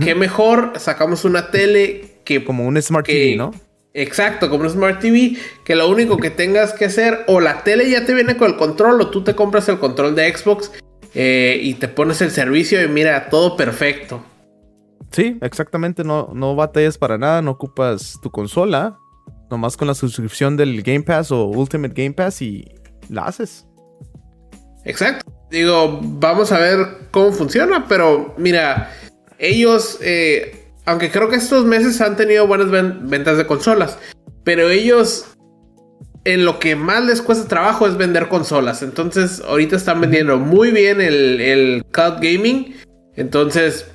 ¿Qué 0.03 0.13
mejor? 0.13 0.73
Sacamos 0.77 1.25
una 1.25 1.49
tele 1.49 2.19
que... 2.23 2.45
Como 2.45 2.67
un 2.67 2.79
Smart 2.79 3.08
TV, 3.08 3.36
¿no? 3.36 3.51
Exacto, 3.93 4.49
como 4.49 4.63
un 4.63 4.69
Smart 4.69 4.99
TV, 4.99 5.38
que 5.65 5.75
lo 5.75 5.89
único 5.89 6.17
que 6.17 6.30
tengas 6.30 6.73
que 6.73 6.86
hacer, 6.86 7.23
o 7.28 7.39
la 7.39 7.63
tele 7.63 7.89
ya 7.89 8.06
te 8.06 8.13
viene 8.13 8.38
con 8.38 8.52
el 8.52 8.58
control, 8.58 9.02
o 9.02 9.10
tú 9.10 9.23
te 9.23 9.36
compras 9.36 9.67
el 9.67 9.80
control 9.80 10.15
de 10.15 10.36
Xbox 10.36 10.71
eh, 11.15 11.60
y 11.62 11.73
te 11.75 11.88
pones 11.88 12.21
el 12.21 12.30
servicio 12.30 12.84
y 12.84 12.88
mira, 12.88 13.30
todo 13.30 13.58
perfecto. 13.58 14.23
Sí, 15.12 15.39
exactamente, 15.41 16.04
no, 16.04 16.30
no 16.34 16.56
batallas 16.56 16.99
para 16.99 17.17
nada, 17.17 17.41
no 17.41 17.52
ocupas 17.52 18.19
tu 18.21 18.30
consola, 18.30 18.99
nomás 19.49 19.75
con 19.75 19.88
la 19.88 19.95
suscripción 19.95 20.56
del 20.56 20.84
Game 20.84 21.02
Pass 21.02 21.32
o 21.32 21.45
Ultimate 21.45 21.99
Game 21.99 22.13
Pass 22.13 22.43
y 22.43 22.71
la 23.10 23.23
haces. 23.23 23.65
Exacto, 24.86 25.25
digo, 25.49 25.99
vamos 26.04 26.52
a 26.52 26.60
ver 26.60 26.78
cómo 27.10 27.32
funciona, 27.32 27.88
pero 27.88 28.36
mira, 28.38 28.91
ellos... 29.39 29.97
Eh, 30.02 30.58
aunque 30.85 31.11
creo 31.11 31.29
que 31.29 31.35
estos 31.35 31.65
meses 31.65 32.01
han 32.01 32.15
tenido 32.15 32.47
buenas 32.47 32.69
ventas 32.71 33.37
de 33.37 33.45
consolas. 33.45 33.97
Pero 34.43 34.69
ellos 34.69 35.27
en 36.25 36.45
lo 36.45 36.59
que 36.59 36.75
más 36.75 37.03
les 37.03 37.21
cuesta 37.21 37.47
trabajo 37.47 37.87
es 37.87 37.97
vender 37.97 38.27
consolas. 38.27 38.83
Entonces, 38.83 39.41
ahorita 39.41 39.75
están 39.75 40.01
vendiendo 40.01 40.37
muy 40.37 40.71
bien 40.71 41.01
el, 41.01 41.39
el 41.41 41.85
cloud 41.91 42.15
gaming. 42.21 42.75
Entonces, 43.15 43.89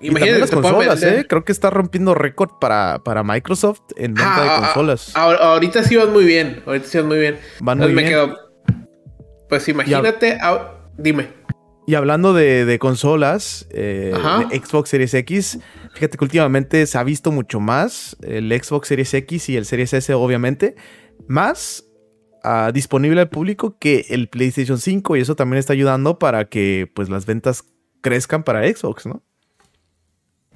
imagínate 0.00 0.40
las 0.40 0.50
consolas, 0.50 1.02
¿eh? 1.02 1.26
Creo 1.28 1.44
que 1.44 1.52
está 1.52 1.70
rompiendo 1.70 2.14
récord 2.14 2.50
para, 2.60 3.00
para 3.04 3.22
Microsoft 3.22 3.80
en 3.96 4.14
venta 4.14 4.42
de 4.42 4.48
ah, 4.48 4.56
ah, 4.56 4.60
consolas. 4.60 5.12
ahorita 5.14 5.82
sí 5.82 5.96
van 5.96 6.12
muy 6.12 6.24
bien. 6.24 6.62
Ahorita 6.66 6.86
sí 6.86 6.98
van 6.98 7.08
muy 7.08 7.18
bien. 7.18 7.38
Van 7.60 7.78
muy 7.78 7.92
bien. 7.92 8.34
pues 9.48 9.68
imagínate. 9.68 10.38
dime. 10.96 11.43
Y 11.86 11.94
hablando 11.96 12.32
de, 12.32 12.78
consolas, 12.78 13.68
eh, 13.70 14.14
Xbox 14.50 14.88
Series 14.88 15.12
X, 15.14 15.58
fíjate 15.94 16.16
que 16.16 16.24
últimamente 16.24 16.86
se 16.86 16.96
ha 16.96 17.04
visto 17.04 17.30
mucho 17.30 17.60
más 17.60 18.16
el 18.22 18.50
Xbox 18.50 18.88
Series 18.88 19.12
X 19.12 19.48
y 19.50 19.56
el 19.56 19.66
Series 19.66 19.92
S, 19.92 20.14
obviamente 20.14 20.76
más 21.28 21.84
ah, 22.42 22.70
disponible 22.72 23.20
al 23.20 23.28
público 23.28 23.76
que 23.78 24.06
el 24.10 24.28
PlayStation 24.28 24.78
5 24.78 25.16
y 25.16 25.20
eso 25.20 25.36
también 25.36 25.58
está 25.58 25.72
ayudando 25.72 26.18
para 26.18 26.46
que 26.46 26.90
pues 26.94 27.08
las 27.08 27.26
ventas 27.26 27.64
crezcan 28.00 28.44
para 28.44 28.66
Xbox, 28.66 29.06
¿no? 29.06 29.22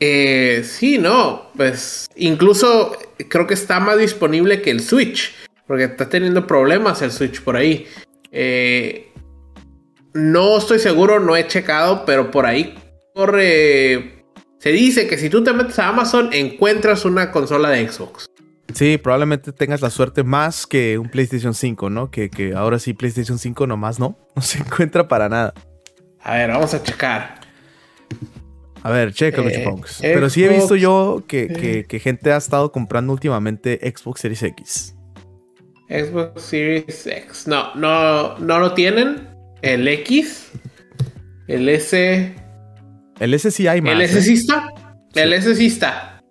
Eh, 0.01 0.63
sí, 0.65 0.99
no, 0.99 1.51
pues 1.57 2.09
incluso 2.15 2.97
creo 3.29 3.47
que 3.47 3.55
está 3.55 3.81
más 3.81 3.99
disponible 3.99 4.63
que 4.63 4.71
el 4.71 4.81
Switch, 4.81 5.35
porque 5.67 5.85
está 5.85 6.09
teniendo 6.09 6.47
problemas 6.47 7.03
el 7.03 7.11
Switch 7.11 7.43
por 7.43 7.57
ahí. 7.57 7.87
Eh, 8.31 9.08
no 10.19 10.59
estoy 10.59 10.79
seguro, 10.79 11.21
no 11.21 11.37
he 11.37 11.47
checado, 11.47 12.05
pero 12.05 12.31
por 12.31 12.47
ahí 12.47 12.75
corre... 13.15 14.25
Se 14.59 14.71
dice 14.71 15.07
que 15.07 15.17
si 15.17 15.31
tú 15.31 15.45
te 15.45 15.53
metes 15.53 15.79
a 15.79 15.89
Amazon 15.89 16.31
encuentras 16.33 17.05
una 17.05 17.31
consola 17.31 17.71
de 17.71 17.89
Xbox. 17.89 18.27
Sí, 18.75 18.99
probablemente 18.99 19.53
tengas 19.53 19.81
la 19.81 19.91
suerte 19.91 20.25
más 20.25 20.67
que 20.67 20.99
un 20.99 21.09
PlayStation 21.09 21.55
5, 21.55 21.91
¿no? 21.91 22.11
Que, 22.11 22.53
ahora 22.57 22.79
sí 22.79 22.93
PlayStation 22.93 23.39
5 23.39 23.67
nomás 23.67 23.99
no, 23.99 24.19
no 24.37 24.43
se 24.43 24.59
encuentra 24.59 25.07
para 25.07 25.29
nada. 25.29 25.55
A 26.21 26.35
ver, 26.35 26.51
vamos 26.51 26.75
a 26.75 26.83
checar. 26.83 27.41
A 28.83 28.91
ver, 28.91 29.13
checa 29.13 29.43
eh, 29.43 29.65
Pero 30.01 30.31
sí 30.31 30.45
he 30.45 30.49
visto 30.49 30.77
yo 30.77 31.25
que, 31.27 32.01
gente 32.03 32.33
ha 32.33 32.37
estado 32.37 32.73
comprando 32.73 33.13
últimamente 33.13 33.79
Xbox 33.83 34.21
Series 34.21 34.43
X. 34.43 34.95
Xbox 35.89 36.43
Series 36.43 37.07
X. 37.07 37.47
No, 37.47 37.75
no, 37.75 38.39
no 38.39 38.59
lo 38.59 38.75
tienen. 38.75 39.38
El 39.63 39.89
X. 39.89 40.51
El 41.47 41.69
S. 41.69 42.35
El 43.19 43.35
S 43.35 43.51
sí 43.51 43.67
hay 43.67 43.81
más. 43.81 43.93
El 43.93 44.03
S 44.03 44.19
¿eh? 44.19 44.23
sí 44.23 44.35
está. 44.35 44.73
El 45.15 45.33
S 45.33 45.55
sí 45.55 45.67
está. 45.67 46.23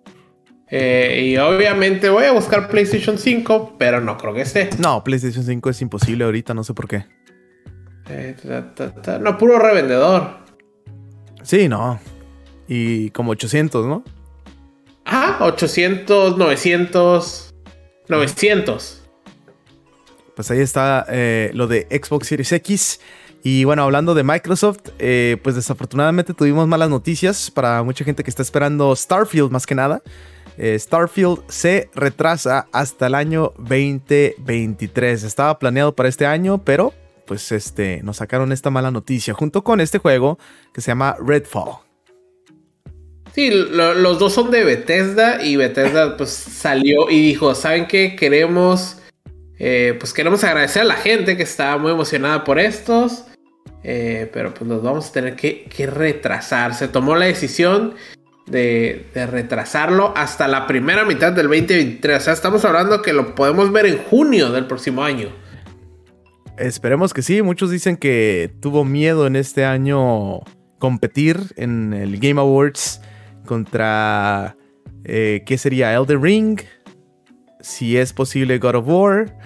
Eh, 0.70 1.30
y 1.30 1.36
obviamente 1.38 2.10
voy 2.10 2.24
a 2.24 2.32
buscar 2.32 2.68
PlayStation 2.68 3.18
5, 3.18 3.76
pero 3.78 4.00
no 4.00 4.18
creo 4.18 4.34
que 4.34 4.42
esté. 4.42 4.70
No, 4.78 5.02
PlayStation 5.02 5.44
5 5.44 5.70
es 5.70 5.80
imposible 5.82 6.24
ahorita, 6.24 6.52
no 6.54 6.62
sé 6.62 6.74
por 6.74 6.88
qué. 6.88 7.06
Eh, 8.10 8.36
no, 9.20 9.38
puro 9.38 9.58
revendedor. 9.58 10.38
Sí, 11.42 11.68
no. 11.68 12.00
Y 12.66 13.10
como 13.10 13.32
800, 13.32 13.86
¿no? 13.86 14.04
Ajá, 15.04 15.44
800, 15.44 16.36
900, 16.36 17.54
900. 18.08 18.97
Pues 20.38 20.52
ahí 20.52 20.60
está 20.60 21.04
eh, 21.10 21.50
lo 21.52 21.66
de 21.66 21.88
Xbox 21.90 22.28
Series 22.28 22.52
X. 22.52 23.00
Y 23.42 23.64
bueno, 23.64 23.82
hablando 23.82 24.14
de 24.14 24.22
Microsoft, 24.22 24.90
pues 25.42 25.56
desafortunadamente 25.56 26.32
tuvimos 26.32 26.68
malas 26.68 26.88
noticias 26.90 27.50
para 27.50 27.82
mucha 27.82 28.04
gente 28.04 28.22
que 28.22 28.30
está 28.30 28.42
esperando 28.42 28.94
Starfield 28.94 29.50
más 29.50 29.66
que 29.66 29.74
nada. 29.74 30.00
Eh, 30.56 30.78
Starfield 30.78 31.40
se 31.48 31.90
retrasa 31.92 32.68
hasta 32.70 33.08
el 33.08 33.16
año 33.16 33.52
2023. 33.58 35.24
Estaba 35.24 35.58
planeado 35.58 35.96
para 35.96 36.08
este 36.08 36.24
año, 36.24 36.58
pero 36.58 36.94
pues 37.26 37.50
este, 37.50 38.00
nos 38.04 38.18
sacaron 38.18 38.52
esta 38.52 38.70
mala 38.70 38.92
noticia 38.92 39.34
junto 39.34 39.64
con 39.64 39.80
este 39.80 39.98
juego 39.98 40.38
que 40.72 40.80
se 40.80 40.92
llama 40.92 41.16
Redfall. 41.20 41.78
Sí, 43.34 43.50
los 43.50 44.20
dos 44.20 44.32
son 44.32 44.52
de 44.52 44.62
Bethesda 44.62 45.44
y 45.44 45.56
Bethesda 45.56 46.16
pues 46.16 46.30
salió 46.30 47.10
y 47.10 47.20
dijo, 47.22 47.56
¿saben 47.56 47.88
qué? 47.88 48.14
Queremos, 48.14 48.97
eh, 49.58 49.96
pues 49.98 50.12
queremos 50.12 50.44
agradecer 50.44 50.82
a 50.82 50.86
la 50.86 50.94
gente 50.94 51.36
que 51.36 51.42
estaba 51.42 51.78
muy 51.78 51.92
emocionada 51.92 52.44
por 52.44 52.58
estos, 52.58 53.24
eh, 53.82 54.30
pero 54.32 54.54
pues 54.54 54.68
nos 54.68 54.82
vamos 54.82 55.08
a 55.08 55.12
tener 55.12 55.36
que, 55.36 55.64
que 55.64 55.86
retrasar. 55.86 56.74
Se 56.74 56.88
tomó 56.88 57.16
la 57.16 57.26
decisión 57.26 57.94
de, 58.50 59.06
retrasarlo 59.30 60.12
hasta 60.16 60.48
la 60.48 60.66
primera 60.66 61.04
mitad 61.04 61.32
del 61.32 61.48
2023. 61.48 62.18
O 62.18 62.20
sea, 62.20 62.32
estamos 62.32 62.64
hablando 62.64 63.02
que 63.02 63.12
lo 63.12 63.34
podemos 63.34 63.72
ver 63.72 63.86
en 63.86 63.98
junio 63.98 64.50
del 64.50 64.66
próximo 64.66 65.02
año. 65.02 65.28
Esperemos 66.56 67.14
que 67.14 67.22
sí. 67.22 67.42
Muchos 67.42 67.70
dicen 67.70 67.96
que 67.96 68.50
tuvo 68.60 68.84
miedo 68.84 69.26
en 69.26 69.36
este 69.36 69.64
año 69.64 70.40
competir 70.78 71.38
en 71.56 71.92
el 71.92 72.18
Game 72.18 72.40
Awards 72.40 73.00
contra, 73.46 74.56
eh, 75.04 75.42
¿qué 75.46 75.58
sería? 75.58 75.94
Elder 75.94 76.20
Ring. 76.20 76.60
Si 77.68 77.98
es 77.98 78.14
posible, 78.14 78.58
God 78.58 78.76
of 78.76 78.88
War. 78.88 79.36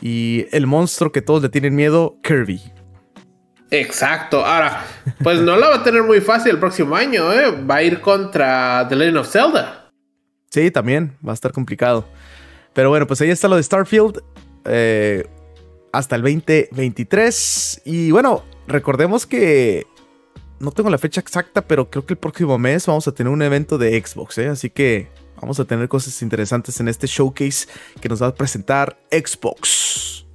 Y 0.00 0.46
el 0.52 0.68
monstruo 0.68 1.10
que 1.10 1.22
todos 1.22 1.42
le 1.42 1.48
tienen 1.48 1.74
miedo, 1.74 2.16
Kirby. 2.22 2.62
Exacto. 3.72 4.46
Ahora, 4.46 4.84
pues 5.24 5.40
no 5.40 5.56
la 5.56 5.68
va 5.68 5.74
a 5.76 5.82
tener 5.82 6.04
muy 6.04 6.20
fácil 6.20 6.52
el 6.52 6.60
próximo 6.60 6.94
año, 6.94 7.32
¿eh? 7.32 7.50
Va 7.68 7.76
a 7.76 7.82
ir 7.82 8.00
contra 8.00 8.86
The 8.88 8.94
Legend 8.94 9.18
of 9.18 9.28
Zelda. 9.28 9.90
Sí, 10.50 10.70
también 10.70 11.16
va 11.26 11.32
a 11.32 11.34
estar 11.34 11.50
complicado. 11.50 12.06
Pero 12.74 12.90
bueno, 12.90 13.08
pues 13.08 13.20
ahí 13.20 13.30
está 13.30 13.48
lo 13.48 13.56
de 13.56 13.64
Starfield. 13.64 14.22
Eh, 14.64 15.26
hasta 15.92 16.14
el 16.14 16.22
2023. 16.22 17.82
Y 17.84 18.12
bueno, 18.12 18.44
recordemos 18.68 19.26
que 19.26 19.84
no 20.60 20.70
tengo 20.70 20.90
la 20.90 20.98
fecha 20.98 21.20
exacta, 21.20 21.66
pero 21.66 21.90
creo 21.90 22.06
que 22.06 22.14
el 22.14 22.18
próximo 22.18 22.56
mes 22.56 22.86
vamos 22.86 23.08
a 23.08 23.12
tener 23.12 23.32
un 23.32 23.42
evento 23.42 23.78
de 23.78 24.00
Xbox, 24.00 24.38
¿eh? 24.38 24.48
Así 24.48 24.70
que 24.70 25.08
vamos 25.40 25.58
a 25.60 25.64
tener 25.64 25.88
cosas 25.88 26.20
interesantes 26.22 26.80
en 26.80 26.88
este 26.88 27.06
showcase 27.06 27.66
que 28.00 28.08
nos 28.08 28.22
va 28.22 28.28
a 28.28 28.34
presentar 28.34 28.98
Xbox. 29.10 30.26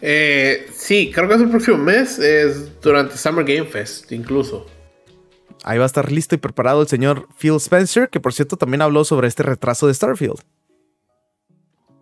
Eh, 0.00 0.68
sí, 0.72 1.10
creo 1.12 1.28
que 1.28 1.34
es 1.34 1.40
el 1.40 1.50
próximo 1.50 1.78
mes, 1.78 2.18
es 2.18 2.80
durante 2.80 3.16
Summer 3.16 3.44
Game 3.44 3.68
Fest, 3.68 4.12
incluso. 4.12 4.66
Ahí 5.64 5.78
va 5.78 5.84
a 5.84 5.86
estar 5.86 6.10
listo 6.10 6.34
y 6.34 6.38
preparado 6.38 6.82
el 6.82 6.88
señor 6.88 7.26
Phil 7.38 7.56
Spencer, 7.56 8.08
que 8.08 8.20
por 8.20 8.32
cierto 8.32 8.56
también 8.56 8.82
habló 8.82 9.04
sobre 9.04 9.28
este 9.28 9.42
retraso 9.42 9.86
de 9.86 9.94
Starfield. 9.94 10.40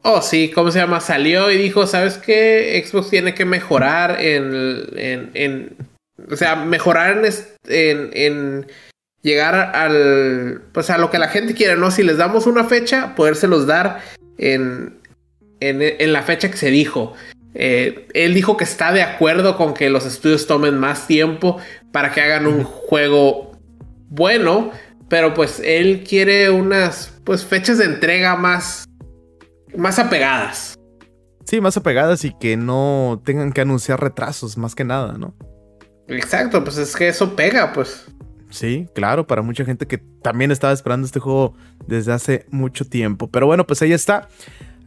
Oh, 0.03 0.23
sí, 0.23 0.53
¿cómo 0.55 0.71
se 0.71 0.79
llama? 0.79 1.01
Salió 1.01 1.51
y 1.51 1.57
dijo, 1.57 1.87
¿sabes 1.87 2.17
qué? 2.17 2.81
Xbox 2.87 3.11
tiene 3.11 3.35
que 3.35 3.45
mejorar 3.45 4.21
en... 4.21 4.87
en, 5.35 5.77
o 6.31 6.37
sea, 6.37 6.55
mejorar 6.55 7.23
en, 7.65 8.11
en, 8.13 8.67
llegar 9.27 9.55
al... 9.55 10.63
Pues 10.73 10.89
a 10.89 10.99
lo 10.99 11.11
que 11.11 11.19
la 11.19 11.29
gente 11.29 11.55
quiere, 11.55 11.77
¿no? 11.77 11.91
Si 11.91 12.03
les 12.03 12.17
damos 12.17 12.47
una 12.47 12.65
fecha, 12.65 13.15
podérselos 13.15 13.67
dar 13.67 14.01
en, 14.39 14.99
en 15.61 16.13
la 16.13 16.23
fecha 16.23 16.51
que 16.51 16.57
se 16.57 16.71
dijo. 16.71 17.15
Eh, 17.59 18.07
él 18.13 18.35
dijo 18.35 18.59
que 18.59 18.65
está 18.65 18.93
de 18.93 19.03
acuerdo 19.03 19.57
con 19.57 19.73
que 19.73 19.89
los 19.89 20.05
estudios 20.05 20.47
tomen 20.47 20.79
más 20.79 21.07
tiempo 21.07 21.57
para 21.91 22.13
que 22.13 22.21
hagan 22.21 22.47
un 22.47 22.65
juego 22.65 23.53
bueno, 24.11 24.71
pero 25.09 25.33
pues 25.33 25.61
él 25.65 26.05
quiere 26.07 26.51
unas 26.51 27.15
pues 27.25 27.47
fechas 27.47 27.79
de 27.79 27.87
entrega 27.87 28.37
más 28.37 28.85
más 29.75 29.99
apegadas. 29.99 30.75
Sí, 31.47 31.63
más 31.63 31.79
apegadas 31.79 32.25
y 32.27 32.35
que 32.39 32.59
no 32.59 33.23
tengan 33.25 33.53
que 33.53 33.63
anunciar 33.63 34.01
retrasos, 34.01 34.59
más 34.59 34.75
que 34.75 34.85
nada, 34.85 35.17
¿no? 35.17 35.35
Exacto, 36.09 36.63
pues 36.63 36.77
es 36.77 36.95
que 36.95 37.09
eso 37.09 37.35
pega, 37.37 37.73
pues. 37.73 38.07
Sí, 38.51 38.87
claro, 38.95 39.27
para 39.27 39.43
mucha 39.43 39.65
gente 39.65 39.87
que 39.87 39.99
también 39.99 40.51
estaba 40.51 40.73
esperando 40.73 41.07
este 41.07 41.21
juego 41.21 41.55
desde 41.87 42.13
hace 42.13 42.47
mucho 42.51 42.85
tiempo. 42.85 43.29
Pero 43.29 43.47
bueno, 43.47 43.67
pues 43.67 43.83
ahí 43.83 43.93
está. 43.93 44.29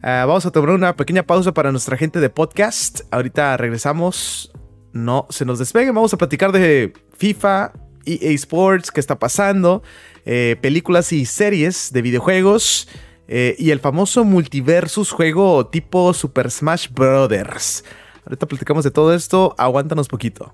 Ah, 0.02 0.24
vamos 0.26 0.46
a 0.46 0.50
tomar 0.50 0.70
una 0.70 0.96
pequeña 0.96 1.24
pausa 1.24 1.52
para 1.52 1.70
nuestra 1.70 1.96
gente 1.96 2.20
de 2.20 2.30
podcast. 2.30 3.00
Ahorita 3.10 3.56
regresamos. 3.56 4.52
No 4.92 5.26
se 5.30 5.44
nos 5.44 5.58
despeguen. 5.58 5.94
Vamos 5.94 6.12
a 6.14 6.18
platicar 6.18 6.52
de 6.52 6.92
FIFA, 7.16 7.72
EA 8.06 8.30
Sports, 8.32 8.90
qué 8.90 8.98
está 8.98 9.18
pasando, 9.18 9.82
eh, 10.24 10.56
películas 10.60 11.12
y 11.12 11.26
series 11.26 11.92
de 11.92 12.02
videojuegos 12.02 12.88
eh, 13.28 13.54
y 13.58 13.70
el 13.70 13.78
famoso 13.78 14.24
multiversus 14.24 15.12
juego 15.12 15.66
tipo 15.68 16.12
Super 16.12 16.50
Smash 16.50 16.88
Brothers. 16.90 17.84
Ahorita 18.24 18.46
platicamos 18.46 18.84
de 18.84 18.90
todo 18.90 19.14
esto. 19.14 19.54
Aguántanos 19.58 20.08
poquito. 20.08 20.52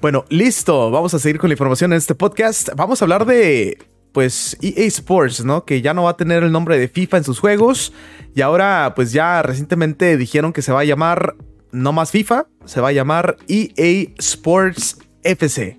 Bueno, 0.00 0.24
listo. 0.28 0.92
Vamos 0.92 1.12
a 1.14 1.18
seguir 1.18 1.40
con 1.40 1.48
la 1.48 1.54
información 1.54 1.92
en 1.92 1.98
este 1.98 2.14
podcast. 2.14 2.68
Vamos 2.76 3.02
a 3.02 3.04
hablar 3.04 3.26
de 3.26 3.78
pues 4.12 4.56
EA 4.62 4.84
Sports, 4.86 5.44
¿no? 5.44 5.64
Que 5.64 5.82
ya 5.82 5.92
no 5.92 6.04
va 6.04 6.10
a 6.10 6.16
tener 6.16 6.44
el 6.44 6.52
nombre 6.52 6.78
de 6.78 6.86
FIFA 6.86 7.18
en 7.18 7.24
sus 7.24 7.40
juegos. 7.40 7.92
Y 8.32 8.40
ahora, 8.40 8.92
pues 8.94 9.10
ya 9.10 9.42
recientemente 9.42 10.16
dijeron 10.16 10.52
que 10.52 10.62
se 10.62 10.70
va 10.70 10.80
a 10.80 10.84
llamar 10.84 11.34
no 11.72 11.92
más 11.92 12.12
FIFA, 12.12 12.46
se 12.64 12.80
va 12.80 12.88
a 12.88 12.92
llamar 12.92 13.38
EA 13.48 14.08
Sports 14.18 14.98
FC. 15.24 15.76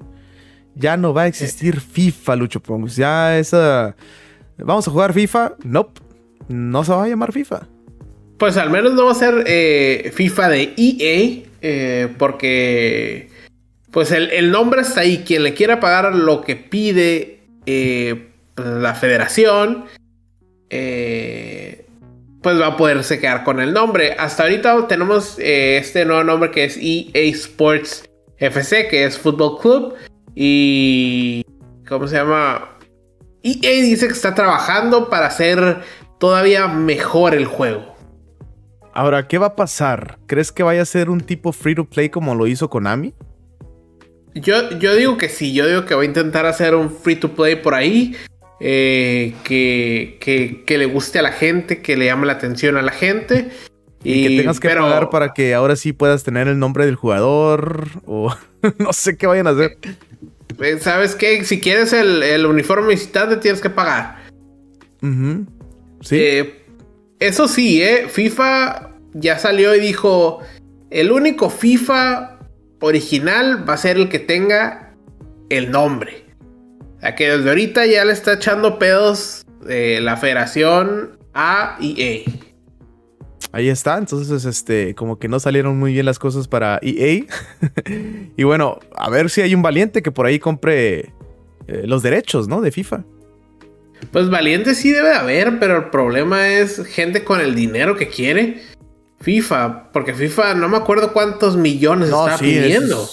Ya 0.76 0.98
no 0.98 1.14
va 1.14 1.24
a 1.24 1.28
existir 1.28 1.80
FIFA, 1.80 2.36
Lucho 2.36 2.60
Pongos. 2.60 2.98
Ya 2.98 3.40
esa... 3.40 3.96
¿Vamos 4.58 4.86
a 4.86 4.92
jugar 4.92 5.14
FIFA? 5.14 5.54
Nope. 5.64 6.02
no 6.50 6.84
se 6.84 6.92
va 6.92 7.06
a 7.06 7.08
llamar 7.08 7.32
FIFA. 7.32 7.68
Pues 8.38 8.58
al 8.58 8.70
menos 8.70 8.94
no 8.94 9.06
va 9.06 9.14
a 9.14 9.16
ser 9.16 9.46
eh, 9.48 10.12
FIFA 10.14 10.50
de 10.50 10.74
EA, 10.76 11.44
eh, 11.62 12.14
porque 12.18 13.39
pues 13.92 14.12
el, 14.12 14.52
nombre 14.52 14.82
está 14.82 15.02
ahí. 15.02 15.24
Quien 15.26 15.44
le 15.44 15.54
quiera 15.54 15.80
pagar 15.80 16.16
lo 16.16 16.42
que 16.42 16.56
pide 16.56 17.42
eh, 17.66 18.30
pues, 18.56 18.68
la 18.68 18.96
federación, 18.96 19.86
pues 20.70 22.62
va 22.62 22.68
a 22.68 22.78
poderse 22.78 23.20
quedar 23.20 23.44
con 23.44 23.60
el 23.60 23.74
nombre. 23.74 24.16
Hasta 24.18 24.44
ahorita 24.44 24.88
tenemos 24.88 25.38
este 25.40 26.06
nuevo 26.06 26.24
nombre 26.24 26.52
que 26.52 26.66
es 26.66 26.78
EA 26.82 27.24
Sports 27.32 28.10
FC, 28.38 28.88
que 28.88 29.06
es 29.06 29.18
Fútbol 29.18 29.60
Club. 29.60 29.96
Y... 30.36 31.44
¿Cómo 31.88 32.08
se 32.08 32.18
llama? 32.18 32.78
EA 33.44 33.82
dice 33.82 34.08
que 34.08 34.14
está 34.14 34.36
trabajando 34.36 35.10
para 35.10 35.28
hacer 35.28 35.80
todavía 36.20 36.68
mejor 36.68 37.34
el 37.34 37.46
juego. 37.46 37.96
Ahora, 38.94 39.28
¿qué 39.28 39.38
va 39.38 39.48
a 39.48 39.56
pasar? 39.56 40.20
¿Crees 40.28 40.52
que 40.52 40.64
vaya 40.64 40.82
a 40.82 40.86
ser 40.86 41.10
un 41.10 41.22
tipo 41.22 41.52
free 41.52 41.76
to 41.76 41.86
play 41.86 42.10
como 42.10 42.36
lo 42.36 42.48
hizo 42.48 42.70
Konami? 42.70 43.14
Yo, 44.36 44.78
yo 44.78 44.96
digo 44.96 45.18
que 45.18 45.30
sí, 45.30 45.54
yo 45.54 45.68
digo 45.68 45.86
que 45.86 45.96
va 45.96 46.04
a 46.04 46.06
intentar 46.06 46.46
hacer 46.46 46.76
un 46.76 46.92
free 46.92 47.16
to 47.16 47.34
play 47.34 47.56
por 47.56 47.74
ahí. 47.74 48.16
Eh, 48.62 49.36
que, 49.44 50.18
que, 50.66 50.78
le 50.78 50.86
guste 50.86 51.18
a 51.20 51.22
la 51.22 51.32
gente, 51.32 51.82
que 51.82 51.96
le 51.96 52.06
llame 52.06 52.28
la 52.28 52.34
atención 52.34 52.78
a 52.78 52.82
la 52.82 52.92
gente. 52.92 53.50
Y, 54.04 54.24
que 54.24 54.38
tengas 54.38 54.60
que 54.60 54.70
pagar 54.70 55.10
para 55.10 55.34
que 55.34 55.54
ahora 55.54 55.76
sí 55.76 55.94
puedas 55.94 56.24
tener 56.24 56.48
el 56.48 56.60
nombre 56.60 56.86
del 56.86 56.96
jugador. 56.96 57.88
O 58.06 58.36
no 58.80 58.94
sé 58.94 59.18
qué 59.18 59.28
vayan 59.28 59.48
a 59.48 59.52
hacer. 59.52 59.78
Eh, 60.62 60.78
¿Sabes 60.80 61.16
qué? 61.16 61.44
Si 61.46 61.60
quieres 61.60 61.94
el, 61.94 62.46
uniforme 62.46 62.90
visitante, 62.90 63.38
tienes 63.38 63.62
que 63.62 63.70
pagar. 63.70 64.18
Sí. 65.02 66.18
Eh, 66.18 66.66
eso 67.20 67.48
sí, 67.48 67.82
¿eh? 67.82 68.08
FIFA 68.10 68.92
ya 69.14 69.40
salió 69.40 69.74
y 69.76 69.80
dijo: 69.80 70.40
el 70.90 71.12
único 71.12 71.50
FIFA 71.50 72.39
original 72.80 73.68
va 73.68 73.74
a 73.74 73.78
ser 73.78 73.98
el 73.98 74.10
que 74.10 74.20
tenga 74.20 74.94
el 75.50 75.72
nombre. 75.72 76.26
O 76.98 77.00
sea 77.02 77.16
que 77.16 77.30
desde 77.30 77.50
ahorita 77.50 77.86
ya 77.86 78.06
le 78.06 78.14
está 78.14 78.34
echando 78.34 78.78
pedos 78.80 79.46
de 79.66 80.02
la 80.02 80.18
federación 80.18 81.18
a 81.34 81.78
EA. 81.82 82.24
Ahí 83.52 83.70
está, 83.70 83.98
entonces 83.98 84.46
este, 84.46 84.94
como 84.94 85.18
que 85.18 85.28
no 85.28 85.40
salieron 85.40 85.80
muy 85.80 85.94
bien 85.94 86.06
las 86.06 86.20
cosas 86.20 86.48
para 86.48 86.80
EA. 86.82 87.26
y 88.38 88.44
bueno, 88.44 88.80
a 88.96 89.10
ver 89.10 89.30
si 89.30 89.42
hay 89.42 89.56
un 89.56 89.62
valiente 89.62 90.02
que 90.02 90.12
por 90.12 90.26
ahí 90.26 90.40
compre 90.40 91.14
eh, 91.68 91.84
los 91.86 92.04
derechos, 92.04 92.48
¿no? 92.48 92.62
De 92.62 92.72
FIFA. 92.72 93.04
Pues 94.12 94.30
valiente 94.30 94.76
sí 94.76 94.92
debe 94.92 95.10
de 95.10 95.16
haber, 95.16 95.60
pero 95.60 95.78
el 95.78 95.90
problema 95.90 96.48
es 96.48 96.86
gente 96.86 97.24
con 97.24 97.42
el 97.42 97.56
dinero 97.56 97.96
que 97.96 98.08
quiere 98.08 98.62
FIFA, 99.22 99.92
porque 99.92 100.14
FIFA 100.14 100.56
no 100.56 100.70
me 100.70 100.78
acuerdo 100.78 101.14
cuántos 101.14 101.58
millones 101.58 102.10
está 102.10 102.38
pidiendo. 102.38 103.08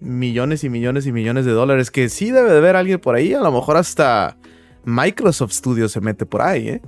Millones 0.00 0.64
y 0.64 0.68
millones 0.68 1.06
y 1.06 1.12
millones 1.12 1.44
de 1.44 1.52
dólares 1.52 1.90
que 1.90 2.08
sí 2.08 2.30
debe 2.30 2.50
de 2.50 2.58
haber 2.58 2.76
alguien 2.76 2.98
por 2.98 3.14
ahí, 3.14 3.34
a 3.34 3.40
lo 3.40 3.52
mejor 3.52 3.76
hasta 3.76 4.36
Microsoft 4.84 5.52
Studios 5.52 5.92
se 5.92 6.00
mete 6.00 6.26
por 6.26 6.42
ahí, 6.42 6.68
¿eh? 6.68 6.82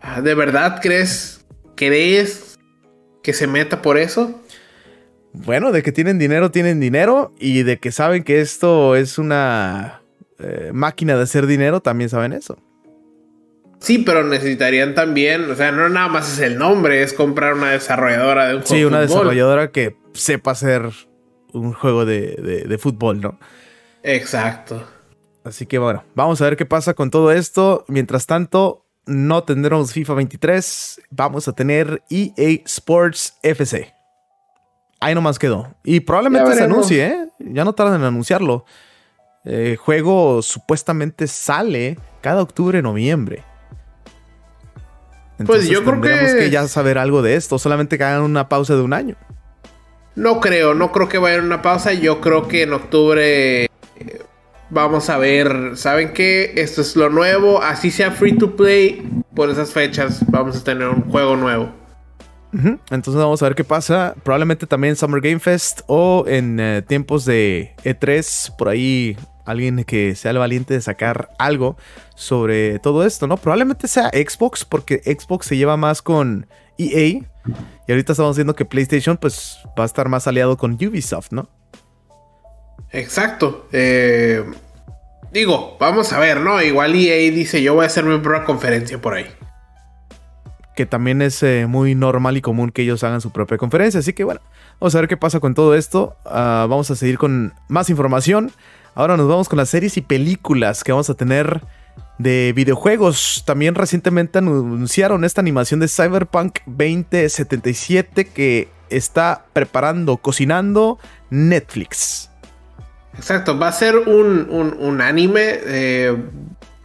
Ah, 0.00 0.20
¿De 0.20 0.34
verdad 0.34 0.80
crees 0.82 1.42
¿Crees 1.76 2.58
que 3.22 3.32
se 3.32 3.46
meta 3.46 3.82
por 3.82 3.98
eso? 3.98 4.40
Bueno, 5.32 5.72
de 5.72 5.82
que 5.82 5.92
tienen 5.92 6.18
dinero, 6.18 6.50
tienen 6.50 6.80
dinero. 6.80 7.32
Y 7.38 7.62
de 7.62 7.78
que 7.78 7.92
saben 7.92 8.24
que 8.24 8.40
esto 8.40 8.96
es 8.96 9.18
una 9.18 10.02
eh, 10.38 10.70
máquina 10.72 11.16
de 11.16 11.22
hacer 11.22 11.46
dinero, 11.46 11.80
también 11.80 12.10
saben 12.10 12.32
eso. 12.32 12.58
Sí, 13.82 13.98
pero 13.98 14.22
necesitarían 14.22 14.94
también, 14.94 15.50
o 15.50 15.56
sea, 15.56 15.72
no 15.72 15.88
nada 15.88 16.06
más 16.06 16.32
es 16.32 16.38
el 16.38 16.56
nombre, 16.56 17.02
es 17.02 17.12
comprar 17.12 17.54
una 17.54 17.72
desarrolladora 17.72 18.46
de 18.46 18.54
un 18.54 18.62
juego. 18.62 18.76
Sí, 18.76 18.84
una 18.84 19.00
desarrolladora 19.00 19.72
que 19.72 19.96
sepa 20.14 20.52
hacer 20.52 20.88
un 21.52 21.72
juego 21.72 22.04
de, 22.04 22.64
de 22.68 22.78
fútbol, 22.78 23.20
¿no? 23.20 23.40
Exacto. 24.04 24.86
Así 25.42 25.66
que 25.66 25.78
bueno, 25.78 26.04
vamos 26.14 26.40
a 26.40 26.44
ver 26.44 26.56
qué 26.56 26.64
pasa 26.64 26.94
con 26.94 27.10
todo 27.10 27.32
esto. 27.32 27.84
Mientras 27.88 28.26
tanto, 28.26 28.86
no 29.04 29.42
tendremos 29.42 29.92
FIFA 29.92 30.14
23, 30.14 31.00
vamos 31.10 31.48
a 31.48 31.52
tener 31.52 32.04
EA 32.08 32.60
Sports 32.64 33.36
FC. 33.42 33.92
Ahí 35.00 35.16
nomás 35.16 35.40
quedó. 35.40 35.74
Y 35.82 35.98
probablemente 35.98 36.54
se 36.54 36.62
anuncie, 36.62 37.04
¿eh? 37.04 37.28
Ya 37.40 37.64
no 37.64 37.72
tardan 37.72 38.00
en 38.00 38.06
anunciarlo. 38.06 38.64
El 39.44 39.76
juego 39.76 40.40
supuestamente 40.40 41.26
sale 41.26 41.98
cada 42.20 42.42
octubre, 42.42 42.80
noviembre. 42.80 43.42
Pues 45.46 45.68
yo 45.68 45.84
creo 45.84 46.00
que... 46.00 46.38
que 46.38 46.50
ya 46.50 46.66
saber 46.68 46.98
algo 46.98 47.22
de 47.22 47.36
esto, 47.36 47.58
solamente 47.58 47.98
que 47.98 48.04
hagan 48.04 48.22
una 48.22 48.48
pausa 48.48 48.74
de 48.74 48.82
un 48.82 48.92
año. 48.92 49.16
No 50.14 50.40
creo, 50.40 50.74
no 50.74 50.92
creo 50.92 51.08
que 51.08 51.18
vaya 51.18 51.38
a 51.38 51.42
una 51.42 51.62
pausa. 51.62 51.92
Yo 51.92 52.20
creo 52.20 52.46
que 52.46 52.62
en 52.62 52.72
octubre 52.74 53.68
Vamos 54.74 55.10
a 55.10 55.18
ver, 55.18 55.72
¿saben 55.74 56.14
qué? 56.14 56.54
Esto 56.56 56.80
es 56.80 56.96
lo 56.96 57.10
nuevo, 57.10 57.62
así 57.62 57.90
sea 57.90 58.10
free 58.10 58.38
to 58.38 58.56
play, 58.56 59.06
por 59.34 59.50
esas 59.50 59.70
fechas 59.70 60.24
vamos 60.30 60.56
a 60.56 60.64
tener 60.64 60.88
un 60.88 61.02
juego 61.10 61.36
nuevo. 61.36 61.70
Entonces 62.90 63.16
vamos 63.16 63.42
a 63.42 63.46
ver 63.46 63.54
qué 63.54 63.64
pasa. 63.64 64.14
Probablemente 64.22 64.66
también 64.66 64.96
Summer 64.96 65.20
Game 65.20 65.40
Fest 65.40 65.82
o 65.88 66.24
en 66.26 66.58
eh, 66.58 66.80
tiempos 66.88 67.26
de 67.26 67.74
E3, 67.84 68.56
por 68.56 68.70
ahí 68.70 69.14
alguien 69.44 69.84
que 69.84 70.14
sea 70.14 70.30
el 70.30 70.38
valiente 70.38 70.74
de 70.74 70.80
sacar 70.80 71.30
algo 71.38 71.76
sobre 72.14 72.78
todo 72.78 73.04
esto, 73.04 73.26
¿no? 73.26 73.36
Probablemente 73.36 73.88
sea 73.88 74.10
Xbox, 74.10 74.64
porque 74.64 74.98
Xbox 75.04 75.46
se 75.46 75.56
lleva 75.56 75.76
más 75.76 76.02
con 76.02 76.46
EA. 76.78 77.20
Y 77.86 77.90
ahorita 77.90 78.12
estamos 78.12 78.36
viendo 78.36 78.54
que 78.54 78.64
PlayStation 78.64 79.16
pues 79.16 79.58
va 79.78 79.82
a 79.82 79.86
estar 79.86 80.08
más 80.08 80.26
aliado 80.26 80.56
con 80.56 80.74
Ubisoft, 80.74 81.32
¿no? 81.32 81.48
Exacto. 82.90 83.66
Eh, 83.72 84.44
digo, 85.32 85.76
vamos 85.80 86.12
a 86.12 86.18
ver, 86.18 86.40
¿no? 86.40 86.62
Igual 86.62 86.94
EA 86.94 87.30
dice, 87.32 87.62
yo 87.62 87.74
voy 87.74 87.84
a 87.84 87.86
hacer 87.86 88.04
mi 88.04 88.18
propia 88.18 88.44
conferencia 88.44 89.00
por 89.00 89.14
ahí. 89.14 89.26
Que 90.76 90.86
también 90.86 91.20
es 91.20 91.42
eh, 91.42 91.66
muy 91.68 91.94
normal 91.94 92.36
y 92.36 92.40
común 92.40 92.70
que 92.70 92.82
ellos 92.82 93.02
hagan 93.04 93.20
su 93.20 93.30
propia 93.30 93.58
conferencia. 93.58 94.00
Así 94.00 94.12
que 94.12 94.24
bueno, 94.24 94.40
vamos 94.80 94.94
a 94.94 95.00
ver 95.00 95.08
qué 95.08 95.16
pasa 95.16 95.40
con 95.40 95.54
todo 95.54 95.74
esto. 95.74 96.16
Ah, 96.24 96.66
vamos 96.68 96.90
a 96.90 96.96
seguir 96.96 97.18
con 97.18 97.52
más 97.68 97.90
información. 97.90 98.52
Ahora 98.94 99.16
nos 99.16 99.26
vamos 99.26 99.48
con 99.48 99.56
las 99.56 99.70
series 99.70 99.96
y 99.96 100.02
películas 100.02 100.84
que 100.84 100.92
vamos 100.92 101.08
a 101.08 101.14
tener 101.14 101.62
de 102.18 102.52
videojuegos. 102.54 103.42
También 103.46 103.74
recientemente 103.74 104.38
anunciaron 104.38 105.24
esta 105.24 105.40
animación 105.40 105.80
de 105.80 105.88
Cyberpunk 105.88 106.58
2077 106.66 108.26
que 108.28 108.68
está 108.90 109.46
preparando, 109.54 110.18
cocinando 110.18 110.98
Netflix. 111.30 112.30
Exacto, 113.16 113.58
va 113.58 113.68
a 113.68 113.72
ser 113.72 113.96
un, 113.96 115.00
anime. 115.00 115.60
Eh, 115.64 116.16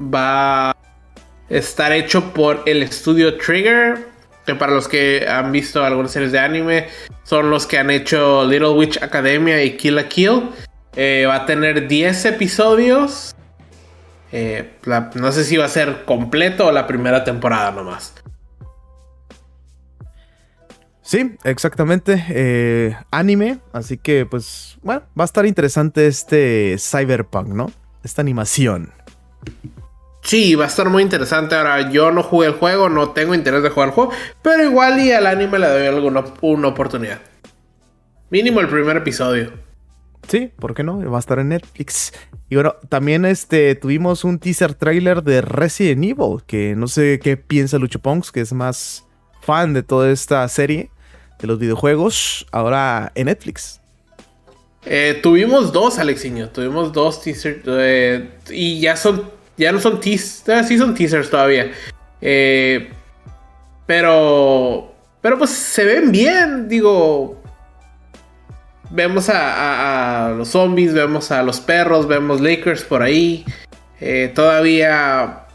va 0.01 0.71
a 0.71 0.75
estar 1.49 1.91
hecho 1.91 2.33
por 2.33 2.63
el 2.65 2.83
estudio 2.83 3.37
Trigger. 3.37 4.15
Que 4.45 4.55
para 4.55 4.73
los 4.73 4.87
que 4.87 5.27
han 5.27 5.51
visto 5.51 5.83
algunas 5.83 6.13
series 6.13 6.31
de 6.31 6.39
anime, 6.39 6.87
son 7.23 7.49
los 7.49 7.67
que 7.67 7.77
han 7.77 7.89
hecho 7.89 8.45
Little 8.45 8.69
Witch 8.69 8.97
Academia 9.03 9.61
y 9.61 9.75
Kill 9.75 9.97
a 9.99 10.07
Kill. 10.07 10.43
Eh, 10.99 11.27
va 11.27 11.35
a 11.35 11.45
tener 11.45 11.87
10 11.87 12.25
episodios. 12.25 13.35
Eh, 14.31 14.77
no 15.13 15.31
sé 15.31 15.43
si 15.43 15.55
va 15.55 15.65
a 15.65 15.69
ser 15.69 16.05
completo 16.05 16.65
o 16.65 16.71
la 16.71 16.87
primera 16.87 17.23
temporada 17.23 17.71
nomás. 17.71 18.15
Sí, 21.03 21.35
exactamente. 21.43 22.25
Eh, 22.29 22.97
anime. 23.11 23.59
Así 23.73 23.99
que, 23.99 24.25
pues, 24.25 24.79
bueno, 24.81 25.03
va 25.17 25.23
a 25.23 25.25
estar 25.25 25.45
interesante 25.45 26.07
este 26.07 26.77
Cyberpunk, 26.79 27.49
¿no? 27.49 27.71
Esta 28.03 28.23
animación. 28.23 28.91
Sí, 30.23 30.55
va 30.55 30.65
a 30.65 30.67
estar 30.67 30.89
muy 30.89 31.03
interesante. 31.03 31.53
Ahora, 31.53 31.91
yo 31.91 32.11
no 32.11 32.23
jugué 32.23 32.47
el 32.47 32.53
juego, 32.53 32.89
no 32.89 33.11
tengo 33.11 33.35
interés 33.35 33.61
de 33.61 33.69
jugar 33.69 33.89
el 33.89 33.93
juego, 33.93 34.11
pero 34.41 34.63
igual 34.63 34.99
y 34.99 35.11
al 35.11 35.27
anime 35.27 35.59
le 35.59 35.67
doy 35.67 35.85
alguna 35.85 36.23
una 36.41 36.69
oportunidad. 36.69 37.19
Mínimo 38.31 38.61
el 38.61 38.67
primer 38.67 38.97
episodio. 38.97 39.66
Sí, 40.27 40.51
¿por 40.59 40.73
qué 40.73 40.83
no? 40.83 40.99
Va 41.09 41.17
a 41.17 41.19
estar 41.19 41.39
en 41.39 41.49
Netflix. 41.49 42.13
Y 42.49 42.55
bueno, 42.55 42.75
también 42.89 43.25
este, 43.25 43.75
tuvimos 43.75 44.23
un 44.23 44.39
teaser 44.39 44.73
trailer 44.73 45.23
de 45.23 45.41
Resident 45.41 46.03
Evil, 46.03 46.43
que 46.45 46.75
no 46.75 46.87
sé 46.87 47.19
qué 47.21 47.37
piensa 47.37 47.77
Lucho 47.77 47.99
Ponks, 47.99 48.31
que 48.31 48.41
es 48.41 48.53
más 48.53 49.05
fan 49.41 49.73
de 49.73 49.83
toda 49.83 50.11
esta 50.11 50.47
serie 50.49 50.91
de 51.39 51.47
los 51.47 51.59
videojuegos 51.59 52.45
ahora 52.51 53.11
en 53.15 53.27
Netflix. 53.27 53.79
Eh, 54.85 55.19
tuvimos 55.21 55.73
dos, 55.73 55.99
Alexiño. 55.99 56.49
Tuvimos 56.49 56.93
dos 56.93 57.21
teasers. 57.21 57.59
Eh, 57.65 58.29
y 58.49 58.79
ya 58.79 58.95
son. 58.95 59.29
Ya 59.57 59.71
no 59.71 59.79
son 59.79 59.99
teasers. 59.99 60.47
Ah, 60.49 60.63
sí 60.63 60.77
son 60.77 60.95
teasers 60.95 61.29
todavía. 61.29 61.71
Eh, 62.21 62.89
pero. 63.85 64.93
Pero 65.21 65.37
pues 65.37 65.49
se 65.49 65.83
ven 65.83 66.11
bien. 66.11 66.69
Digo. 66.69 67.36
Vemos 68.89 69.29
a, 69.29 70.33
los 70.37 70.49
zombies. 70.49 70.93
Vemos 70.93 71.31
a 71.31 71.43
los 71.43 71.59
perros. 71.59 72.07
Vemos 72.07 72.41
Lakers 72.41 72.83
por 72.83 73.01
ahí. 73.01 73.45
todavía. 74.35 75.45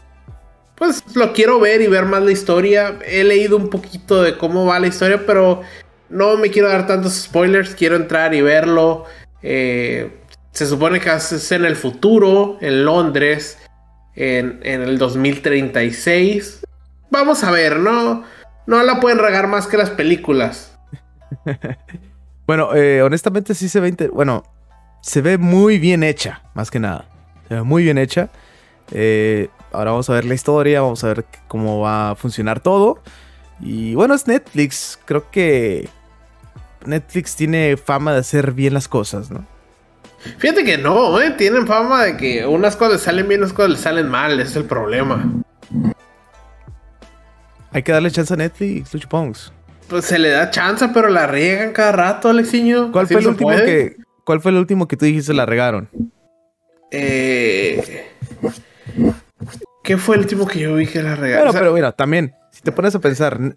pues 0.75 1.03
lo 1.15 1.33
quiero 1.33 1.59
ver 1.59 1.81
y 1.81 1.87
ver 1.87 2.05
más 2.05 2.23
la 2.23 2.31
historia. 2.31 2.99
He 3.05 3.23
leído 3.23 3.57
un 3.57 3.69
poquito 3.69 4.21
de 4.21 4.37
cómo 4.37 4.65
va 4.65 4.79
la 4.79 4.87
historia, 4.87 5.23
pero 5.25 5.61
no 6.09 6.37
me 6.37 6.49
quiero 6.49 6.69
dar 6.69 6.87
tantos 6.87 7.13
spoilers. 7.13 7.75
Quiero 7.75 7.95
entrar 7.95 8.33
y 8.33 8.41
verlo. 8.41 9.05
Eh, 9.41 10.11
se 10.51 10.65
supone 10.67 10.99
que 10.99 11.09
es 11.09 11.51
en 11.51 11.65
el 11.65 11.75
futuro, 11.75 12.57
en 12.61 12.85
Londres, 12.85 13.57
en, 14.15 14.61
el 14.63 14.97
2036. 14.97 16.61
Vamos 17.09 17.43
a 17.43 17.51
ver, 17.51 17.79
no, 17.79 18.23
no 18.67 18.83
la 18.83 18.99
pueden 18.99 19.19
regar 19.19 19.47
más 19.47 19.67
que 19.67 19.77
las 19.77 19.89
películas. 19.89 20.77
bueno, 22.45 22.75
eh, 22.75 23.01
honestamente 23.01 23.53
sí 23.55 23.69
se 23.69 23.79
ve... 23.79 23.91
Bueno, 24.13 24.43
se 25.01 25.21
ve 25.21 25.37
muy 25.37 25.79
bien 25.79 26.03
hecha, 26.03 26.41
más 26.53 26.71
que 26.71 26.79
nada. 26.79 27.05
Se 27.47 27.55
ve 27.55 27.63
muy 27.63 27.83
bien 27.83 27.97
hecha. 27.97 28.29
Eh, 28.91 29.49
ahora 29.71 29.91
vamos 29.91 30.09
a 30.09 30.13
ver 30.13 30.25
la 30.25 30.33
historia, 30.33 30.81
vamos 30.81 31.03
a 31.03 31.07
ver 31.07 31.25
cómo 31.47 31.81
va 31.81 32.11
a 32.11 32.15
funcionar 32.15 32.59
todo. 32.59 33.01
Y 33.59 33.95
bueno, 33.95 34.13
es 34.13 34.27
Netflix. 34.27 34.99
Creo 35.05 35.29
que 35.29 35.89
Netflix 36.85 37.35
tiene 37.35 37.77
fama 37.77 38.13
de 38.13 38.19
hacer 38.19 38.51
bien 38.53 38.73
las 38.73 38.87
cosas, 38.87 39.29
¿no? 39.29 39.45
Fíjate 40.37 40.63
que 40.63 40.77
no, 40.77 41.19
¿eh? 41.19 41.31
Tienen 41.31 41.67
fama 41.67 42.03
de 42.05 42.17
que 42.17 42.45
unas 42.45 42.77
cosas 42.77 43.01
salen 43.01 43.27
bien, 43.27 43.41
unas 43.41 43.51
cosas 43.51 43.79
salen 43.79 44.07
mal. 44.07 44.39
Ese 44.39 44.51
es 44.51 44.55
el 44.55 44.65
problema. 44.65 45.29
Hay 47.71 47.83
que 47.83 47.91
darle 47.91 48.11
chance 48.11 48.33
a 48.33 48.37
Netflix, 48.37 48.93
Lucho 48.93 49.09
Pues 49.93 50.05
se 50.05 50.17
le 50.17 50.31
da 50.31 50.49
chance, 50.49 50.89
pero 50.91 51.07
la 51.07 51.27
riegan 51.27 51.71
cada 51.71 51.91
rato, 51.91 52.27
Alexiño. 52.27 52.91
¿Cuál 52.91 53.05
fue 53.05 53.19
el 53.19 53.27
último 53.27 53.51
que, 53.51 53.97
¿Cuál 54.23 54.41
fue 54.41 54.49
el 54.49 54.57
último 54.57 54.87
que 54.87 54.97
tú 54.97 55.05
dijiste 55.05 55.35
la 55.35 55.45
regaron? 55.45 55.87
Eh, 56.89 58.07
¿Qué 59.83 59.97
fue 59.97 60.15
el 60.15 60.21
último 60.21 60.47
que 60.47 60.61
yo 60.61 60.73
vi 60.73 60.87
que 60.87 61.03
la 61.03 61.15
regaron? 61.15 61.45
Bueno, 61.45 61.59
pero 61.59 61.73
mira, 61.75 61.91
también, 61.91 62.33
si 62.49 62.61
te 62.61 62.71
pones 62.71 62.95
a 62.95 63.01
pensar, 63.01 63.55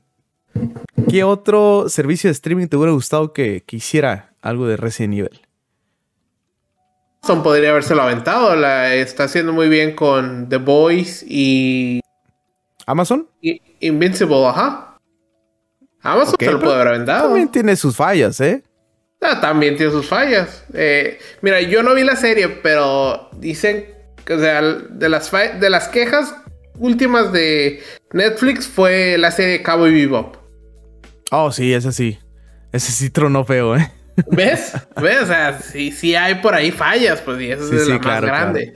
¿qué 1.09 1.25
otro 1.25 1.88
servicio 1.88 2.29
de 2.29 2.33
streaming 2.33 2.66
te 2.66 2.77
hubiera 2.77 2.92
gustado 2.92 3.33
que, 3.33 3.62
que 3.66 3.77
hiciera 3.77 4.35
algo 4.42 4.66
de 4.66 4.77
Resident 4.77 5.14
Evil? 5.14 5.40
Amazon 7.22 7.42
podría 7.42 7.70
habérselo 7.70 8.03
aventado. 8.03 8.55
La 8.57 8.94
está 8.94 9.25
haciendo 9.25 9.55
muy 9.55 9.70
bien 9.70 9.96
con 9.96 10.51
The 10.51 10.59
Boys 10.59 11.25
y. 11.27 12.01
¿Amazon? 12.85 13.27
Invincible, 13.81 14.44
ajá. 14.49 14.96
Amazon 16.12 16.35
se 16.38 16.51
lo 16.51 16.61
puede 16.61 16.75
haber 16.75 16.88
aventado. 16.88 17.29
También 17.29 17.49
tiene 17.51 17.77
sus 17.77 17.97
fallas, 17.97 18.40
¿eh? 18.40 18.62
Ah, 19.21 19.40
también 19.40 19.77
tiene 19.77 19.92
sus 19.92 20.07
fallas. 20.07 20.64
Eh, 20.75 21.19
mira, 21.40 21.61
yo 21.61 21.83
no 21.83 21.95
vi 21.95 22.05
la 22.05 22.16
serie, 22.16 22.49
pero 22.49 23.31
dicen 23.38 23.87
que, 24.25 24.35
o 24.35 24.38
sea, 24.38 24.62
de 24.62 25.09
las, 25.09 25.31
de 25.33 25.71
las 25.71 25.88
quejas 25.88 26.35
últimas 26.79 27.33
de 27.33 27.83
Netflix 28.12 28.69
fue 28.69 29.16
la 29.19 29.31
serie 29.31 29.62
Cowboy 29.62 29.92
Bebop. 29.92 30.37
Oh, 31.31 31.51
sí, 31.51 31.73
ese 31.73 31.92
sí. 31.92 32.19
Ese 32.73 32.92
sí 32.92 33.11
tronó 33.11 33.45
feo, 33.45 33.77
¿eh? 33.77 33.90
¿Ves? 34.31 34.73
¿Ves? 35.01 35.23
O 35.23 35.27
sea, 35.27 35.61
sí, 35.61 36.14
hay 36.14 36.37
por 36.37 36.55
ahí 36.55 36.71
fallas, 36.71 37.21
pues, 37.21 37.40
y 37.40 37.51
eso 37.51 37.75
es 37.75 37.88
la 37.88 37.99
más 37.99 38.23
grande. 38.23 38.73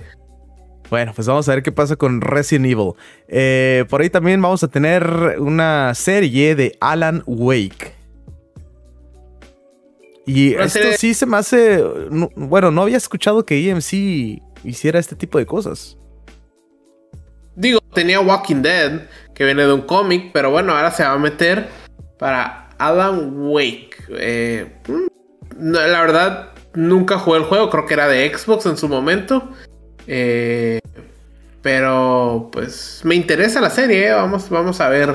Bueno, 0.91 1.13
pues 1.15 1.29
vamos 1.29 1.49
a 1.49 1.55
ver 1.55 1.63
qué 1.63 1.71
pasa 1.71 1.95
con 1.95 2.21
Resident 2.21 2.67
Evil. 2.67 2.93
Eh, 3.29 3.85
por 3.89 4.01
ahí 4.01 4.11
también 4.11 4.43
vamos 4.43 4.65
a 4.65 4.69
tener 4.69 5.37
una 5.39 5.95
serie 5.95 6.57
de 6.57 6.77
Alan 6.81 7.23
Wake. 7.27 7.95
Y 10.27 10.55
esto 10.55 10.89
sí 10.99 11.15
se 11.15 11.27
me 11.27 11.37
hace. 11.37 11.83
bueno, 12.35 12.73
no 12.73 12.83
había 12.83 12.97
escuchado 12.97 13.47
que 13.47 13.71
EMC 13.71 14.43
hiciera 14.65 14.99
este 14.99 15.15
tipo 15.15 15.39
de 15.39 15.47
cosas. 15.47 15.97
Digo, 17.55 17.81
tenía 17.95 18.21
Walking 18.21 18.63
Dead, 18.63 19.03
que 19.35 19.45
viene 19.45 19.63
de 19.63 19.73
un 19.73 19.83
cómic, 19.83 20.31
pero 20.33 20.51
bueno, 20.51 20.73
ahora 20.73 20.91
se 20.91 21.05
va 21.05 21.13
a 21.13 21.19
meter 21.19 21.69
para 22.19 22.69
Alan 22.79 23.33
Wake. 23.37 23.91
Eh, 24.11 24.67
mm, 24.89 25.73
la 25.73 26.01
verdad, 26.01 26.51
nunca 26.75 27.19
jugué 27.19 27.39
el 27.39 27.45
juego, 27.45 27.71
creo 27.71 27.87
que 27.87 27.95
era 27.95 28.09
de 28.09 28.37
Xbox 28.37 28.67
en 28.67 28.77
su 28.77 28.89
momento. 28.89 29.51
Eh, 30.13 30.81
pero 31.63 32.49
pues 32.51 33.03
me 33.05 33.15
interesa 33.15 33.61
la 33.61 33.71
serie, 33.71 34.09
¿eh? 34.09 34.13
vamos, 34.13 34.51
vamos 34.51 34.81
a 34.81 34.89
ver. 34.89 35.15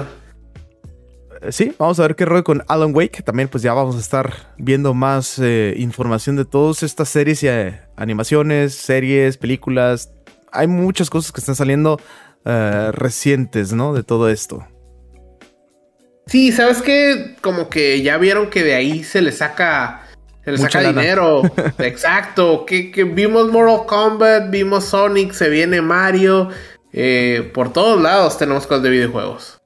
Eh, 1.42 1.52
sí, 1.52 1.76
vamos 1.78 2.00
a 2.00 2.04
ver 2.04 2.16
qué 2.16 2.24
rollo 2.24 2.46
con 2.46 2.64
Alan 2.70 2.96
Wake. 2.96 3.22
También 3.22 3.50
pues 3.50 3.62
ya 3.62 3.74
vamos 3.74 3.98
a 3.98 4.00
estar 4.00 4.54
viendo 4.58 4.94
más 4.94 5.42
información 5.76 6.38
de 6.38 6.46
todas 6.46 6.82
estas 6.82 7.10
series 7.10 7.44
y 7.44 7.50
animaciones, 7.98 8.74
series, 8.74 9.36
películas. 9.36 10.14
Hay 10.54 10.68
muchas 10.68 11.10
cosas 11.10 11.34
que 11.34 11.42
están 11.42 11.56
saliendo 11.56 12.00
recientes, 12.46 13.74
¿no? 13.74 13.94
De 13.94 14.04
todo 14.04 14.30
esto. 14.30 14.66
Sí, 16.28 16.54
¿sabes 16.54 16.82
qué? 16.82 17.36
Como 17.42 17.70
que 17.70 18.02
ya 18.02 18.18
vieron 18.18 18.50
que 18.50 18.64
de 18.64 18.76
ahí 18.76 19.04
se 19.04 19.22
le 19.22 19.34
saca 19.34 20.05
se 20.46 20.52
le 20.52 20.58
saca 20.58 20.80
dinero. 20.82 21.42
Exacto. 21.80 22.66
Que, 22.66 22.92
vimos 23.04 23.52
Mortal 23.52 23.86
Kombat, 23.86 24.50
vimos 24.50 24.86
Sonic, 24.86 25.34
se 25.34 25.50
viene 25.50 25.82
Mario. 25.82 26.50
Eh, 26.94 27.52
por 27.54 27.74
todos 27.74 28.02
lados 28.02 28.38
tenemos 28.38 28.66
cosas 28.66 28.84
de 28.84 28.90
videojuegos. 28.92 29.62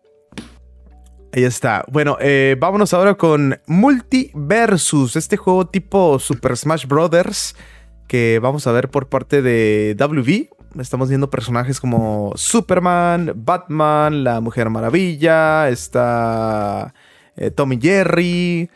Ahí 1.31 1.43
está. 1.43 1.85
Bueno, 1.91 2.17
eh, 2.19 2.55
vámonos 2.59 2.93
ahora 2.93 3.13
con 3.13 3.59
Multiversus, 3.67 5.15
este 5.15 5.37
juego 5.37 5.67
tipo 5.67 6.17
Super 6.17 6.57
Smash 6.57 6.87
Brothers 6.87 7.55
que 8.09 8.39
vamos 8.41 8.65
a 8.65 8.71
ver 8.73 8.89
por 8.89 9.07
parte 9.07 9.41
de 9.41 9.95
WB. 9.97 10.49
Estamos 10.81 11.09
viendo 11.09 11.29
personajes 11.29 11.79
como 11.79 12.33
Superman, 12.35 13.33
Batman, 13.35 14.23
la 14.23 14.41
Mujer 14.41 14.69
Maravilla, 14.69 15.69
está 15.69 16.93
eh, 17.37 17.51
Tommy 17.51 17.79
Jerry. 17.79 18.69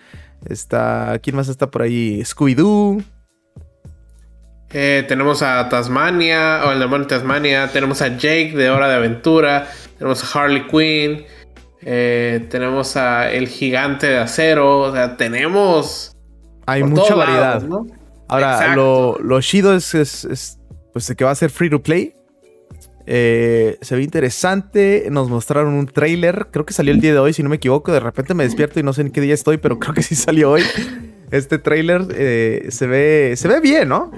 Está. 0.50 1.20
¿Quién 1.22 1.36
más 1.36 1.48
está 1.48 1.70
por 1.70 1.82
ahí? 1.82 2.22
Scooby-Doo. 2.22 3.04
Eh, 4.72 5.06
tenemos 5.08 5.44
a 5.44 5.70
Tasmania, 5.70 6.64
o 6.66 6.72
el 6.72 6.80
demonio 6.80 7.06
de 7.06 7.16
Tasmania. 7.16 7.70
Tenemos 7.72 8.02
a 8.02 8.10
Jake 8.10 8.54
de 8.56 8.70
Hora 8.70 8.90
de 8.90 8.96
Aventura. 8.96 9.68
Tenemos 9.98 10.24
a 10.24 10.40
Harley 10.40 10.68
Quinn. 10.68 11.26
Eh, 11.82 12.48
tenemos 12.50 12.98
a 12.98 13.32
El 13.32 13.48
Gigante 13.48 14.08
de 14.08 14.18
Acero. 14.18 14.80
O 14.80 14.92
sea, 14.92 15.16
tenemos. 15.16 16.16
Hay 16.66 16.84
mucha 16.84 17.14
variedad. 17.14 17.64
Ahora, 18.28 18.76
lo, 18.76 19.20
lo, 19.20 19.42
chido 19.42 19.76
es, 19.76 19.94
es, 19.94 20.26
es, 20.26 20.58
pues, 20.92 21.14
que 21.16 21.24
va 21.24 21.32
a 21.32 21.36
ser 21.36 21.52
free 21.52 21.70
to 21.70 21.84
play. 21.84 22.16
Eh, 23.06 23.78
se 23.82 23.96
ve 23.96 24.04
interesante. 24.04 25.08
Nos 25.10 25.30
mostraron 25.30 25.74
un 25.74 25.88
trailer. 25.88 26.48
Creo 26.52 26.66
que 26.66 26.74
salió 26.74 26.94
el 26.94 27.02
día 27.02 27.14
de 27.14 27.20
hoy, 27.20 27.34
si 27.34 27.44
no 27.44 27.50
me 27.50 27.58
equivoco. 27.58 27.92
De 27.92 28.00
repente 28.00 28.34
me 28.34 28.44
despierto 28.44 28.80
y 28.80 28.84
no 28.84 28.94
sé 28.94 29.02
en 29.02 29.12
qué 29.12 29.22
día 29.22 29.34
estoy, 29.34 29.58
pero 29.58 29.80
creo 29.80 29.94
que 29.94 30.04
sí 30.04 30.16
salió 30.16 30.52
hoy. 30.52 30.64
Este 31.32 31.58
trailer 31.58 32.06
eh, 32.16 32.68
se 32.70 32.88
ve. 32.88 33.34
Se 33.36 33.48
ve 33.48 33.60
bien, 33.60 33.90
¿no? 33.90 34.12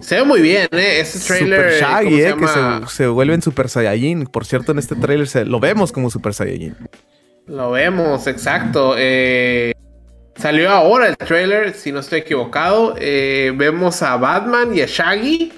Se 0.00 0.16
ve 0.16 0.24
muy 0.24 0.40
bien, 0.40 0.68
¿eh? 0.72 1.00
Este 1.00 1.18
trailer. 1.20 1.74
Super 1.74 1.80
Shaggy, 1.80 2.22
¿eh? 2.22 2.34
Que 2.38 2.88
se, 2.88 3.06
vuelve 3.06 3.34
en 3.34 3.42
Super 3.42 3.68
Saiyajin. 3.68 4.24
Por 4.26 4.44
cierto, 4.44 4.72
en 4.72 4.78
este 4.78 4.96
trailer 4.96 5.28
lo 5.46 5.60
vemos 5.60 5.92
como 5.92 6.10
Super 6.10 6.34
Saiyajin. 6.34 6.76
Lo 7.46 7.70
vemos, 7.70 8.26
exacto. 8.26 8.94
Eh, 8.96 9.72
salió 10.36 10.70
ahora 10.70 11.08
el 11.08 11.16
trailer, 11.16 11.74
si 11.74 11.92
no 11.92 12.00
estoy 12.00 12.20
equivocado. 12.20 12.94
vemos 12.94 14.02
a 14.02 14.16
Batman 14.16 14.74
y 14.74 14.80
a 14.80 14.86
Shaggy 14.86 15.52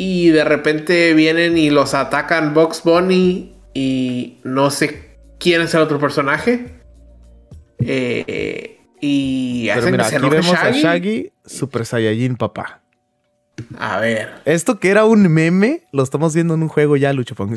y 0.00 0.30
de 0.30 0.44
repente 0.44 1.12
vienen 1.12 1.58
y 1.58 1.70
los 1.70 1.92
atacan 1.92 2.54
Box 2.54 2.84
Bunny 2.84 3.56
y 3.74 4.38
no 4.44 4.70
sé 4.70 5.18
quién 5.40 5.62
es 5.62 5.74
el 5.74 5.80
otro 5.80 5.98
personaje. 5.98 6.66
Eh, 7.80 8.78
y 9.00 9.68
hacen 9.70 9.96
que 9.96 10.04
se 10.04 10.18
aquí 10.18 10.28
vemos 10.28 10.54
a 10.54 10.70
Shaggy, 10.70 11.32
Super 11.44 11.84
Saiyajin 11.84 12.36
papá. 12.36 12.80
A 13.76 13.98
ver. 13.98 14.34
Esto 14.44 14.78
que 14.78 14.90
era 14.90 15.04
un 15.04 15.26
meme, 15.32 15.82
lo 15.92 16.04
estamos 16.04 16.32
viendo 16.32 16.54
en 16.54 16.62
un 16.62 16.68
juego 16.68 16.96
ya, 16.96 17.12
Lucho 17.12 17.34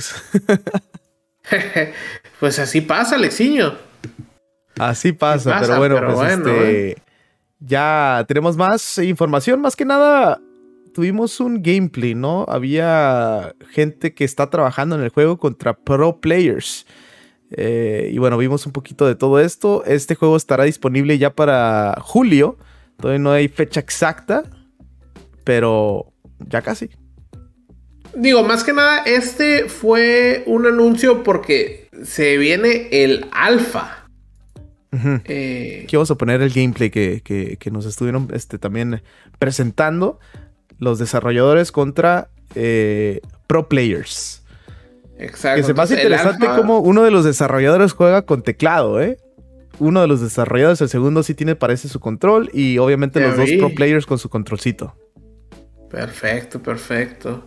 pues 2.39 2.57
así 2.57 2.81
pasa, 2.81 3.17
Alexiño. 3.17 3.77
Así 4.79 5.11
pasa, 5.11 5.59
pero 5.59 5.77
bueno, 5.77 6.01
pues 6.15 6.31
este, 6.31 6.89
¿eh? 6.89 6.97
ya 7.59 8.25
tenemos 8.27 8.57
más 8.57 8.97
información, 8.97 9.61
más 9.61 9.75
que 9.75 9.85
nada 9.85 10.41
tuvimos 10.93 11.39
un 11.39 11.61
gameplay, 11.61 12.15
¿no? 12.15 12.45
Había 12.47 13.55
gente 13.69 14.13
que 14.13 14.23
está 14.23 14.49
trabajando 14.49 14.95
en 14.95 15.03
el 15.03 15.09
juego 15.09 15.37
contra 15.37 15.75
pro 15.77 16.19
players. 16.19 16.85
Eh, 17.51 18.09
y 18.13 18.17
bueno, 18.17 18.37
vimos 18.37 18.65
un 18.65 18.71
poquito 18.71 19.05
de 19.05 19.15
todo 19.15 19.39
esto. 19.39 19.83
Este 19.85 20.15
juego 20.15 20.37
estará 20.37 20.63
disponible 20.63 21.17
ya 21.17 21.33
para 21.33 21.95
julio. 22.01 22.57
Todavía 22.97 23.19
no 23.19 23.31
hay 23.31 23.47
fecha 23.47 23.79
exacta, 23.79 24.43
pero 25.43 26.13
ya 26.39 26.61
casi. 26.61 26.89
Digo, 28.15 28.43
más 28.43 28.63
que 28.63 28.73
nada, 28.73 29.03
este 29.05 29.69
fue 29.69 30.43
un 30.45 30.65
anuncio 30.65 31.23
porque 31.23 31.89
se 32.03 32.37
viene 32.37 32.89
el 32.91 33.27
alfa. 33.31 34.05
Eh, 35.25 35.81
Aquí 35.85 35.95
vamos 35.95 36.11
a 36.11 36.15
poner 36.15 36.41
el 36.41 36.51
gameplay 36.51 36.89
que, 36.89 37.69
nos 37.71 37.85
estuvieron 37.85 38.27
este, 38.33 38.59
también 38.59 39.01
presentando 39.39 40.19
los 40.81 40.97
desarrolladores 40.97 41.71
contra 41.71 42.27
eh, 42.55 43.21
pro 43.47 43.69
players. 43.69 44.43
Exacto. 45.17 45.61
Que 45.61 45.63
se 45.63 45.73
me 45.75 45.81
hace 45.83 45.93
interesante 45.95 46.47
cómo 46.47 46.79
uno 46.79 47.03
de 47.03 47.11
los 47.11 47.23
desarrolladores 47.23 47.93
juega 47.93 48.23
con 48.23 48.41
teclado, 48.41 48.99
¿eh? 48.99 49.17
Uno 49.77 50.01
de 50.01 50.07
los 50.07 50.21
desarrolladores, 50.21 50.81
el 50.81 50.89
segundo 50.89 51.21
sí 51.21 51.35
tiene, 51.35 51.55
parece 51.55 51.87
su 51.87 51.99
control. 51.99 52.49
Y 52.51 52.79
obviamente 52.79 53.19
los 53.19 53.37
dos 53.37 53.49
pro 53.59 53.69
players 53.69 54.07
con 54.07 54.17
su 54.17 54.29
controlcito. 54.29 54.95
Perfecto, 55.89 56.61
perfecto. 56.61 57.43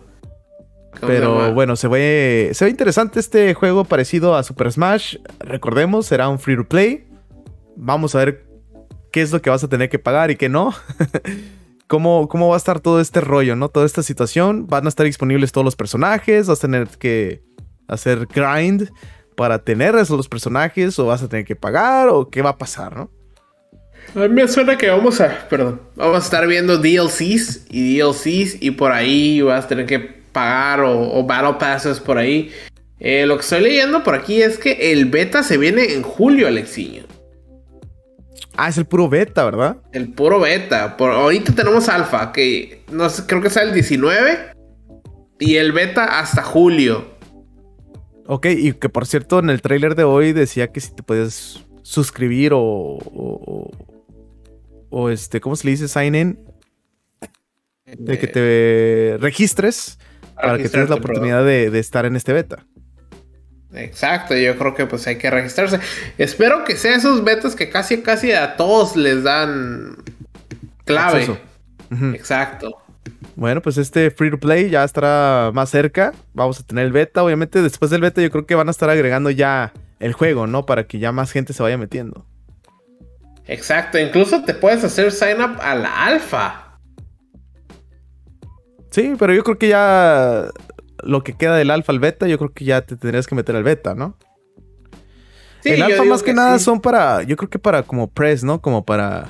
Pero 1.01 1.53
bueno, 1.53 1.75
se 1.75 1.89
ve, 1.89 2.51
se 2.53 2.63
ve 2.63 2.71
interesante 2.71 3.19
este 3.19 3.53
juego 3.53 3.83
parecido 3.83 4.35
a 4.35 4.43
Super 4.43 4.71
Smash. 4.71 5.17
Recordemos, 5.39 6.05
será 6.05 6.29
un 6.29 6.39
free 6.39 6.55
to 6.55 6.63
play. 6.63 7.05
Vamos 7.75 8.15
a 8.15 8.19
ver 8.19 8.45
qué 9.11 9.21
es 9.21 9.33
lo 9.33 9.41
que 9.41 9.49
vas 9.49 9.63
a 9.65 9.67
tener 9.67 9.89
que 9.89 9.99
pagar 9.99 10.31
y 10.31 10.37
qué 10.37 10.47
no. 10.47 10.73
¿Cómo, 11.87 12.27
¿Cómo 12.27 12.49
va 12.49 12.55
a 12.55 12.57
estar 12.57 12.79
todo 12.79 12.99
este 12.99 13.21
rollo, 13.21 13.55
no? 13.55 13.69
Toda 13.69 13.85
esta 13.85 14.03
situación. 14.03 14.67
Van 14.67 14.85
a 14.85 14.89
estar 14.89 15.05
disponibles 15.05 15.51
todos 15.51 15.65
los 15.65 15.75
personajes. 15.75 16.47
Vas 16.47 16.59
a 16.59 16.61
tener 16.61 16.87
que 16.87 17.43
hacer 17.87 18.27
grind 18.27 18.89
para 19.35 19.59
tener 19.59 19.95
esos 19.95 20.17
los 20.17 20.27
personajes. 20.27 20.97
O 20.97 21.05
vas 21.05 21.21
a 21.21 21.29
tener 21.29 21.45
que 21.45 21.55
pagar. 21.55 22.09
O 22.09 22.29
qué 22.29 22.41
va 22.41 22.51
a 22.51 22.57
pasar, 22.57 22.95
¿no? 22.95 23.11
A 24.13 24.19
mí 24.19 24.29
me 24.29 24.47
suena 24.47 24.77
que 24.77 24.89
vamos 24.89 25.19
a, 25.19 25.47
perdón, 25.49 25.81
vamos 25.95 26.15
a 26.15 26.19
estar 26.19 26.47
viendo 26.47 26.77
DLCs 26.77 27.65
y 27.69 27.97
DLCs 27.97 28.61
y 28.61 28.71
por 28.71 28.91
ahí 28.91 29.41
vas 29.41 29.65
a 29.65 29.67
tener 29.67 29.85
que 29.85 29.99
pagar 29.99 30.81
o, 30.81 31.23
Battle 31.23 31.55
Passes 31.59 31.99
por 31.99 32.17
ahí. 32.17 32.51
Eh, 32.99 33.25
lo 33.25 33.35
que 33.35 33.41
estoy 33.41 33.61
leyendo 33.61 34.03
por 34.03 34.15
aquí 34.15 34.41
es 34.41 34.57
que 34.57 34.91
el 34.91 35.05
beta 35.05 35.43
se 35.43 35.57
viene 35.57 35.93
en 35.93 36.03
julio, 36.03 36.47
Alexiño. 36.47 37.04
Ah, 38.57 38.69
es 38.69 38.77
el 38.77 38.85
puro 38.85 39.09
beta, 39.09 39.45
¿verdad? 39.45 39.77
El 39.91 40.13
puro 40.13 40.39
beta. 40.39 40.97
Por, 40.97 41.11
ahorita 41.11 41.53
tenemos 41.53 41.89
alfa, 41.89 42.31
que 42.31 42.83
no 42.91 43.09
sé, 43.09 43.25
creo 43.25 43.41
que 43.41 43.49
es 43.49 43.57
el 43.57 43.73
19. 43.73 44.53
Y 45.39 45.55
el 45.55 45.73
beta 45.73 46.19
hasta 46.19 46.41
julio. 46.41 47.15
Ok, 48.27 48.47
y 48.47 48.73
que 48.73 48.89
por 48.89 49.05
cierto, 49.05 49.39
en 49.39 49.49
el 49.49 49.61
trailer 49.61 49.95
de 49.95 50.03
hoy 50.03 50.33
decía 50.33 50.71
que 50.71 50.79
si 50.79 50.93
te 50.95 51.03
puedes 51.03 51.63
suscribir 51.83 52.53
o, 52.53 52.97
o, 54.89 55.09
este, 55.09 55.39
¿cómo 55.41 55.55
se 55.55 55.65
le 55.65 55.71
dice? 55.71 55.87
Sign 55.87 56.15
in. 56.15 56.39
De 57.85 58.17
que 58.17 58.27
te 58.27 59.17
registres 59.19 59.99
para 60.35 60.57
que 60.57 60.69
tengas 60.69 60.89
la 60.89 60.95
oportunidad 60.95 61.45
de, 61.45 61.67
estar 61.77 62.05
en 62.05 62.15
este 62.15 62.33
beta. 62.33 62.65
Exacto, 63.75 64.35
yo 64.35 64.57
creo 64.57 64.73
que 64.73 64.85
pues 64.85 65.05
hay 65.07 65.17
que 65.17 65.29
registrarse. 65.29 65.79
Espero 66.17 66.63
que 66.63 66.75
sea 66.75 66.95
esos 66.95 67.23
betas 67.23 67.55
que 67.55 67.69
casi 67.69 68.01
casi 68.01 68.31
a 68.31 68.55
todos 68.55 68.95
les 68.95 69.23
dan 69.23 69.97
clave. 70.85 71.39
Exacto. 72.13 72.77
Bueno, 73.35 73.61
pues 73.61 73.77
este 73.77 74.11
free 74.11 74.31
to 74.31 74.39
play 74.39 74.69
ya 74.69 74.83
estará 74.83 75.51
más 75.53 75.69
cerca. 75.69 76.13
Vamos 76.33 76.59
a 76.59 76.63
tener 76.63 76.85
el 76.85 76.93
beta. 76.93 77.21
Obviamente, 77.21 77.61
después 77.61 77.91
del 77.91 78.01
beta, 78.01 78.21
yo 78.21 78.31
creo 78.31 78.45
que 78.45 78.55
van 78.55 78.69
a 78.69 78.71
estar 78.71 78.89
agregando 78.89 79.29
ya 79.29 79.73
el 79.99 80.13
juego, 80.13 80.47
¿no? 80.47 80.65
Para 80.65 80.87
que 80.87 80.99
ya 80.99 81.11
más 81.11 81.31
gente 81.31 81.53
se 81.53 81.61
vaya 81.61 81.77
metiendo. 81.77 82.25
Exacto, 83.47 83.99
incluso 83.99 84.43
te 84.43 84.53
puedes 84.53 84.83
hacer 84.83 85.11
sign 85.11 85.41
up 85.41 85.59
a 85.61 85.75
la 85.75 86.05
alfa. 86.05 86.79
Sí, 88.89 89.13
pero 89.19 89.33
yo 89.33 89.43
creo 89.43 89.57
que 89.57 89.67
ya 89.67 90.45
lo 91.03 91.23
que 91.23 91.33
queda 91.33 91.55
del 91.55 91.71
alfa 91.71 91.91
al 91.91 91.99
beta, 91.99 92.27
yo 92.27 92.37
creo 92.37 92.53
que 92.53 92.65
ya 92.65 92.81
te 92.81 92.95
tendrías 92.95 93.27
que 93.27 93.35
meter 93.35 93.55
al 93.55 93.63
beta, 93.63 93.95
¿no? 93.95 94.17
Sí, 95.61 95.71
el 95.71 95.81
alfa 95.81 96.03
más 96.03 96.23
que, 96.23 96.33
nada 96.33 96.59
son 96.59 96.79
para, 96.79 97.23
yo 97.23 97.35
creo 97.35 97.49
que 97.49 97.59
para 97.59 97.83
como 97.83 98.09
press, 98.09 98.43
¿no? 98.43 98.61
Como 98.61 98.85
para... 98.85 99.29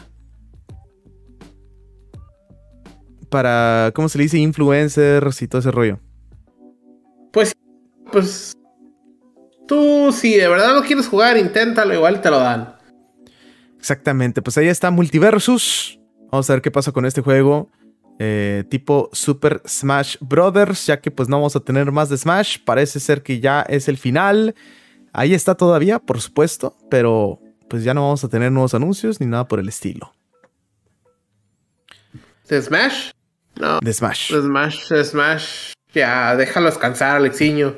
Para, 3.30 3.92
¿cómo 3.94 4.08
se 4.08 4.18
le 4.18 4.26
dice? 4.26 4.38
Influencers 4.38 5.42
y 5.42 5.48
todo 5.48 5.60
ese 5.60 5.72
rollo. 5.72 6.00
Pues, 7.32 7.54
pues... 8.12 8.54
Tú, 9.68 10.12
si 10.12 10.36
de 10.36 10.48
verdad 10.48 10.76
lo 10.76 10.84
quieres 10.84 11.08
jugar, 11.08 11.38
inténtalo, 11.38 11.94
igual 11.94 12.22
te 12.22 12.30
lo 12.30 12.40
dan. 12.40 12.76
Exactamente, 13.80 14.42
pues 14.42 14.58
ahí 14.58 14.68
está 14.68 14.92
Multiversus. 14.92 16.00
Vamos 16.32 16.50
a 16.50 16.54
ver 16.54 16.62
qué 16.62 16.72
pasa 16.72 16.92
con 16.92 17.06
este 17.06 17.22
juego. 17.22 17.70
Eh, 18.18 18.64
tipo 18.70 19.10
Super 19.12 19.62
Smash 19.68 20.18
Brothers, 20.22 20.86
ya 20.86 21.02
que 21.02 21.12
pues 21.12 21.28
no 21.28 21.38
vamos 21.38 21.56
a 21.56 21.60
tener 21.60 21.92
más 21.92 22.10
de 22.10 22.18
Smash. 22.18 22.60
Parece 22.64 23.00
ser 23.00 23.24
que 23.24 23.40
ya 23.40 23.62
es 23.64 23.88
el 23.88 23.98
final. 23.98 24.56
Ahí 25.12 25.34
está 25.34 25.56
todavía, 25.56 26.00
por 26.00 26.22
supuesto, 26.22 26.76
pero 26.90 27.40
pues 27.70 27.84
ya 27.84 27.94
no 27.94 28.04
vamos 28.04 28.24
a 28.24 28.30
tener 28.30 28.52
nuevos 28.52 28.74
anuncios 28.74 29.20
ni 29.20 29.28
nada 29.28 29.48
por 29.48 29.60
el 29.60 29.68
estilo. 29.68 30.14
¿De 32.48 32.62
Smash? 32.62 33.12
No. 33.56 33.80
De 33.80 33.94
Smash. 33.94 34.32
De 34.32 34.42
Smash, 34.42 34.90
de 34.90 35.04
Smash. 35.04 35.74
Ya, 35.94 36.36
déjalo 36.36 36.68
descansar, 36.68 37.16
Alexiño. 37.16 37.78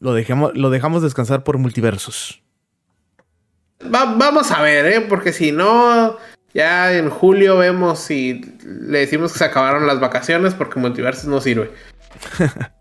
Lo, 0.00 0.12
dejamos, 0.12 0.56
lo 0.56 0.70
dejamos 0.70 1.02
descansar 1.02 1.42
por 1.44 1.58
multiversos. 1.58 2.42
vamos 3.80 4.50
a 4.50 4.62
ver, 4.62 4.86
¿eh? 4.86 5.00
Porque 5.00 5.32
si 5.32 5.52
no, 5.52 6.16
ya 6.56 6.96
en 6.96 7.10
julio 7.10 7.58
vemos 7.58 7.98
si 7.98 8.40
le 8.64 9.00
decimos 9.00 9.32
que 9.32 9.38
se 9.38 9.44
acabaron 9.44 9.86
las 9.86 10.00
vacaciones 10.00 10.54
porque 10.54 10.80
Multiversus 10.80 11.26
no 11.26 11.40
sirve. 11.40 11.70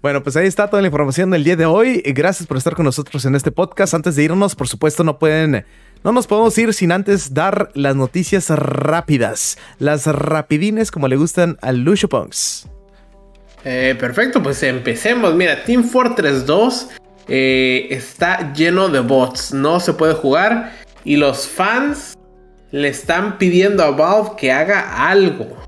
Bueno, 0.00 0.22
pues 0.22 0.36
ahí 0.36 0.46
está 0.46 0.70
toda 0.70 0.80
la 0.80 0.86
información 0.86 1.28
del 1.32 1.42
día 1.42 1.56
de 1.56 1.66
hoy. 1.66 2.00
Gracias 2.06 2.46
por 2.46 2.56
estar 2.56 2.76
con 2.76 2.84
nosotros 2.84 3.24
en 3.24 3.34
este 3.34 3.50
podcast. 3.50 3.94
Antes 3.94 4.14
de 4.14 4.22
irnos, 4.22 4.54
por 4.54 4.68
supuesto, 4.68 5.02
no 5.02 5.18
pueden, 5.18 5.64
no 6.04 6.12
nos 6.12 6.28
podemos 6.28 6.56
ir 6.56 6.72
sin 6.72 6.92
antes 6.92 7.34
dar 7.34 7.70
las 7.74 7.96
noticias 7.96 8.48
rápidas, 8.50 9.58
las 9.80 10.06
rapidines 10.06 10.92
como 10.92 11.08
le 11.08 11.16
gustan 11.16 11.58
a 11.62 11.72
Lucio 11.72 12.08
Punks. 12.08 12.68
Eh, 13.64 13.96
perfecto, 13.98 14.40
pues 14.40 14.62
empecemos. 14.62 15.34
Mira, 15.34 15.64
Team 15.64 15.82
Fortress 15.82 16.46
2 16.46 16.88
eh, 17.26 17.88
está 17.90 18.52
lleno 18.52 18.88
de 18.88 19.00
bots, 19.00 19.52
no 19.52 19.80
se 19.80 19.94
puede 19.94 20.14
jugar 20.14 20.74
y 21.02 21.16
los 21.16 21.48
fans 21.48 22.15
le 22.70 22.88
están 22.88 23.38
pidiendo 23.38 23.82
a 23.82 23.90
Valve 23.90 24.30
que 24.36 24.52
haga 24.52 25.08
algo. 25.08 25.66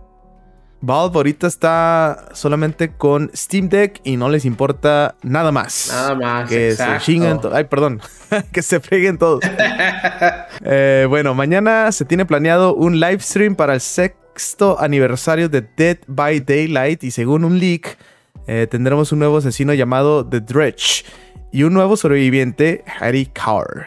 Valve 0.80 1.16
ahorita 1.16 1.48
está 1.48 2.28
solamente 2.32 2.90
con 2.92 3.30
Steam 3.34 3.68
Deck 3.68 4.00
y 4.04 4.16
no 4.16 4.28
les 4.28 4.44
importa 4.44 5.16
nada 5.22 5.50
más. 5.50 5.88
Nada 5.90 6.14
más. 6.14 6.48
Que 6.48 6.72
se 6.72 6.98
chingan. 7.00 7.40
Ay, 7.52 7.64
perdón. 7.64 8.00
que 8.52 8.62
se 8.62 8.80
freguen 8.80 9.18
todos. 9.18 9.40
Eh, 10.64 11.06
bueno, 11.08 11.34
mañana 11.34 11.92
se 11.92 12.04
tiene 12.04 12.26
planeado 12.26 12.74
un 12.74 12.98
live 12.98 13.20
stream 13.20 13.54
para 13.54 13.74
el 13.74 13.80
sexto 13.80 14.78
aniversario 14.80 15.48
de 15.48 15.62
Dead 15.76 15.98
by 16.08 16.40
Daylight 16.40 17.04
y 17.04 17.12
según 17.12 17.44
un 17.44 17.58
leak 17.58 17.96
eh, 18.48 18.66
tendremos 18.68 19.12
un 19.12 19.20
nuevo 19.20 19.38
asesino 19.38 19.72
llamado 19.72 20.26
The 20.26 20.40
Dredge 20.40 21.04
y 21.52 21.62
un 21.62 21.74
nuevo 21.74 21.96
sobreviviente, 21.96 22.84
Harry 23.00 23.26
Carr. 23.26 23.86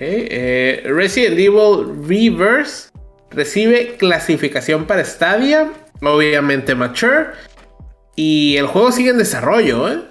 Eh, 0.00 0.82
Resident 0.86 1.38
Evil 1.38 2.06
Reverse 2.06 2.90
recibe 3.30 3.96
clasificación 3.96 4.86
para 4.86 5.04
Stadia, 5.04 5.70
obviamente 6.02 6.74
Mature, 6.74 7.26
y 8.16 8.56
el 8.56 8.66
juego 8.66 8.92
sigue 8.92 9.10
en 9.10 9.18
desarrollo, 9.18 9.92
¿eh? 9.92 10.02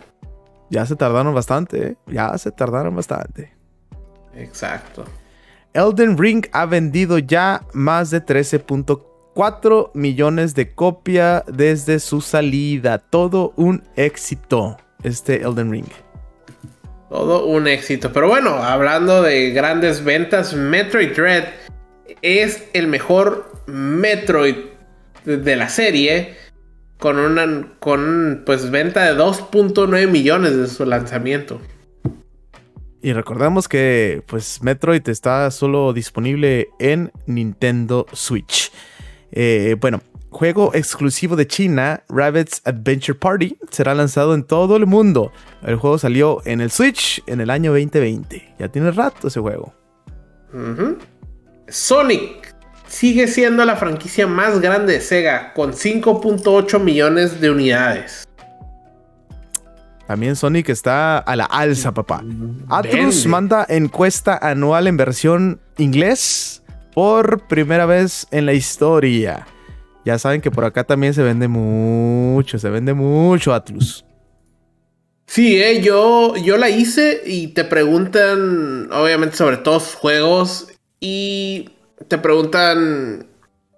Ya 0.69 0.85
se 0.85 0.95
tardaron 0.95 1.33
bastante, 1.33 1.87
¿eh? 1.87 1.95
Ya 2.07 2.37
se 2.37 2.51
tardaron 2.51 2.95
bastante. 2.95 3.55
Exacto. 4.35 5.05
Elden 5.73 6.17
Ring 6.17 6.45
ha 6.51 6.65
vendido 6.65 7.17
ya 7.17 7.65
más 7.73 8.11
de 8.11 8.23
13.4 8.23 9.91
millones 9.93 10.55
de 10.55 10.73
copias 10.73 11.43
desde 11.47 11.99
su 11.99 12.21
salida. 12.21 12.99
Todo 12.99 13.53
un 13.55 13.83
éxito 13.95 14.77
este 15.03 15.41
Elden 15.41 15.71
Ring. 15.71 15.87
Todo 17.09 17.45
un 17.45 17.67
éxito. 17.67 18.13
Pero 18.13 18.27
bueno, 18.27 18.55
hablando 18.55 19.21
de 19.23 19.51
grandes 19.51 20.03
ventas, 20.03 20.53
Metroid 20.53 21.15
Dread 21.15 21.45
es 22.21 22.67
el 22.73 22.87
mejor 22.87 23.51
Metroid 23.65 24.55
de 25.25 25.55
la 25.55 25.69
serie. 25.69 26.35
Con 26.97 27.17
una 27.17 27.75
con 27.79 28.43
pues 28.45 28.69
venta 28.71 29.05
de 29.05 29.17
2.9 29.17 30.07
millones 30.09 30.57
de 30.57 30.67
su 30.67 30.85
lanzamiento. 30.85 31.61
Y 33.01 33.13
recordemos 33.13 33.69
que 33.69 34.21
pues 34.27 34.61
Metroid 34.61 35.07
está 35.07 35.49
solo 35.51 35.93
disponible 35.93 36.67
en 36.79 37.11
Nintendo 37.25 38.05
Switch. 38.11 38.71
Eh, 39.31 39.77
bueno, 39.79 40.01
juego 40.29 40.71
exclusivo 40.73 41.35
de 41.35 41.47
China, 41.47 42.03
Rabbit's 42.09 42.61
Adventure 42.65 43.17
Party, 43.17 43.57
será 43.71 43.93
lanzado 43.95 44.33
en 44.33 44.43
todo 44.43 44.75
el 44.75 44.85
mundo. 44.85 45.31
El 45.63 45.75
juego 45.75 45.97
salió 45.97 46.41
en 46.45 46.61
el 46.61 46.71
Switch 46.71 47.21
en 47.27 47.41
el 47.41 47.49
año 47.49 47.71
2020. 47.71 48.55
Ya 48.59 48.67
tiene 48.69 48.91
rato 48.91 49.27
ese 49.27 49.39
juego. 49.39 49.73
Sonic 51.67 52.55
sigue 52.87 53.27
siendo 53.27 53.63
la 53.65 53.75
franquicia 53.75 54.27
más 54.27 54.59
grande 54.59 54.93
de 54.93 55.01
Sega, 55.01 55.53
con 55.53 55.73
5.8 55.73 56.79
millones 56.79 57.39
de 57.39 57.51
unidades. 57.51 58.27
También 60.07 60.35
Sonic 60.35 60.69
está 60.69 61.19
a 61.19 61.35
la 61.35 61.45
alza, 61.45 61.93
papá. 61.93 62.23
Atlus 62.67 63.27
manda 63.27 63.63
encuesta 63.69 64.39
anual 64.41 64.87
en 64.87 64.97
versión 64.97 65.61
inglés 65.77 66.63
por 66.95 67.47
primera 67.47 67.85
vez 67.85 68.25
en 68.31 68.47
la 68.47 68.53
historia. 68.53 69.45
Ya 70.05 70.17
saben 70.17 70.41
que 70.41 70.51
por 70.51 70.65
acá 70.65 70.83
también 70.83 71.13
se 71.13 71.23
vende 71.23 71.47
mucho, 71.47 72.57
se 72.57 72.69
vende 72.69 72.93
mucho 72.93 73.53
Atlus. 73.53 74.05
Sí, 75.25 75.61
eh, 75.61 75.81
yo, 75.81 76.35
yo 76.37 76.57
la 76.57 76.69
hice 76.69 77.21
y 77.25 77.49
te 77.49 77.63
preguntan, 77.63 78.91
obviamente, 78.91 79.35
sobre 79.35 79.57
todos 79.57 79.93
juegos 79.93 80.69
y 80.99 81.69
te 82.07 82.17
preguntan 82.17 83.27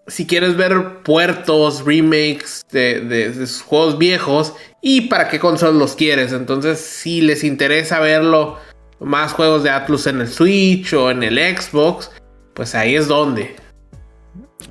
si 0.08 0.26
quieres 0.26 0.56
ver 0.56 1.02
puertos, 1.04 1.86
remakes 1.86 2.62
de, 2.72 3.02
de, 3.02 3.34
sus 3.34 3.62
juegos 3.62 3.98
viejos 3.98 4.54
y 4.82 5.02
para 5.02 5.28
qué 5.28 5.40
consolas 5.40 5.76
los 5.76 5.96
quieres. 5.96 6.32
Entonces, 6.32 6.80
si 6.80 7.22
les 7.22 7.44
interesa 7.44 8.00
verlo, 8.00 8.58
más 9.00 9.34
juegos 9.34 9.64
de 9.64 9.72
Atlus 9.72 10.08
en 10.08 10.22
el 10.22 10.28
Switch 10.28 10.94
o 10.94 11.12
en 11.12 11.24
el 11.24 11.38
Xbox, 11.38 12.12
pues 12.54 12.76
ahí 12.76 12.96
es 12.96 13.08
donde. 13.08 13.56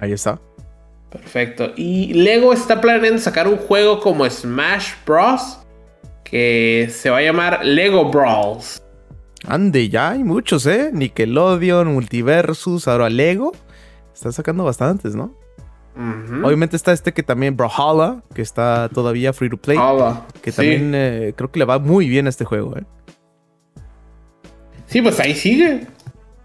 Ahí 0.01 0.12
está. 0.12 0.40
Perfecto. 1.11 1.72
Y 1.76 2.14
Lego 2.14 2.52
está 2.52 2.80
planeando 2.80 3.18
sacar 3.18 3.48
un 3.48 3.56
juego 3.56 4.00
como 4.00 4.28
Smash 4.28 4.92
Bros 5.04 5.58
que 6.24 6.88
se 6.92 7.11
va 7.11 7.18
a 7.18 7.22
llamar 7.22 7.64
Lego 7.64 8.11
Brawls. 8.11 8.82
Ande, 9.46 9.88
ya 9.88 10.11
hay 10.11 10.22
muchos, 10.22 10.66
¿eh? 10.66 10.90
Nickelodeon, 10.92 11.92
Multiversus, 11.92 12.86
ahora 12.86 13.11
Lego. 13.11 13.52
Está 14.14 14.30
sacando 14.30 14.64
bastantes, 14.64 15.14
¿no? 15.14 15.34
Obviamente 16.42 16.76
está 16.76 16.92
este 16.92 17.12
que 17.12 17.22
también, 17.22 17.56
Brawlhalla, 17.56 18.22
que 18.32 18.40
está 18.40 18.88
todavía 18.88 19.32
free 19.32 19.50
to 19.50 19.56
play. 19.56 19.78
Que 20.40 20.52
también 20.52 20.92
eh, 20.94 21.34
creo 21.36 21.50
que 21.50 21.58
le 21.58 21.64
va 21.64 21.78
muy 21.78 22.08
bien 22.08 22.26
a 22.26 22.30
este 22.30 22.44
juego, 22.44 22.76
¿eh? 22.76 22.84
Sí, 24.86 25.02
pues 25.02 25.20
ahí 25.20 25.34
sigue. 25.34 25.86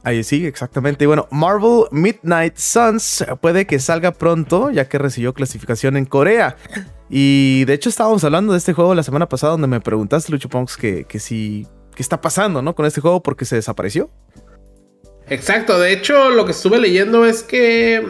Ahí 0.06 0.24
sigue, 0.24 0.48
exactamente. 0.48 1.04
Y 1.04 1.08
bueno, 1.08 1.28
Marvel 1.32 1.86
Midnight 1.90 2.58
Suns 2.58 3.26
puede 3.42 3.66
que 3.66 3.80
salga 3.80 4.12
pronto, 4.12 4.70
ya 4.70 4.88
que 4.88 5.00
recibió 5.00 5.34
clasificación 5.34 5.98
en 5.98 6.06
Corea. 6.06 6.58
Y 7.10 7.66
de 7.66 7.74
hecho 7.74 7.90
estábamos 7.90 8.24
hablando 8.24 8.54
de 8.54 8.60
este 8.60 8.74
juego 8.74 8.94
la 8.94 9.02
semana 9.02 9.28
pasada 9.28 9.54
donde 9.54 9.66
me 9.66 9.82
preguntaste, 9.82 10.32
Lucho 10.32 10.48
Ponks, 10.48 10.78
que, 10.78 11.06
que 11.06 11.18
si... 11.18 11.66
¿Qué 11.96 12.04
está 12.04 12.22
pasando, 12.22 12.62
no? 12.62 12.76
Con 12.76 12.86
este 12.86 13.02
juego 13.02 13.24
porque 13.24 13.46
se 13.46 13.56
desapareció. 13.56 14.12
Exacto, 15.28 15.80
de 15.80 15.94
hecho 15.94 16.30
lo 16.30 16.46
que 16.46 16.52
estuve 16.52 16.78
leyendo 16.78 17.26
es 17.26 17.42
que... 17.42 18.06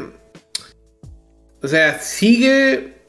O 1.63 1.67
sea, 1.69 1.99
sigue... 1.99 3.05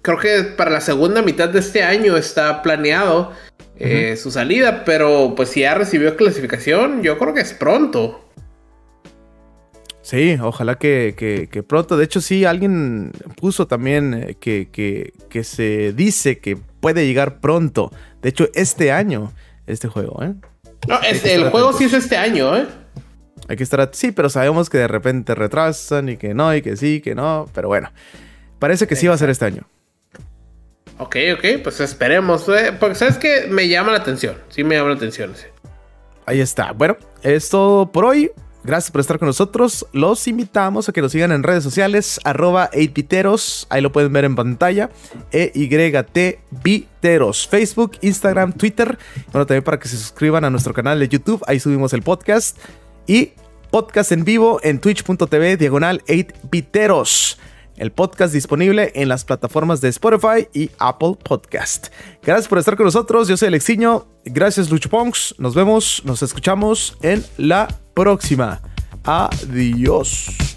Creo 0.00 0.18
que 0.20 0.44
para 0.56 0.70
la 0.70 0.80
segunda 0.80 1.22
mitad 1.22 1.48
de 1.48 1.58
este 1.58 1.82
año 1.82 2.16
está 2.16 2.62
planeado 2.62 3.32
eh, 3.80 4.16
su 4.16 4.30
salida, 4.30 4.84
pero 4.84 5.34
pues 5.34 5.48
si 5.48 5.60
ya 5.60 5.74
recibió 5.74 6.16
clasificación, 6.16 7.02
yo 7.02 7.18
creo 7.18 7.34
que 7.34 7.40
es 7.40 7.52
pronto. 7.52 8.27
Sí, 10.08 10.38
ojalá 10.40 10.76
que, 10.76 11.64
pronto. 11.68 11.98
De 11.98 12.04
hecho, 12.06 12.22
sí, 12.22 12.46
alguien 12.46 13.12
puso 13.38 13.66
también 13.66 14.14
eh, 14.14 14.36
que, 14.40 14.70
que, 15.28 15.44
se 15.44 15.92
dice 15.92 16.38
que 16.38 16.56
puede 16.56 17.06
llegar 17.06 17.40
pronto. 17.40 17.92
De 18.22 18.30
hecho, 18.30 18.48
este 18.54 18.90
año, 18.90 19.34
este 19.66 19.86
juego, 19.86 20.22
¿eh? 20.22 20.32
No, 20.88 20.98
este, 21.02 21.34
el 21.34 21.50
juego 21.50 21.74
sí 21.74 21.84
es 21.84 21.92
este 21.92 22.16
año, 22.16 22.56
¿eh? 22.56 22.66
Hay 23.48 23.56
que 23.56 23.62
estar. 23.62 23.86
Sí, 23.92 24.10
pero 24.10 24.30
sabemos 24.30 24.70
que 24.70 24.78
de 24.78 24.88
repente 24.88 25.34
retrasan 25.34 26.08
y 26.08 26.16
que 26.16 26.32
no, 26.32 26.54
y 26.54 26.62
que 26.62 26.78
sí, 26.78 27.02
que 27.02 27.14
no. 27.14 27.46
Pero 27.52 27.68
bueno, 27.68 27.92
parece 28.58 28.86
que 28.86 28.96
sí 28.96 29.06
va 29.06 29.12
a 29.12 29.18
ser 29.18 29.28
este 29.28 29.44
año. 29.44 29.68
Ok, 30.96 31.16
ok, 31.34 31.62
pues 31.62 31.80
esperemos. 31.80 32.48
Eh, 32.48 32.72
porque 32.80 32.94
sabes 32.94 33.18
que 33.18 33.46
me 33.50 33.68
llama 33.68 33.92
la 33.92 33.98
atención. 33.98 34.38
Sí, 34.48 34.64
me 34.64 34.76
llama 34.76 34.88
la 34.88 34.96
atención. 34.96 35.34
Ahí 36.24 36.40
está. 36.40 36.72
Bueno, 36.72 36.96
es 37.22 37.50
todo 37.50 37.92
por 37.92 38.06
hoy. 38.06 38.30
Gracias 38.64 38.90
por 38.90 39.00
estar 39.00 39.18
con 39.18 39.26
nosotros. 39.26 39.86
Los 39.92 40.26
invitamos 40.26 40.88
a 40.88 40.92
que 40.92 41.00
nos 41.00 41.12
sigan 41.12 41.32
en 41.32 41.42
redes 41.42 41.62
sociales, 41.62 42.20
arroba 42.24 42.70
8 42.74 43.66
ahí 43.70 43.80
lo 43.80 43.92
pueden 43.92 44.12
ver 44.12 44.24
en 44.24 44.34
pantalla, 44.34 44.90
E-Y-T 45.30 46.40
Viteros, 46.62 47.46
Facebook, 47.46 47.92
Instagram, 48.00 48.52
Twitter. 48.52 48.98
Bueno, 49.32 49.46
también 49.46 49.64
para 49.64 49.78
que 49.78 49.88
se 49.88 49.96
suscriban 49.96 50.44
a 50.44 50.50
nuestro 50.50 50.74
canal 50.74 50.98
de 50.98 51.08
YouTube, 51.08 51.42
ahí 51.46 51.60
subimos 51.60 51.92
el 51.92 52.02
podcast. 52.02 52.58
Y 53.06 53.32
podcast 53.70 54.12
en 54.12 54.24
vivo 54.24 54.60
en 54.62 54.80
twitch.tv, 54.80 55.56
diagonal 55.56 56.02
8 56.08 57.38
el 57.78 57.92
podcast 57.92 58.34
disponible 58.34 58.90
en 58.96 59.08
las 59.08 59.24
plataformas 59.24 59.80
de 59.80 59.88
Spotify 59.88 60.48
y 60.52 60.70
Apple 60.78 61.14
Podcast. 61.22 61.88
Gracias 62.22 62.48
por 62.48 62.58
estar 62.58 62.76
con 62.76 62.86
nosotros. 62.86 63.28
Yo 63.28 63.36
soy 63.36 63.48
Alexiño. 63.48 64.06
Gracias, 64.24 64.68
Lucho 64.68 64.90
Ponks. 64.90 65.36
Nos 65.38 65.54
vemos, 65.54 66.02
nos 66.04 66.22
escuchamos 66.22 66.98
en 67.02 67.24
la 67.36 67.68
próxima. 67.98 68.60
Adiós. 69.04 70.47